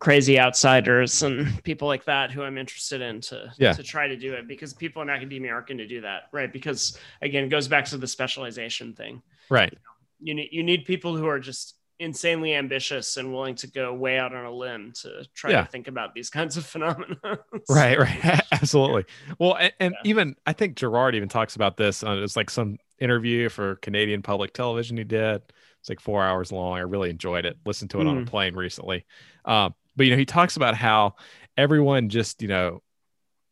crazy 0.00 0.38
outsiders 0.38 1.22
and 1.22 1.62
people 1.64 1.88
like 1.88 2.04
that 2.04 2.30
who 2.30 2.42
I'm 2.42 2.58
interested 2.58 3.00
in 3.00 3.20
to 3.22 3.52
Yeah. 3.56 3.72
to 3.72 3.82
try 3.82 4.08
to 4.08 4.16
do 4.16 4.34
it 4.34 4.46
because 4.48 4.74
people 4.74 5.00
in 5.02 5.08
academia 5.08 5.52
aren't 5.52 5.66
going 5.68 5.78
to 5.78 5.86
do 5.86 6.02
that, 6.02 6.24
right? 6.32 6.52
Because 6.52 6.98
again, 7.22 7.44
it 7.44 7.48
goes 7.48 7.68
back 7.68 7.86
to 7.86 7.96
the 7.96 8.06
specialization 8.06 8.92
thing. 8.94 9.22
Right. 9.48 9.72
You 10.20 10.34
need 10.34 10.48
you 10.52 10.62
need 10.62 10.84
people 10.84 11.16
who 11.16 11.26
are 11.26 11.38
just 11.40 11.76
insanely 12.00 12.54
ambitious 12.54 13.16
and 13.18 13.32
willing 13.32 13.54
to 13.54 13.68
go 13.68 13.94
way 13.94 14.18
out 14.18 14.34
on 14.34 14.44
a 14.44 14.50
limb 14.50 14.92
to 15.02 15.24
try 15.32 15.52
Yeah. 15.52 15.62
to 15.62 15.70
think 15.70 15.86
about 15.88 16.12
these 16.12 16.28
kinds 16.38 16.56
of 16.56 16.66
phenomena. 16.66 17.16
Right, 17.70 17.98
right, 17.98 18.40
absolutely. 18.52 19.04
Well, 19.38 19.54
and, 19.54 19.72
and 19.80 19.94
Yeah. 20.04 20.10
even 20.10 20.36
I 20.46 20.52
think 20.54 20.74
Girard 20.76 21.14
even 21.14 21.28
talks 21.28 21.54
about 21.56 21.76
this. 21.76 22.02
On, 22.02 22.18
it's 22.22 22.36
like 22.36 22.50
some 22.50 22.78
interview 23.04 23.48
for 23.48 23.76
Canadian 23.76 24.22
public 24.22 24.52
television 24.52 24.96
he 24.96 25.04
did. 25.04 25.42
It's 25.80 25.88
like 25.88 26.00
four 26.00 26.24
hours 26.24 26.50
long. 26.50 26.78
I 26.78 26.80
really 26.80 27.10
enjoyed 27.10 27.44
it. 27.44 27.58
Listened 27.66 27.90
to 27.90 28.00
it 28.00 28.06
on 28.06 28.18
a 28.18 28.22
Mm. 28.22 28.26
plane 28.26 28.54
recently. 28.54 29.04
Um, 29.44 29.74
but 29.96 30.06
you 30.06 30.12
know, 30.12 30.18
he 30.18 30.24
talks 30.24 30.56
about 30.56 30.74
how 30.74 31.14
everyone 31.56 32.08
just 32.08 32.40
you 32.42 32.48
know, 32.48 32.82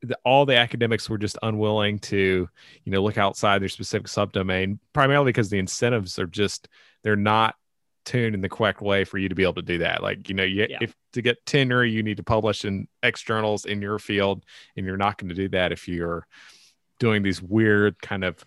the, 0.01 0.19
all 0.25 0.45
the 0.47 0.57
academics 0.57 1.09
were 1.09 1.19
just 1.19 1.39
unwilling 1.43 1.99
to 2.01 2.49
you 2.85 2.93
know 2.93 3.03
look 3.03 3.19
outside 3.19 3.61
their 3.61 3.69
specific 3.69 4.09
subdomain, 4.09 4.79
primarily 4.93 5.27
because 5.29 5.51
the 5.51 5.59
incentives 5.59 6.19
are 6.19 6.27
just 6.27 6.69
they're 7.05 7.15
not 7.15 7.55
tuned 8.05 8.35
in 8.35 8.41
the 8.41 8.49
correct 8.49 8.81
way 8.81 9.05
for 9.05 9.19
you 9.19 9.29
to 9.29 9.35
be 9.37 9.45
able 9.45 9.55
to 9.55 9.63
do 9.63 9.79
that. 9.79 10.03
Like 10.03 10.29
you 10.29 10.35
know, 10.35 10.43
you, 10.43 10.67
Yeah. 10.69 10.79
if 10.81 10.97
to 11.13 11.23
get 11.23 11.45
tenure, 11.47 11.85
you 11.85 12.03
need 12.03 12.17
to 12.17 12.25
publish 12.25 12.65
in 12.65 12.89
X 13.03 13.23
journals 13.23 13.65
in 13.67 13.81
your 13.83 13.99
field 14.01 14.45
and 14.77 14.85
you're 14.87 14.97
not 14.97 15.19
going 15.19 15.29
to 15.29 15.35
do 15.37 15.49
that 15.51 15.71
if 15.71 15.87
you're 15.87 16.27
doing 16.99 17.23
these 17.23 17.41
weird 17.43 18.01
kind 18.03 18.25
of 18.25 18.45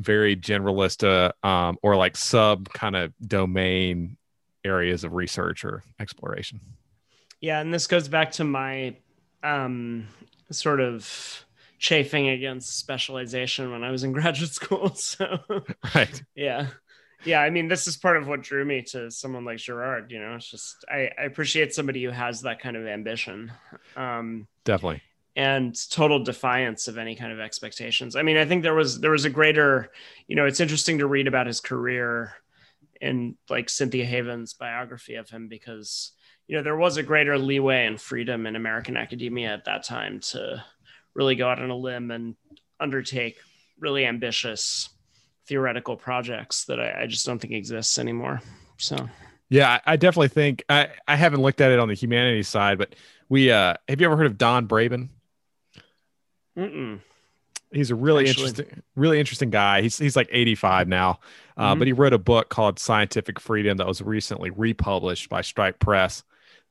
very 0.00 0.36
generalist 0.36 1.06
uh, 1.06 1.46
um, 1.46 1.76
or 1.82 1.96
like 1.96 2.16
sub 2.16 2.68
kind 2.70 2.96
of 2.96 3.12
domain 3.26 4.16
areas 4.64 5.04
of 5.04 5.14
research 5.14 5.64
or 5.64 5.82
exploration 5.98 6.60
Yeah, 7.40 7.60
and 7.60 7.72
this 7.72 7.86
goes 7.86 8.08
back 8.08 8.32
to 8.32 8.44
my 8.44 8.96
um, 9.42 10.06
sort 10.50 10.80
of 10.80 11.44
chafing 11.78 12.28
against 12.28 12.78
specialization 12.78 13.72
when 13.72 13.82
I 13.84 13.90
was 13.90 14.04
in 14.04 14.12
graduate 14.18 14.50
school. 14.50 14.94
So 14.94 15.38
right 15.94 16.22
yeah, 16.34 16.68
yeah. 17.24 17.40
I 17.40 17.50
mean, 17.50 17.68
this 17.68 17.86
is 17.86 17.96
part 17.96 18.16
of 18.16 18.26
what 18.26 18.42
drew 18.42 18.64
me 18.64 18.82
to 18.90 19.10
someone 19.10 19.44
like 19.44 19.58
Girard. 19.58 20.10
You 20.10 20.20
know, 20.20 20.34
it's 20.34 20.50
just 20.50 20.84
I, 20.88 21.10
I 21.18 21.22
appreciate 21.24 21.74
somebody 21.74 22.04
who 22.04 22.10
has 22.10 22.42
that 22.42 22.60
kind 22.60 22.76
of 22.76 22.86
ambition. 22.86 23.52
Um, 23.96 24.46
definitely 24.64 25.02
and 25.36 25.76
total 25.90 26.22
defiance 26.22 26.88
of 26.88 26.98
any 26.98 27.14
kind 27.14 27.32
of 27.32 27.40
expectations. 27.40 28.16
I 28.16 28.22
mean, 28.22 28.36
I 28.36 28.44
think 28.44 28.62
there 28.62 28.74
was 28.74 29.00
there 29.00 29.12
was 29.12 29.24
a 29.24 29.30
greater, 29.30 29.90
you 30.26 30.36
know, 30.36 30.46
it's 30.46 30.60
interesting 30.60 30.98
to 30.98 31.06
read 31.06 31.28
about 31.28 31.46
his 31.46 31.60
career 31.60 32.32
in 33.00 33.36
like 33.48 33.68
Cynthia 33.68 34.04
Haven's 34.04 34.54
biography 34.54 35.14
of 35.14 35.30
him 35.30 35.48
because 35.48 36.12
you 36.46 36.56
know 36.56 36.62
there 36.62 36.76
was 36.76 36.96
a 36.96 37.02
greater 37.02 37.38
leeway 37.38 37.86
and 37.86 38.00
freedom 38.00 38.46
in 38.46 38.56
American 38.56 38.96
academia 38.96 39.52
at 39.54 39.64
that 39.64 39.84
time 39.84 40.20
to 40.20 40.62
really 41.14 41.36
go 41.36 41.48
out 41.48 41.62
on 41.62 41.70
a 41.70 41.76
limb 41.76 42.10
and 42.10 42.34
undertake 42.78 43.38
really 43.78 44.04
ambitious 44.04 44.90
theoretical 45.46 45.96
projects 45.96 46.64
that 46.66 46.78
I, 46.78 47.02
I 47.02 47.06
just 47.06 47.24
don't 47.24 47.38
think 47.38 47.54
exists 47.54 47.98
anymore. 47.98 48.40
So 48.76 49.08
yeah 49.50 49.80
I, 49.84 49.96
definitely 49.96 50.28
think 50.28 50.64
I, 50.68 50.88
I 51.06 51.16
haven't 51.16 51.42
looked 51.42 51.60
at 51.60 51.70
it 51.72 51.78
on 51.78 51.88
the 51.88 51.94
humanities 51.94 52.48
side 52.48 52.78
but 52.78 52.94
we 53.28 53.50
uh 53.50 53.74
have 53.88 54.00
you 54.00 54.06
ever 54.06 54.16
heard 54.16 54.26
of 54.26 54.38
don 54.38 54.66
braben 54.66 55.08
mm-mm. 56.56 57.00
he's 57.72 57.90
a 57.90 57.94
really 57.94 58.28
Actually. 58.28 58.48
interesting 58.48 58.82
really 58.96 59.18
interesting 59.20 59.50
guy 59.50 59.82
he's 59.82 59.98
he's 59.98 60.16
like 60.16 60.28
85 60.30 60.88
now 60.88 61.20
uh, 61.56 61.74
Mhm. 61.74 61.78
but 61.78 61.86
he 61.86 61.92
wrote 61.92 62.12
a 62.12 62.18
book 62.18 62.48
called 62.48 62.78
scientific 62.78 63.38
freedom 63.40 63.76
that 63.78 63.86
was 63.86 64.02
recently 64.02 64.50
republished 64.50 65.28
by 65.28 65.40
stripe 65.42 65.78
press 65.78 66.22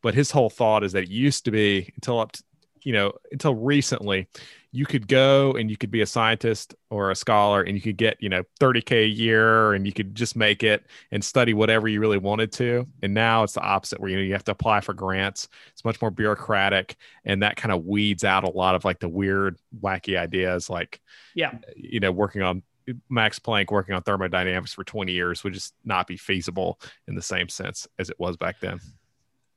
but 0.01 0.13
his 0.13 0.31
whole 0.31 0.49
thought 0.49 0.83
is 0.83 0.93
that 0.93 1.03
it 1.03 1.09
used 1.09 1.45
to 1.45 1.51
be 1.51 1.91
until 1.95 2.19
up 2.19 2.31
to, 2.33 2.43
you 2.83 2.93
know 2.93 3.11
until 3.31 3.55
recently 3.55 4.27
you 4.71 4.85
could 4.85 5.07
go 5.07 5.53
and 5.53 5.71
you 5.71 5.77
could 5.77 5.89
be 5.89 6.01
a 6.01 6.05
scientist 6.05 6.75
or 6.91 7.09
a 7.09 7.15
scholar 7.15 7.63
and 7.63 7.75
you 7.75 7.81
could 7.81 7.97
get 7.97 8.17
you 8.19 8.29
know 8.29 8.43
30k 8.59 9.03
a 9.03 9.07
year 9.07 9.73
and 9.73 9.87
you 9.87 9.93
could 9.93 10.13
just 10.13 10.35
make 10.35 10.61
it 10.63 10.85
and 11.11 11.23
study 11.23 11.53
whatever 11.53 11.87
you 11.87 11.99
really 11.99 12.19
wanted 12.19 12.51
to. 12.51 12.85
And 13.01 13.13
now 13.13 13.41
it's 13.43 13.53
the 13.53 13.61
opposite 13.61 13.99
where 13.99 14.09
you 14.11 14.17
know 14.17 14.21
you 14.21 14.33
have 14.33 14.43
to 14.43 14.51
apply 14.51 14.81
for 14.81 14.93
grants. 14.93 15.47
It's 15.71 15.83
much 15.83 15.99
more 16.01 16.11
bureaucratic 16.11 16.95
and 17.25 17.41
that 17.41 17.55
kind 17.55 17.71
of 17.71 17.85
weeds 17.85 18.23
out 18.23 18.43
a 18.43 18.49
lot 18.49 18.75
of 18.75 18.85
like 18.85 18.99
the 18.99 19.09
weird 19.09 19.57
wacky 19.81 20.17
ideas 20.17 20.69
like 20.69 21.01
Yeah. 21.33 21.53
you 21.75 21.99
know 21.99 22.11
working 22.11 22.43
on 22.43 22.61
max 23.07 23.37
planck 23.39 23.71
working 23.71 23.93
on 23.93 24.01
thermodynamics 24.01 24.73
for 24.73 24.83
20 24.83 25.11
years 25.11 25.43
would 25.43 25.53
just 25.53 25.73
not 25.85 26.07
be 26.07 26.17
feasible 26.17 26.79
in 27.07 27.13
the 27.15 27.21
same 27.21 27.47
sense 27.47 27.87
as 27.99 28.09
it 28.09 28.19
was 28.19 28.35
back 28.37 28.59
then 28.59 28.79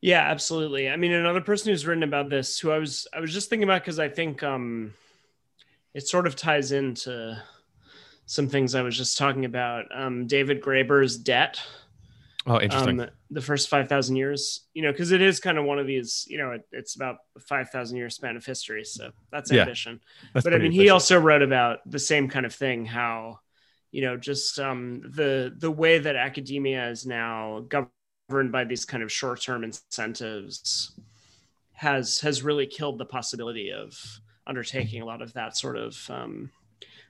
Yeah, 0.03 0.21
absolutely. 0.21 0.91
I 0.91 0.97
mean, 0.97 1.13
another 1.13 1.41
person 1.41 1.71
who's 1.71 1.87
written 1.87 2.03
about 2.03 2.29
this, 2.29 2.59
who 2.59 2.73
I 2.73 2.79
was 2.79 3.07
I 3.15 3.21
was 3.21 3.33
just 3.33 3.49
thinking 3.49 3.65
about 3.65 3.83
because 3.83 4.01
I 4.01 4.09
think 4.09 4.43
um, 4.43 4.95
it 5.95 6.09
sort 6.09 6.27
of 6.27 6.35
ties 6.35 6.73
into 6.73 7.41
some 8.27 8.49
things 8.49 8.75
I 8.75 8.83
was 8.83 8.97
just 8.97 9.17
talking 9.17 9.45
about. 9.45 9.85
Um, 9.95 10.27
David 10.27 10.61
Graeber's 10.61 11.17
debt, 11.17 11.61
oh 12.49 12.61
interesting 12.61 12.99
um, 12.99 13.09
the 13.31 13.41
first 13.41 13.69
five 13.69 13.89
thousand 13.89 14.17
years. 14.17 14.67
You 14.75 14.83
know, 14.83 14.91
because 14.91 15.13
it 15.13 15.23
is 15.23 15.39
kind 15.39 15.57
of 15.57 15.67
one 15.67 15.79
of 15.79 15.87
these. 15.87 16.27
You 16.29 16.39
know, 16.39 16.51
it, 16.51 16.63
it's 16.73 16.97
about 16.97 17.19
five 17.39 17.71
thousand 17.71 17.97
year 17.97 18.11
span 18.11 18.37
of 18.37 18.45
history, 18.45 18.83
so 18.85 19.13
that's 19.31 19.53
Yeah, 19.53 19.61
ambition. 19.61 20.01
That's 20.35 20.43
but 20.45 20.53
I 20.53 20.59
mean, 20.59 20.73
he 20.73 20.91
also 20.91 21.21
wrote 21.21 21.43
about 21.43 21.79
the 21.89 22.01
same 22.01 22.29
kind 22.29 22.45
of 22.45 22.53
thing. 22.53 22.87
How 22.87 23.39
you 23.93 24.03
know, 24.03 24.17
just 24.17 24.59
um, 24.59 25.03
the 25.15 25.55
the 25.57 25.71
way 25.71 26.01
that 26.01 26.17
academia 26.17 26.89
is 26.91 27.07
now 27.07 27.61
governed 27.69 27.91
by 28.51 28.65
these 28.65 28.85
kind 28.85 29.03
of 29.03 29.13
short 29.13 29.41
term 29.41 29.65
incentives 29.65 30.93
has 31.73 32.21
has 32.21 32.43
really 32.43 32.67
killed 32.67 32.99
the 32.99 33.05
possibility 33.05 33.73
of 33.73 34.21
undertaking 34.47 35.03
a 35.03 35.05
lot 35.07 35.23
of 35.23 35.33
that 35.33 35.57
sort 35.57 35.77
of 35.77 35.99
um, 36.11 36.51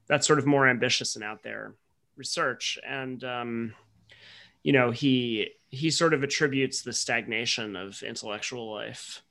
that 0.06 0.24
sort 0.24 0.38
of 0.38 0.46
more 0.46 0.68
ambitious 0.68 1.14
and 1.16 1.24
out 1.24 1.42
there 1.42 1.74
research. 2.16 2.78
And 2.86 3.22
um, 3.24 3.74
you 4.62 4.72
know, 4.72 4.90
he 4.90 5.50
he 5.70 5.90
sort 5.90 6.14
of 6.14 6.22
attributes 6.22 6.82
the 6.82 6.92
stagnation 6.92 7.76
of 7.76 8.02
intellectual 8.02 8.72
life, 8.72 9.22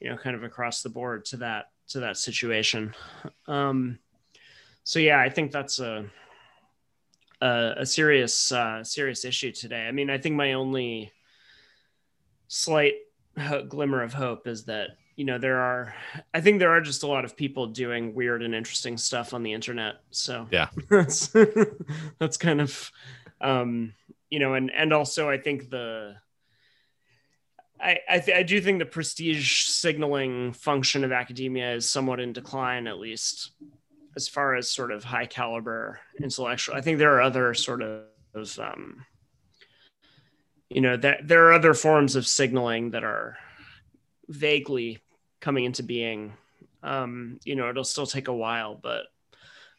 you 0.00 0.08
know, 0.08 0.16
kind 0.16 0.36
of 0.36 0.44
across 0.44 0.82
the 0.82 0.88
board 0.88 1.24
to 1.26 1.36
that 1.38 1.70
to 1.88 2.00
that 2.00 2.16
situation. 2.16 2.94
Um, 3.46 3.98
so 4.84 4.98
yeah, 4.98 5.20
I 5.20 5.28
think 5.28 5.52
that's 5.52 5.78
a 5.78 6.06
a, 7.40 7.74
a 7.78 7.86
serious 7.86 8.52
uh, 8.52 8.82
serious 8.84 9.24
issue 9.24 9.52
today. 9.52 9.86
I 9.86 9.92
mean, 9.92 10.10
I 10.10 10.18
think 10.18 10.34
my 10.34 10.54
only 10.54 11.12
slight 12.52 12.94
ho- 13.38 13.64
glimmer 13.64 14.02
of 14.02 14.12
hope 14.12 14.48
is 14.48 14.64
that 14.64 14.88
you 15.14 15.24
know 15.24 15.38
there 15.38 15.58
are 15.60 15.94
i 16.34 16.40
think 16.40 16.58
there 16.58 16.70
are 16.70 16.80
just 16.80 17.04
a 17.04 17.06
lot 17.06 17.24
of 17.24 17.36
people 17.36 17.68
doing 17.68 18.12
weird 18.12 18.42
and 18.42 18.54
interesting 18.56 18.98
stuff 18.98 19.32
on 19.32 19.44
the 19.44 19.52
internet 19.52 20.00
so 20.10 20.48
Yeah. 20.50 20.68
that's 20.90 21.28
that's 22.18 22.36
kind 22.36 22.60
of 22.60 22.90
um 23.40 23.94
you 24.30 24.40
know 24.40 24.54
and 24.54 24.72
and 24.72 24.92
also 24.92 25.30
i 25.30 25.38
think 25.38 25.70
the 25.70 26.16
I, 27.80 27.98
I, 28.10 28.18
th- 28.18 28.36
I 28.36 28.42
do 28.42 28.60
think 28.60 28.78
the 28.78 28.84
prestige 28.84 29.62
signaling 29.68 30.52
function 30.52 31.02
of 31.04 31.12
academia 31.12 31.72
is 31.76 31.88
somewhat 31.88 32.20
in 32.20 32.34
decline, 32.34 32.86
at 32.86 32.98
least 32.98 33.52
as 34.16 34.28
far 34.28 34.54
as 34.54 34.70
sort 34.70 34.92
of 34.92 35.02
high 35.02 35.24
caliber 35.24 35.98
intellectual. 36.22 36.74
I 36.74 36.82
think 36.82 36.98
there 36.98 37.14
are 37.14 37.22
other 37.22 37.54
sort 37.54 37.80
of, 37.80 38.04
um, 38.58 39.06
you 40.70 40.80
know, 40.80 40.96
that 40.96 41.26
there 41.28 41.46
are 41.46 41.52
other 41.52 41.74
forms 41.74 42.16
of 42.16 42.26
signaling 42.26 42.90
that 42.92 43.04
are 43.04 43.36
vaguely 44.28 44.98
coming 45.40 45.64
into 45.64 45.82
being. 45.82 46.32
Um, 46.82 47.38
you 47.44 47.56
know, 47.56 47.68
it'll 47.68 47.84
still 47.84 48.06
take 48.06 48.28
a 48.28 48.32
while, 48.34 48.74
but 48.74 49.02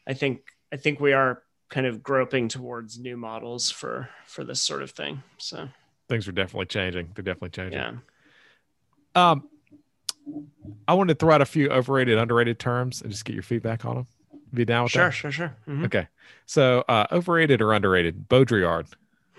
I 0.06 0.14
think 0.14 0.42
I 0.72 0.76
think 0.76 1.00
we 1.00 1.12
are 1.12 1.42
kind 1.68 1.86
of 1.86 2.02
groping 2.02 2.48
towards 2.48 2.98
new 2.98 3.16
models 3.16 3.70
for 3.70 4.08
for 4.26 4.44
this 4.44 4.60
sort 4.60 4.82
of 4.82 4.90
thing. 4.90 5.22
So 5.38 5.68
things 6.08 6.28
are 6.28 6.32
definitely 6.32 6.66
changing 6.66 7.10
they're 7.14 7.22
definitely 7.24 7.48
changing 7.48 7.80
yeah. 7.80 9.30
um 9.30 9.48
i 10.86 10.92
wanted 10.92 11.14
to 11.14 11.18
throw 11.18 11.34
out 11.34 11.40
a 11.40 11.46
few 11.46 11.70
overrated 11.70 12.18
underrated 12.18 12.58
terms 12.58 13.00
and 13.00 13.10
just 13.10 13.24
get 13.24 13.32
your 13.32 13.42
feedback 13.42 13.84
on 13.86 13.94
them 13.96 14.06
be 14.52 14.64
down 14.66 14.82
with 14.82 14.92
Sure, 14.92 15.06
that 15.06 15.14
sure, 15.14 15.30
sure. 15.30 15.56
Mhm. 15.66 15.86
okay 15.86 16.08
so 16.44 16.84
uh 16.88 17.06
overrated 17.10 17.62
or 17.62 17.72
underrated 17.72 18.28
baudrillard 18.28 18.88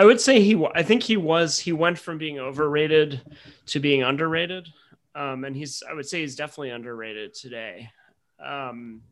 I 0.00 0.04
would 0.06 0.18
say 0.18 0.40
he. 0.40 0.58
I 0.74 0.82
think 0.82 1.02
he 1.02 1.18
was. 1.18 1.58
He 1.58 1.74
went 1.74 1.98
from 1.98 2.16
being 2.16 2.38
overrated 2.38 3.20
to 3.66 3.80
being 3.80 4.02
underrated, 4.02 4.66
um, 5.14 5.44
and 5.44 5.54
he's. 5.54 5.82
I 5.86 5.92
would 5.92 6.08
say 6.08 6.22
he's 6.22 6.36
definitely 6.36 6.70
underrated 6.70 7.34
today. 7.34 7.90
Um, 8.42 9.02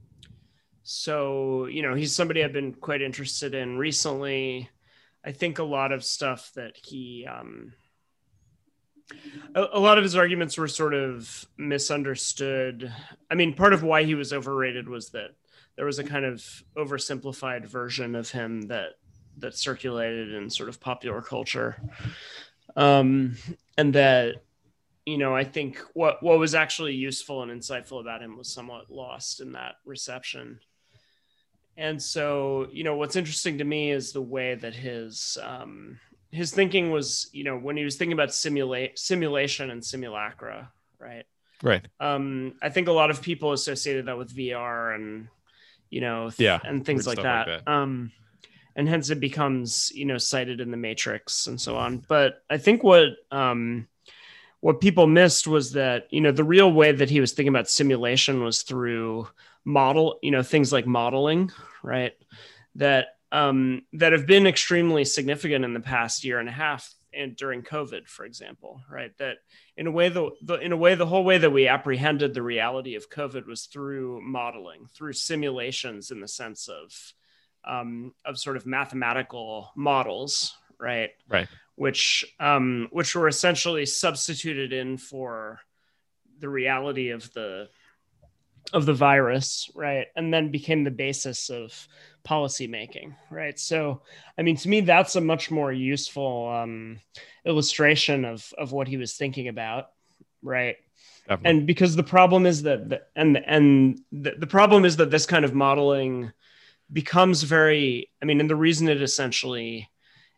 so 0.85 1.67
you 1.67 1.83
know, 1.83 1.95
he's 1.95 2.15
somebody 2.15 2.43
I've 2.43 2.55
been 2.55 2.73
quite 2.73 3.03
interested 3.03 3.55
in 3.55 3.77
recently. 3.77 4.71
I 5.23 5.33
think 5.33 5.59
a 5.59 5.63
lot 5.63 5.93
of 5.93 6.05
stuff 6.05 6.53
that 6.55 6.79
he. 6.83 7.27
Um, 7.31 7.75
a, 9.55 9.67
a 9.75 9.79
lot 9.79 9.99
of 9.99 10.05
his 10.05 10.17
arguments 10.17 10.57
were 10.57 10.69
sort 10.69 10.95
of 10.95 11.45
misunderstood. 11.59 12.91
I 13.31 13.35
mean, 13.35 13.53
part 13.53 13.75
of 13.75 13.83
why 13.83 14.05
he 14.05 14.15
was 14.15 14.33
overrated 14.33 14.89
was 14.89 15.11
that 15.11 15.33
there 15.77 15.85
was 15.85 15.99
a 15.99 16.05
kind 16.05 16.25
of 16.25 16.43
oversimplified 16.79 17.67
version 17.67 18.15
of 18.15 18.31
him 18.31 18.63
that 18.69 18.93
that 19.41 19.57
circulated 19.57 20.35
in 20.35 20.51
sort 20.51 20.69
of 20.69 20.81
popular 20.81 21.23
culture 21.23 21.81
um, 22.77 23.37
and 23.77 23.95
that 23.95 24.37
you 25.09 25.17
know, 25.17 25.35
I 25.35 25.43
think 25.43 25.79
what 25.95 26.23
what 26.23 26.39
was 26.39 26.55
actually 26.55 26.95
useful 26.95 27.43
and 27.43 27.51
insightful 27.51 27.99
about 27.99 28.23
him 28.23 28.37
was 28.37 28.53
somewhat 28.53 28.91
lost 28.91 29.41
in 29.41 29.53
that 29.53 29.77
reception. 29.87 30.61
And 31.79 32.03
so, 32.03 32.69
you 32.73 32.85
know, 32.85 32.95
what's 32.95 33.17
interesting 33.17 33.57
to 33.57 33.65
me 33.65 33.91
is 33.91 34.13
the 34.13 34.21
way 34.21 34.55
that 34.57 34.75
his 34.75 35.39
um, 35.43 35.99
his 36.31 36.53
thinking 36.53 36.91
was, 36.91 37.31
you 37.33 37.43
know, 37.43 37.57
when 37.57 37.79
he 37.79 37.85
was 37.85 37.97
thinking 37.97 38.13
about 38.13 38.35
simulate 38.35 38.99
simulation 38.99 39.71
and 39.71 39.83
simulacra, 39.83 40.71
right? 40.99 41.25
Right. 41.63 41.87
Um, 41.99 42.57
I 42.61 42.69
think 42.69 42.89
a 42.89 42.93
lot 42.93 43.11
of 43.11 43.23
people 43.23 43.53
associated 43.55 44.07
that 44.07 44.19
with 44.19 44.37
VR 44.37 44.95
and 44.95 45.29
you 45.89 46.03
know, 46.03 46.29
th- 46.29 46.41
Yeah, 46.41 46.61
and 46.63 46.85
things 46.85 47.07
like 47.07 47.23
that. 47.23 47.49
like 47.49 47.65
that. 47.65 47.73
Um, 47.73 48.13
and 48.77 48.89
hence 48.89 49.11
it 49.11 49.21
becomes 49.21 49.91
you 49.95 50.05
know 50.05 50.19
cited 50.19 50.61
in 50.61 50.71
the 50.71 50.77
Matrix 50.77 51.47
and 51.47 51.61
so 51.61 51.77
on. 51.77 52.05
But 52.09 52.43
I 52.49 52.59
think 52.59 52.83
what 52.83 53.11
um, 53.31 53.89
what 54.61 54.81
people 54.81 55.07
missed 55.07 55.47
was 55.47 55.73
that 55.73 56.07
you 56.11 56.21
know 56.21 56.33
the 56.33 56.45
real 56.45 56.73
way 56.73 56.93
that 56.93 57.11
he 57.11 57.21
was 57.21 57.33
thinking 57.33 57.55
about 57.55 57.71
simulation 57.71 58.43
was 58.43 58.63
through 58.63 59.29
model, 59.65 60.19
you 60.23 60.31
know, 60.31 60.43
things 60.43 60.73
like 60.73 60.87
modeling, 60.87 61.53
right? 61.83 62.15
That 62.77 63.17
um, 63.31 63.83
that 63.93 64.13
have 64.13 64.27
been 64.27 64.47
extremely 64.47 65.05
significant 65.05 65.65
in 65.65 65.75
the 65.75 65.81
past 65.81 66.25
year 66.25 66.39
and 66.39 66.49
a 66.49 66.53
half 66.53 66.93
and 67.13 67.37
during 67.37 67.63
COVID, 67.63 68.09
for 68.09 68.25
example, 68.25 68.81
right? 68.91 69.17
That 69.19 69.39
in 69.77 69.87
a 69.87 69.91
way, 69.91 70.09
the, 70.09 70.31
the 70.43 70.55
in 70.55 70.73
a 70.73 70.77
way, 70.77 70.95
the 70.95 71.07
whole 71.07 71.25
way 71.25 71.39
that 71.39 71.51
we 71.51 71.69
apprehended 71.69 72.35
the 72.35 72.43
reality 72.43 72.95
of 72.95 73.11
COVID 73.11 73.47
was 73.47 73.65
through 73.65 74.21
modeling, 74.23 74.87
through 74.95 75.15
simulations, 75.15 76.11
in 76.11 76.21
the 76.21 76.29
sense 76.29 76.69
of 76.69 76.93
um, 77.65 78.15
of 78.25 78.39
sort 78.39 78.57
of 78.57 78.67
mathematical 78.67 79.73
models, 79.77 80.57
right? 80.79 81.11
Right. 81.29 81.49
Which 81.77 82.25
um, 82.41 82.89
which 82.91 83.15
were 83.15 83.29
essentially 83.29 83.87
substituted 83.87 84.73
in 84.73 84.99
for 84.99 85.61
the 86.41 86.49
reality 86.49 87.11
of 87.11 87.33
the 87.33 87.69
of 88.73 88.85
the 88.87 88.95
virus, 88.95 89.71
right? 89.75 90.07
And 90.17 90.33
then 90.33 90.51
became 90.51 90.85
the 90.85 90.91
basis 90.91 91.49
of 91.51 91.89
policy 92.23 92.67
making, 92.67 93.17
right? 93.31 93.59
So, 93.59 94.03
I 94.37 94.43
mean, 94.43 94.57
to 94.57 94.69
me, 94.69 94.81
that's 94.81 95.17
a 95.17 95.21
much 95.21 95.51
more 95.51 95.73
useful 95.73 96.49
um, 96.49 97.01
illustration 97.45 98.25
of 98.25 98.53
of 98.59 98.73
what 98.73 98.89
he 98.89 98.97
was 98.97 99.15
thinking 99.15 99.49
about, 99.49 99.91
right? 100.43 100.77
Definitely. 101.27 101.51
And 101.51 101.67
because 101.67 101.95
the 101.95 102.03
problem 102.03 102.47
is 102.47 102.63
that, 102.63 102.89
the, 102.89 103.03
and 103.17 103.37
and 103.37 104.01
the, 104.13 104.35
the 104.39 104.47
problem 104.47 104.85
is 104.85 104.97
that 104.97 105.11
this 105.11 105.27
kind 105.27 105.45
of 105.45 105.55
modeling 105.55 106.33
becomes 106.93 107.43
very, 107.43 108.11
I 108.23 108.25
mean, 108.25 108.41
and 108.41 108.49
the 108.49 108.57
reason 108.57 108.89
it 108.89 109.03
essentially 109.03 109.89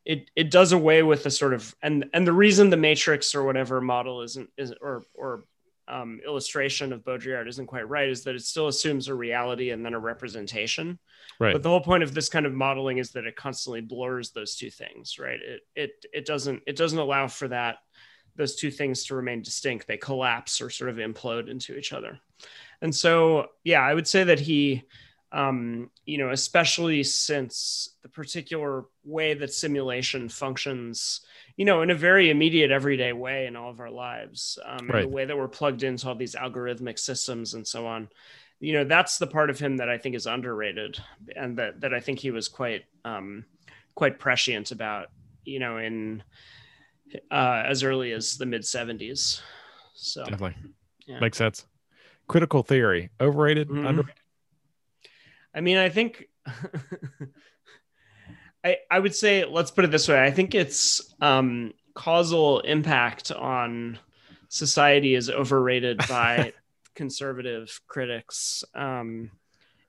it 0.04 0.30
it 0.34 0.50
does 0.50 0.72
away 0.72 1.02
with 1.02 1.22
the 1.24 1.30
sort 1.30 1.52
of 1.52 1.74
and 1.82 2.06
and 2.14 2.26
the 2.26 2.32
reason 2.32 2.70
the 2.70 2.76
matrix 2.76 3.34
or 3.34 3.44
whatever 3.44 3.80
model 3.80 4.22
isn't 4.22 4.48
is 4.56 4.72
or 4.80 5.02
or 5.14 5.44
um, 5.88 6.20
illustration 6.24 6.92
of 6.92 7.02
Baudrillard 7.02 7.48
isn't 7.48 7.66
quite 7.66 7.88
right 7.88 8.08
is 8.08 8.22
that 8.22 8.36
it 8.36 8.42
still 8.42 8.68
assumes 8.68 9.08
a 9.08 9.14
reality 9.14 9.70
and 9.70 9.84
then 9.84 9.92
a 9.92 9.98
representation. 9.98 11.00
right. 11.40 11.52
But 11.52 11.64
the 11.64 11.68
whole 11.68 11.80
point 11.80 12.04
of 12.04 12.14
this 12.14 12.28
kind 12.28 12.46
of 12.46 12.52
modeling 12.52 12.98
is 12.98 13.10
that 13.12 13.26
it 13.26 13.34
constantly 13.34 13.80
blurs 13.80 14.30
those 14.30 14.54
two 14.54 14.70
things, 14.70 15.18
right? 15.18 15.40
It 15.40 15.60
it 15.74 15.90
it 16.12 16.26
doesn't 16.26 16.62
it 16.66 16.76
doesn't 16.76 16.98
allow 16.98 17.26
for 17.26 17.48
that 17.48 17.78
those 18.36 18.56
two 18.56 18.70
things 18.70 19.04
to 19.04 19.14
remain 19.14 19.42
distinct. 19.42 19.86
They 19.86 19.96
collapse 19.96 20.60
or 20.60 20.70
sort 20.70 20.90
of 20.90 20.96
implode 20.96 21.48
into 21.48 21.76
each 21.76 21.92
other. 21.92 22.18
And 22.82 22.94
so, 22.94 23.48
yeah, 23.64 23.80
I 23.80 23.92
would 23.92 24.08
say 24.08 24.24
that 24.24 24.40
he, 24.40 24.82
um, 25.32 25.90
you 26.06 26.18
know, 26.18 26.30
especially 26.30 27.02
since 27.04 27.90
the 28.02 28.08
particular 28.08 28.84
way 29.04 29.34
that 29.34 29.52
simulation 29.52 30.28
functions, 30.28 31.20
you 31.56 31.64
know, 31.64 31.82
in 31.82 31.90
a 31.90 31.94
very 31.94 32.30
immediate, 32.30 32.70
everyday 32.70 33.12
way 33.12 33.46
in 33.46 33.54
all 33.56 33.70
of 33.70 33.80
our 33.80 33.90
lives, 33.90 34.58
um, 34.64 34.88
Right. 34.88 35.02
the 35.02 35.08
way 35.08 35.24
that 35.24 35.36
we're 35.36 35.46
plugged 35.48 35.82
into 35.84 36.08
all 36.08 36.14
these 36.16 36.34
algorithmic 36.34 36.98
systems 36.98 37.54
and 37.54 37.66
so 37.66 37.86
on. 37.86 38.08
You 38.58 38.72
know, 38.74 38.84
that's 38.84 39.18
the 39.18 39.26
part 39.26 39.50
of 39.50 39.58
him 39.58 39.76
that 39.78 39.88
I 39.88 39.98
think 39.98 40.14
is 40.14 40.26
underrated, 40.26 40.98
and 41.36 41.56
that 41.58 41.80
that 41.80 41.94
I 41.94 42.00
think 42.00 42.18
he 42.18 42.30
was 42.30 42.48
quite 42.48 42.84
um, 43.04 43.44
quite 43.94 44.18
prescient 44.18 44.70
about. 44.72 45.08
You 45.44 45.58
know, 45.58 45.78
in 45.78 46.22
uh, 47.30 47.62
as 47.66 47.82
early 47.82 48.12
as 48.12 48.36
the 48.36 48.46
mid 48.46 48.62
'70s. 48.62 49.40
So 49.94 50.24
Definitely. 50.24 50.56
yeah. 51.06 51.20
Makes 51.20 51.38
sense. 51.38 51.66
Critical 52.28 52.62
theory. 52.62 53.10
Overrated, 53.20 53.68
Mhm. 53.68 53.88
underrated. 53.88 54.19
I 55.54 55.60
mean, 55.60 55.78
I 55.78 55.88
think 55.88 56.26
I 58.64 58.76
I 58.90 58.98
would 58.98 59.14
say 59.14 59.44
let's 59.44 59.70
put 59.70 59.84
it 59.84 59.90
this 59.90 60.08
way. 60.08 60.22
I 60.22 60.30
think 60.30 60.54
its 60.54 61.14
um, 61.20 61.72
causal 61.94 62.60
impact 62.60 63.32
on 63.32 63.98
society 64.48 65.14
is 65.14 65.30
overrated 65.30 65.98
by 66.06 66.52
conservative 66.94 67.80
critics, 67.86 68.64
um, 68.74 69.30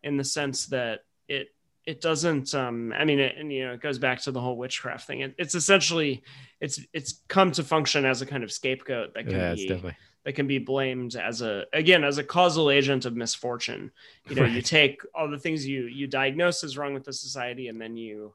in 0.04 0.18
the 0.18 0.24
sense 0.24 0.68
that 0.68 1.02
it 1.28 1.50
it 1.86 2.02
doesn't. 2.02 2.56
Um, 2.56 2.94
I 2.98 3.06
mean, 3.06 3.20
it, 3.20 3.36
and 3.38 3.52
you 3.52 3.68
know, 3.68 3.74
it 3.74 3.82
goes 3.82 4.00
back 4.00 4.22
to 4.22 4.32
the 4.32 4.42
whole 4.42 4.58
witchcraft 4.58 5.08
thing. 5.08 5.22
It, 5.22 5.36
it's 5.38 5.56
essentially 5.56 6.24
it's 6.62 6.80
it's 6.94 7.22
come 7.28 7.52
to 7.54 7.64
function 7.64 8.06
as 8.06 8.22
a 8.22 8.26
kind 8.26 8.44
of 8.44 8.52
scapegoat 8.52 9.14
that 9.16 9.30
can 9.30 9.32
Yeah, 9.32 9.50
be 9.50 9.68
definitely. 9.68 9.98
That 10.24 10.34
can 10.34 10.48
be 10.48 10.60
blamed 10.60 11.16
as 11.16 11.42
a 11.42 11.66
again 11.74 12.04
as 12.04 12.18
a 12.18 12.24
causal 12.24 12.70
agent 12.70 13.06
of 13.06 13.16
misfortune. 13.16 13.92
You 14.30 14.36
know 14.36 14.46
you 14.46 14.62
take 14.62 15.02
all 15.16 15.30
the 15.30 15.40
things 15.40 15.66
you 15.66 15.86
you 15.86 16.08
diagnose 16.08 16.64
as 16.64 16.78
wrong 16.78 16.94
with 16.94 17.06
the 17.06 17.14
society 17.14 17.68
and 17.68 17.82
then 17.82 17.98
you 17.98 18.34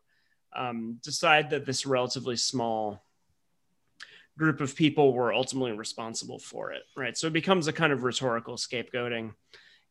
um, 0.54 0.98
decide 1.02 1.50
that 1.50 1.66
this 1.66 1.86
relatively 1.86 2.36
small 2.36 3.02
group 4.38 4.60
of 4.60 4.74
people 4.74 5.12
were 5.12 5.32
ultimately 5.32 5.72
responsible 5.72 6.38
for 6.38 6.72
it 6.72 6.82
right? 6.96 7.16
So 7.16 7.28
it 7.28 7.32
becomes 7.32 7.68
a 7.68 7.72
kind 7.72 7.92
of 7.92 8.02
rhetorical 8.02 8.56
scapegoating. 8.56 9.34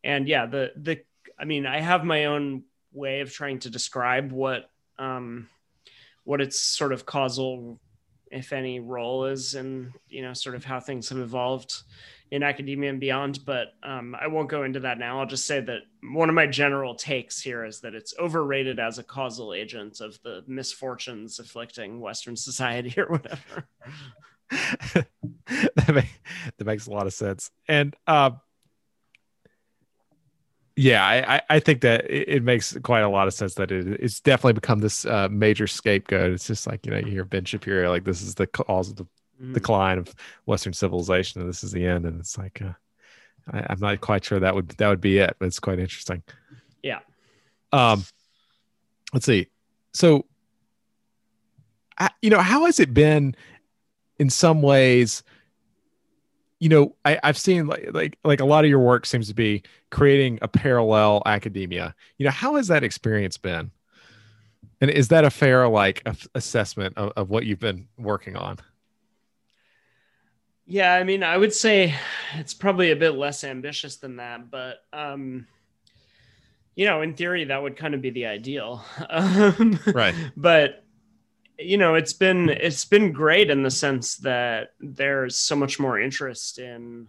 And 0.04 0.28
yeah 0.28 0.46
the 0.46 0.72
the 0.76 1.00
i 1.40 1.46
mean 1.46 1.66
i 1.66 1.80
have 1.80 2.04
my 2.04 2.26
own 2.26 2.64
way 2.94 3.22
of 3.22 3.34
trying 3.34 3.60
to 3.60 3.70
describe 3.70 4.32
what 4.32 4.70
um 5.00 5.50
what 6.24 6.42
its 6.42 6.60
sort 6.60 6.94
of 6.94 7.06
causal 7.06 7.80
if 8.32 8.54
any 8.54 8.80
role 8.80 9.26
is 9.26 9.56
in 9.56 9.94
you 10.10 10.22
know 10.22 10.34
sort 10.34 10.56
of 10.56 10.64
how 10.64 10.80
things 10.80 11.10
have 11.10 11.20
evolved 11.20 11.84
in 12.32 12.42
academia 12.44 12.90
and 12.90 13.00
beyond 13.00 13.40
but 13.46 13.74
um, 13.84 14.16
i 14.20 14.28
won't 14.28 14.50
go 14.50 14.64
into 14.64 14.80
that 14.80 14.98
now 14.98 15.20
i'll 15.20 15.26
just 15.26 15.46
say 15.46 15.60
that 15.60 15.82
one 16.14 16.30
of 16.30 16.36
my 16.36 16.48
general 16.48 16.96
takes 16.96 17.40
here 17.40 17.64
is 17.64 17.82
that 17.82 17.94
it's 17.94 18.14
overrated 18.20 18.80
as 18.80 18.98
a 18.98 19.04
causal 19.04 19.54
agent 19.54 20.02
of 20.02 20.20
the 20.24 20.44
misfortunes 20.48 21.40
afflicting 21.40 22.00
western 22.00 22.36
society 22.36 22.94
or 23.00 23.08
whatever 23.08 23.68
that, 24.52 25.94
make, 25.94 26.22
that 26.58 26.66
makes 26.66 26.88
a 26.88 26.92
lot 26.92 27.08
of 27.08 27.14
sense. 27.14 27.50
And 27.68 27.96
uh, 28.08 28.32
yeah, 30.76 31.06
I, 31.06 31.42
I- 31.50 31.60
think 31.60 31.82
that 31.82 32.06
it, 32.10 32.44
makes 32.44 32.78
quite 32.84 33.02
a 33.02 33.10
lot 33.10 33.28
of 33.28 33.34
sense 33.34 33.56
that 33.56 33.72
it, 33.72 33.88
it's 34.02 34.20
definitely 34.20 34.54
become 34.54 34.80
this 34.80 35.06
uh, 35.06 35.28
major 35.30 35.68
scapegoat. 35.68 36.32
It's 36.34 36.48
just 36.48 36.68
like, 36.68 36.86
you 36.86 36.92
know, 36.92 36.98
you 36.98 37.12
hear 37.12 37.26
Ben 37.26 37.46
Shapiro, 37.46 37.90
like, 37.90 38.04
this 38.04 38.22
is 38.22 38.36
the 38.36 38.48
cause 38.48 38.90
of 38.90 38.96
the 38.98 39.08
Mm. 39.42 39.54
decline 39.54 39.98
of 39.98 40.16
Western 40.46 40.72
civilization, 40.72 41.42
and 41.42 41.50
this 41.50 41.62
is 41.62 41.74
the 41.74 41.86
end. 41.86 42.06
And 42.06 42.22
it's 42.22 42.38
like, 42.38 42.62
uh, 42.62 42.72
I, 43.52 43.66
I'm 43.70 43.82
not 43.82 44.00
quite 44.00 44.24
sure 44.24 44.40
that 44.40 44.56
would 44.56 44.70
that 44.70 44.88
would 44.88 45.02
be 45.02 45.18
it, 45.18 45.36
but 45.38 45.48
it's 45.48 45.60
quite 45.60 45.78
interesting. 45.78 46.24
Yeah. 46.82 47.00
Um, 47.74 48.06
let's 49.12 49.26
see. 49.26 49.48
So, 49.94 50.26
I, 51.98 52.12
you 52.22 52.30
know, 52.30 52.40
how 52.40 52.66
has 52.66 52.80
it 52.80 52.94
been 52.94 53.36
in 54.20 54.30
some 54.30 54.62
ways? 54.62 55.22
You 56.60 56.70
know, 56.70 56.96
I, 57.04 57.20
I've 57.24 57.38
seen 57.38 57.68
like, 57.68 57.90
like 57.94 58.18
like 58.24 58.40
a 58.40 58.46
lot 58.46 58.64
of 58.64 58.70
your 58.70 58.80
work 58.80 59.06
seems 59.06 59.28
to 59.28 59.34
be 59.34 59.64
creating 59.92 60.40
a 60.42 60.48
parallel 60.48 61.22
academia. 61.26 61.96
You 62.18 62.26
know, 62.26 62.32
how 62.32 62.56
has 62.56 62.68
that 62.68 62.84
experience 62.84 63.38
been? 63.38 63.72
And 64.82 64.92
is 64.92 65.10
that 65.10 65.26
a 65.26 65.30
fair 65.30 65.68
like 65.68 66.08
assessment 66.36 66.98
of, 66.98 67.12
of 67.16 67.30
what 67.30 67.46
you've 67.46 67.60
been 67.60 67.88
working 67.98 68.36
on? 68.36 68.60
Yeah, 70.68 70.94
I 70.96 71.04
mean, 71.04 71.24
I 71.24 71.38
would 71.38 71.54
say 71.54 71.96
it's 72.36 72.54
probably 72.54 72.92
a 72.92 72.96
bit 72.96 73.12
less 73.12 73.44
ambitious 73.44 73.98
than 73.98 74.16
that, 74.18 74.50
but 74.50 74.78
um, 74.92 75.46
you 76.76 76.86
know, 76.86 77.02
in 77.02 77.14
theory, 77.14 77.46
that 77.46 77.62
would 77.62 77.78
kind 77.78 77.94
of 77.94 78.02
be 78.02 78.10
the 78.10 78.26
ideal. 78.28 78.84
Um, 79.10 79.80
Right. 79.92 80.16
But 80.36 80.85
you 81.58 81.78
know, 81.78 81.96
it's 81.96 82.14
been 82.14 82.50
it's 82.50 82.86
been 82.86 83.12
great 83.12 83.50
in 83.50 83.64
the 83.64 83.72
sense 83.72 84.18
that 84.18 84.74
there's 84.80 85.36
so 85.36 85.56
much 85.56 85.80
more 85.80 86.00
interest 86.00 86.60
in 86.60 87.08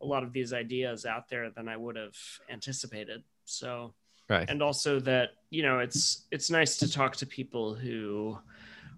a 0.00 0.06
lot 0.06 0.22
of 0.22 0.32
these 0.32 0.52
ideas 0.52 1.04
out 1.04 1.28
there 1.28 1.50
than 1.50 1.68
I 1.68 1.76
would 1.76 1.96
have 1.96 2.16
anticipated. 2.50 3.22
So, 3.44 3.94
Right. 4.28 4.48
and 4.48 4.62
also 4.62 5.00
that 5.00 5.30
you 5.50 5.62
know, 5.62 5.78
it's 5.78 6.26
it's 6.30 6.50
nice 6.50 6.76
to 6.78 6.90
talk 6.90 7.16
to 7.16 7.26
people 7.26 7.74
who 7.74 8.38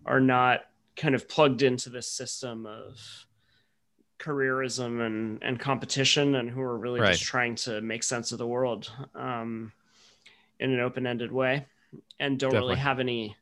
are 0.05 0.21
not 0.21 0.63
kind 0.97 1.15
of 1.15 1.29
plugged 1.29 1.63
into 1.63 1.89
this 1.89 2.09
system 2.09 2.67
of 2.67 2.99
careerism 4.19 5.05
and 5.07 5.43
and 5.43 5.59
competition 5.59 6.35
and 6.35 6.51
who 6.51 6.61
are 6.61 6.77
really 6.77 7.01
Right. 7.01 7.13
just 7.13 7.25
trying 7.25 7.55
to 7.57 7.81
make 7.81 8.03
sense 8.03 8.33
of 8.33 8.39
the 8.39 8.47
world 8.47 8.93
um, 9.15 9.73
in 10.59 10.73
an 10.73 10.81
open-ended 10.81 11.33
way 11.33 11.65
and 12.19 12.39
don't 12.39 12.51
Definitely. 12.51 12.73
really 12.75 12.81
have 12.81 13.01
any 13.01 13.37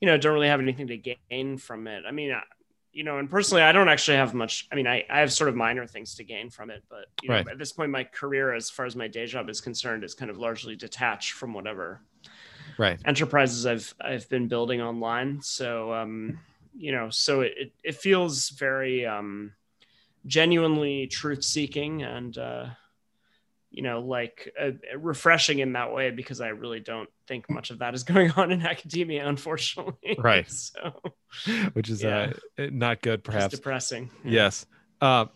you 0.00 0.06
know 0.06 0.16
don't 0.16 0.34
really 0.34 0.48
have 0.48 0.60
anything 0.60 0.86
to 0.88 0.96
gain 1.30 1.58
from 1.58 1.86
it 1.86 2.04
i 2.06 2.10
mean 2.10 2.32
I, 2.32 2.42
you 2.90 3.04
know, 3.04 3.18
and 3.18 3.30
personally, 3.30 3.62
I 3.62 3.72
don't 3.72 3.88
actually 3.90 4.16
have 4.16 4.32
much. 4.32 4.66
I 4.72 4.74
mean, 4.74 4.86
I, 4.86 5.04
I 5.10 5.20
have 5.20 5.32
sort 5.32 5.50
of 5.50 5.54
minor 5.54 5.86
things 5.86 6.14
to 6.16 6.24
gain 6.24 6.48
from 6.50 6.70
it, 6.70 6.82
but 6.88 7.04
you 7.20 7.30
know, 7.30 7.36
Right. 7.36 7.46
at 7.48 7.58
this 7.58 7.70
point, 7.70 7.90
my 7.90 8.02
career, 8.02 8.54
as 8.54 8.70
far 8.70 8.86
as 8.86 8.96
my 8.96 9.06
day 9.08 9.26
job 9.26 9.50
is 9.50 9.60
concerned, 9.60 10.02
is 10.04 10.14
kind 10.14 10.30
of 10.30 10.38
largely 10.38 10.74
detached 10.74 11.32
from 11.32 11.52
whatever 11.52 12.00
Right. 12.78 12.98
enterprises 13.04 13.66
I've 13.66 13.94
I've 14.00 14.28
been 14.28 14.48
building 14.48 14.80
online. 14.80 15.40
So 15.42 15.92
um, 15.92 16.40
you 16.76 16.92
know, 16.92 17.10
so 17.10 17.42
it 17.42 17.52
it, 17.56 17.72
it 17.84 17.94
feels 17.96 18.50
very 18.50 19.06
um, 19.06 19.54
genuinely 20.26 21.06
truth 21.08 21.44
seeking 21.44 22.02
and 22.02 22.36
uh, 22.38 22.66
you 23.70 23.82
know 23.82 24.00
like 24.00 24.52
uh, 24.60 24.70
refreshing 24.96 25.58
in 25.58 25.72
that 25.74 25.92
way 25.92 26.10
because 26.10 26.40
I 26.40 26.48
really 26.48 26.80
don't 26.80 27.08
think 27.26 27.50
much 27.50 27.70
of 27.70 27.78
that 27.80 27.94
is 27.94 28.02
going 28.14 28.30
on 28.32 28.50
in 28.50 28.62
academia, 28.62 29.26
unfortunately. 29.28 30.16
Right. 30.18 30.50
so 30.50 30.92
Which 31.74 31.90
is 31.90 32.02
Yeah. 32.02 32.32
uh, 32.58 32.66
not 32.70 33.02
good, 33.02 33.22
perhaps. 33.24 33.54
depressing. 33.54 34.10
Yes. 34.24 34.66
Uh, 35.00 35.26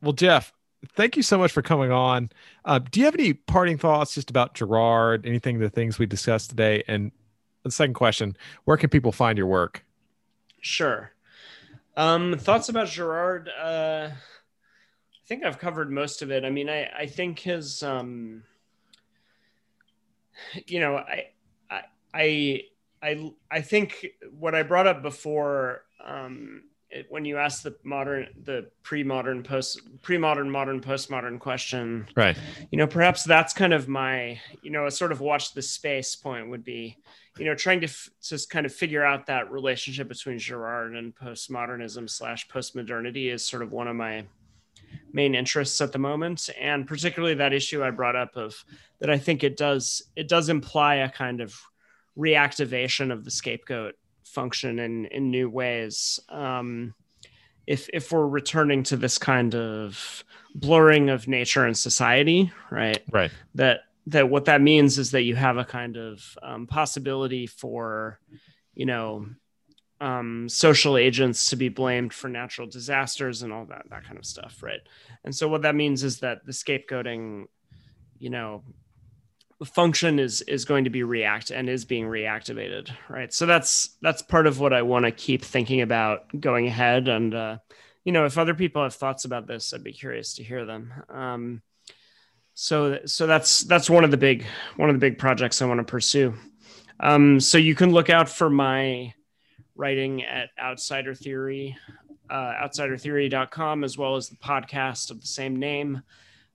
well, 0.00 0.12
Geoff, 0.12 0.52
thank 0.94 1.16
you 1.16 1.22
so 1.22 1.38
much 1.38 1.52
for 1.52 1.62
coming 1.62 1.92
on. 1.92 2.30
Uh, 2.64 2.78
do 2.78 2.98
you 3.00 3.06
have 3.06 3.14
any 3.14 3.34
parting 3.34 3.78
thoughts 3.78 4.14
just 4.14 4.30
about 4.30 4.54
Girard, 4.54 5.26
anything, 5.26 5.58
the 5.60 5.70
things 5.70 5.98
we 5.98 6.06
discussed 6.06 6.50
today? 6.50 6.82
And 6.88 7.12
the 7.62 7.70
second 7.70 7.94
question, 7.94 8.36
where 8.64 8.76
can 8.76 8.88
people 8.90 9.12
find 9.12 9.38
your 9.38 9.46
work? 9.46 9.84
Sure. 10.60 11.12
Um, 11.96 12.36
thoughts 12.38 12.68
about 12.68 12.88
Girard? 12.88 13.48
Uh, 13.50 14.08
I 15.22 15.26
think 15.26 15.44
I've 15.44 15.58
covered 15.58 15.90
most 15.90 16.20
of 16.22 16.30
it. 16.30 16.44
I 16.44 16.50
mean, 16.50 16.68
I, 16.68 16.88
I 16.98 17.06
think 17.06 17.38
his, 17.38 17.82
um, 17.82 18.42
you 20.66 20.80
know, 20.80 20.96
I, 20.96 21.26
I, 21.70 21.82
I, 22.12 22.62
I, 23.02 23.32
I 23.50 23.60
think 23.60 24.06
what 24.38 24.54
I 24.54 24.62
brought 24.62 24.86
up 24.86 25.00
before, 25.02 25.84
um, 26.04 26.64
it, 26.90 27.06
when 27.08 27.24
you 27.24 27.38
asked 27.38 27.62
the 27.62 27.74
modern, 27.84 28.28
the 28.44 28.68
pre-modern, 28.82 29.42
post, 29.42 29.80
pre-modern, 30.02 30.50
modern, 30.50 30.80
postmodern 30.80 31.38
question, 31.38 32.06
Right. 32.16 32.36
you 32.70 32.76
know 32.76 32.86
perhaps 32.86 33.24
that's 33.24 33.54
kind 33.54 33.72
of 33.72 33.88
my 33.88 34.38
you 34.60 34.70
know 34.70 34.86
a 34.86 34.90
sort 34.90 35.10
of 35.10 35.20
watch 35.22 35.54
the 35.54 35.62
space 35.62 36.14
point 36.14 36.50
would 36.50 36.62
be 36.64 36.98
you 37.38 37.46
know 37.46 37.54
trying 37.54 37.80
to 37.80 37.86
f- 37.86 38.10
just 38.22 38.50
kind 38.50 38.66
of 38.66 38.74
figure 38.74 39.02
out 39.02 39.24
that 39.26 39.50
relationship 39.50 40.06
between 40.08 40.36
girard 40.38 40.94
and 40.94 41.14
postmodernism 41.16 42.10
slash 42.10 42.46
postmodernity 42.48 43.32
is 43.32 43.42
sort 43.42 43.62
of 43.62 43.72
one 43.72 43.88
of 43.88 43.96
my 43.96 44.26
main 45.12 45.34
interests 45.34 45.80
at 45.80 45.92
the 45.92 45.98
moment. 45.98 46.48
And 46.60 46.86
particularly 46.86 47.34
that 47.34 47.52
issue 47.52 47.82
i 47.82 47.90
brought 47.90 48.16
up 48.16 48.36
of 48.36 48.64
that 49.00 49.10
i 49.10 49.18
think 49.18 49.44
it 49.44 49.56
does 49.56 50.02
it 50.16 50.28
does 50.28 50.48
imply 50.48 50.96
a 50.96 51.10
kind 51.10 51.40
of 51.40 51.54
reactivation 52.16 53.12
of 53.12 53.24
the 53.24 53.30
scapegoat 53.30 53.94
function 54.24 54.78
in 54.78 55.06
in 55.06 55.30
new 55.30 55.48
ways. 55.48 56.20
Um 56.28 56.94
if 57.66 57.88
if 57.92 58.10
we're 58.10 58.26
returning 58.26 58.82
to 58.82 58.96
this 58.96 59.18
kind 59.18 59.54
of 59.54 60.24
blurring 60.54 61.10
of 61.10 61.28
nature 61.28 61.64
and 61.64 61.76
society 61.76 62.52
right? 62.70 63.02
Right. 63.10 63.30
that 63.54 63.80
that 64.08 64.28
what 64.28 64.46
that 64.46 64.60
means 64.60 64.98
is 64.98 65.12
that 65.12 65.22
you 65.22 65.36
have 65.36 65.56
a 65.56 65.64
kind 65.64 65.96
of 65.96 66.36
um, 66.42 66.66
possibility 66.66 67.46
for 67.46 68.18
you 68.74 68.86
know 68.86 69.26
um, 70.02 70.48
social 70.48 70.96
agents 70.96 71.50
to 71.50 71.56
be 71.56 71.68
blamed 71.68 72.12
for 72.12 72.28
natural 72.28 72.66
disasters 72.66 73.42
and 73.42 73.52
all 73.52 73.64
that 73.66 73.84
that 73.88 74.04
kind 74.04 74.18
of 74.18 74.26
stuff 74.26 74.60
right? 74.60 74.80
And 75.24 75.34
so 75.34 75.48
what 75.48 75.62
that 75.62 75.76
means 75.76 76.02
is 76.02 76.18
that 76.20 76.44
the 76.44 76.52
scapegoating 76.52 77.46
you 78.18 78.28
know 78.28 78.64
function 79.64 80.18
is 80.18 80.40
is 80.42 80.64
going 80.64 80.84
to 80.84 80.90
be 80.90 81.04
react 81.04 81.52
and 81.52 81.68
is 81.68 81.84
being 81.84 82.06
reactivated 82.06 82.90
right? 83.08 83.32
So 83.32 83.46
that's 83.46 83.96
that's 84.02 84.22
part 84.22 84.48
of 84.48 84.58
what 84.58 84.72
i 84.72 84.82
want 84.82 85.04
to 85.04 85.12
keep 85.12 85.44
thinking 85.44 85.82
about 85.82 86.24
going 86.40 86.66
ahead. 86.66 87.06
And 87.06 87.32
uh 87.32 87.58
you 88.04 88.10
know 88.10 88.24
if 88.24 88.38
other 88.38 88.54
people 88.54 88.82
have 88.82 88.94
thoughts 88.94 89.24
about 89.24 89.46
this 89.46 89.72
i'd 89.72 89.84
be 89.84 89.92
curious 89.92 90.34
to 90.34 90.42
hear 90.42 90.64
them. 90.64 90.92
Um 91.08 91.62
so 92.54 92.98
so 93.06 93.28
that's 93.28 93.60
that's 93.60 93.88
one 93.88 94.02
of 94.02 94.10
the 94.10 94.16
big 94.16 94.44
one 94.76 94.90
of 94.90 94.96
the 94.96 95.06
big 95.06 95.16
projects 95.16 95.62
i 95.62 95.66
want 95.66 95.78
to 95.78 95.84
pursue. 95.84 96.34
Um 96.98 97.38
so 97.38 97.56
you 97.56 97.76
can 97.76 97.92
look 97.92 98.10
out 98.10 98.28
for 98.28 98.50
my 98.50 99.14
writing 99.82 100.22
at 100.22 100.50
outsider 100.60 101.12
theory 101.12 101.76
uh, 102.30 102.54
outsidertheory.com 102.62 103.82
as 103.82 103.98
well 103.98 104.14
as 104.14 104.28
the 104.28 104.36
podcast 104.36 105.10
of 105.10 105.20
the 105.20 105.26
same 105.26 105.56
name. 105.56 106.00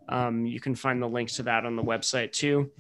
Um, 0.08 0.46
you 0.46 0.62
can 0.62 0.76
find 0.76 1.02
the 1.02 1.10
link 1.10 1.30
to 1.34 1.44
that 1.44 1.66
on 1.66 1.76
the 1.76 1.84
website 1.84 2.32
too. 2.32 2.72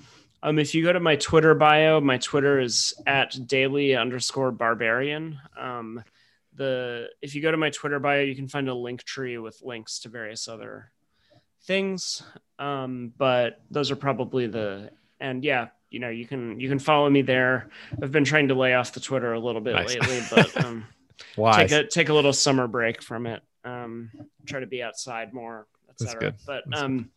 Um, 0.41 0.58
if 0.58 0.74
you 0.74 0.84
go 0.84 0.93
to 0.93 1.02
my 1.02 1.18
twitter 1.18 1.54
bio 1.54 2.00
my 2.00 2.18
twitter 2.18 2.62
is 2.62 2.93
at 3.06 3.36
daily 3.45 3.95
underscore 3.98 4.52
barbarian. 4.52 5.38
Um, 5.60 6.02
the 6.54 7.10
if 7.22 7.36
you 7.36 7.41
go 7.41 7.52
to 7.52 7.58
my 7.58 7.70
twitter 7.72 8.00
bio 8.00 8.22
you 8.22 8.36
can 8.36 8.48
find 8.48 8.70
a 8.70 8.74
link 8.74 9.04
tree 9.04 9.38
with 9.38 9.62
links 9.62 10.00
to 10.00 10.10
various 10.10 10.48
other 10.48 10.91
things. 11.64 12.24
Um, 12.58 13.12
but 13.18 13.62
those 13.70 13.91
are 13.91 13.98
probably 13.98 14.48
the 14.48 14.91
and 15.20 15.43
yeah 15.43 15.68
you 15.90 16.00
know 16.00 16.10
you 16.10 16.26
can 16.26 16.60
you 16.60 16.70
can 16.70 16.80
follow 16.80 17.10
me 17.10 17.22
there 17.22 17.70
i've 18.02 18.12
been 18.12 18.26
trying 18.26 18.48
to 18.48 18.56
lay 18.56 18.74
off 18.74 18.94
the 18.94 19.00
twitter 19.00 19.34
a 19.34 19.40
little 19.40 19.62
bit 19.62 19.74
Nice. 19.74 19.96
lately 19.96 20.22
but 20.30 20.66
um, 20.66 20.86
take 21.54 21.72
a 21.72 21.88
take 21.88 22.10
a 22.10 22.14
little 22.14 22.34
summer 22.34 22.68
break 22.68 23.02
from 23.02 23.26
it 23.26 23.42
um, 23.64 24.12
try 24.46 24.60
to 24.60 24.68
be 24.68 24.82
outside 24.82 25.34
more 25.34 25.68
etc 25.90 26.34
but 26.46 26.64
That's 26.68 26.82
um 26.82 27.10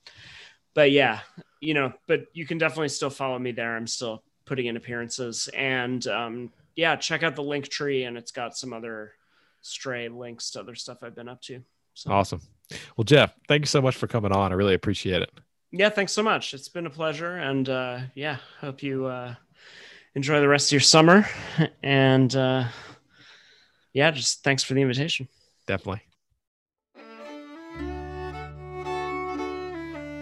but 0.75 0.91
yeah 0.91 1.21
you 1.61 1.75
know 1.75 1.93
but 2.07 2.27
you 2.33 2.47
can 2.47 2.59
definitely 2.59 2.89
still 2.89 3.11
follow 3.11 3.39
me 3.39 3.53
there 3.53 3.77
i'm 3.77 3.87
still 3.87 4.23
putting 4.47 4.67
in 4.67 4.77
appearances 4.77 5.49
and 5.55 6.05
um 6.07 6.53
yeah 6.77 6.97
check 6.97 7.23
out 7.23 7.37
the 7.37 7.43
link 7.43 7.69
tree 7.69 8.05
and 8.05 8.17
it's 8.17 8.33
got 8.33 8.57
some 8.57 8.73
other 8.73 9.13
stray 9.61 10.09
links 10.09 10.51
to 10.53 10.61
other 10.61 10.75
stuff 10.75 10.99
i've 11.03 11.15
been 11.15 11.29
up 11.29 11.41
to 11.43 11.63
so 11.95 12.11
Awesome. 12.11 12.41
Well, 12.97 13.05
Geoff, 13.05 13.35
thank 13.49 13.63
you 13.63 13.67
so 13.67 13.83
much 13.83 13.97
for 13.97 14.07
coming 14.07 14.33
on. 14.33 14.53
I 14.53 14.55
really 14.55 14.75
appreciate 14.75 15.23
it. 15.23 15.31
Yeah 15.73 15.89
thanks 15.89 16.13
so 16.13 16.23
much 16.23 16.55
it's 16.55 16.69
been 16.69 16.87
a 16.87 16.91
pleasure 16.91 17.37
and 17.37 17.69
uh 17.69 18.01
yeah 18.15 18.37
hope 18.61 18.83
you 18.83 19.07
uh 19.07 19.35
enjoy 20.15 20.41
the 20.41 20.49
rest 20.49 20.69
of 20.69 20.73
your 20.73 20.81
summer 20.81 21.29
and 21.83 22.35
uh 22.37 22.65
yeah 23.93 24.11
just 24.11 24.43
thanks 24.43 24.63
for 24.63 24.75
the 24.75 24.83
invitation 24.83 25.29
Definitely. 25.71 26.03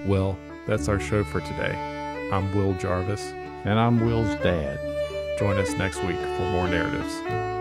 Well, 0.07 0.39
that's 0.67 0.89
our 0.89 1.01
show 1.01 1.25
for 1.25 1.41
today. 1.41 1.75
I'm 2.31 2.55
Will 2.55 2.75
Jarvis. 2.75 3.23
And 3.65 3.79
I'm 3.79 4.05
Will's 4.05 4.35
dad. 4.43 4.79
Join 5.39 5.57
us 5.57 5.73
next 5.73 6.05
week 6.05 6.19
for 6.19 6.51
more 6.53 6.69
narratives. 6.69 7.58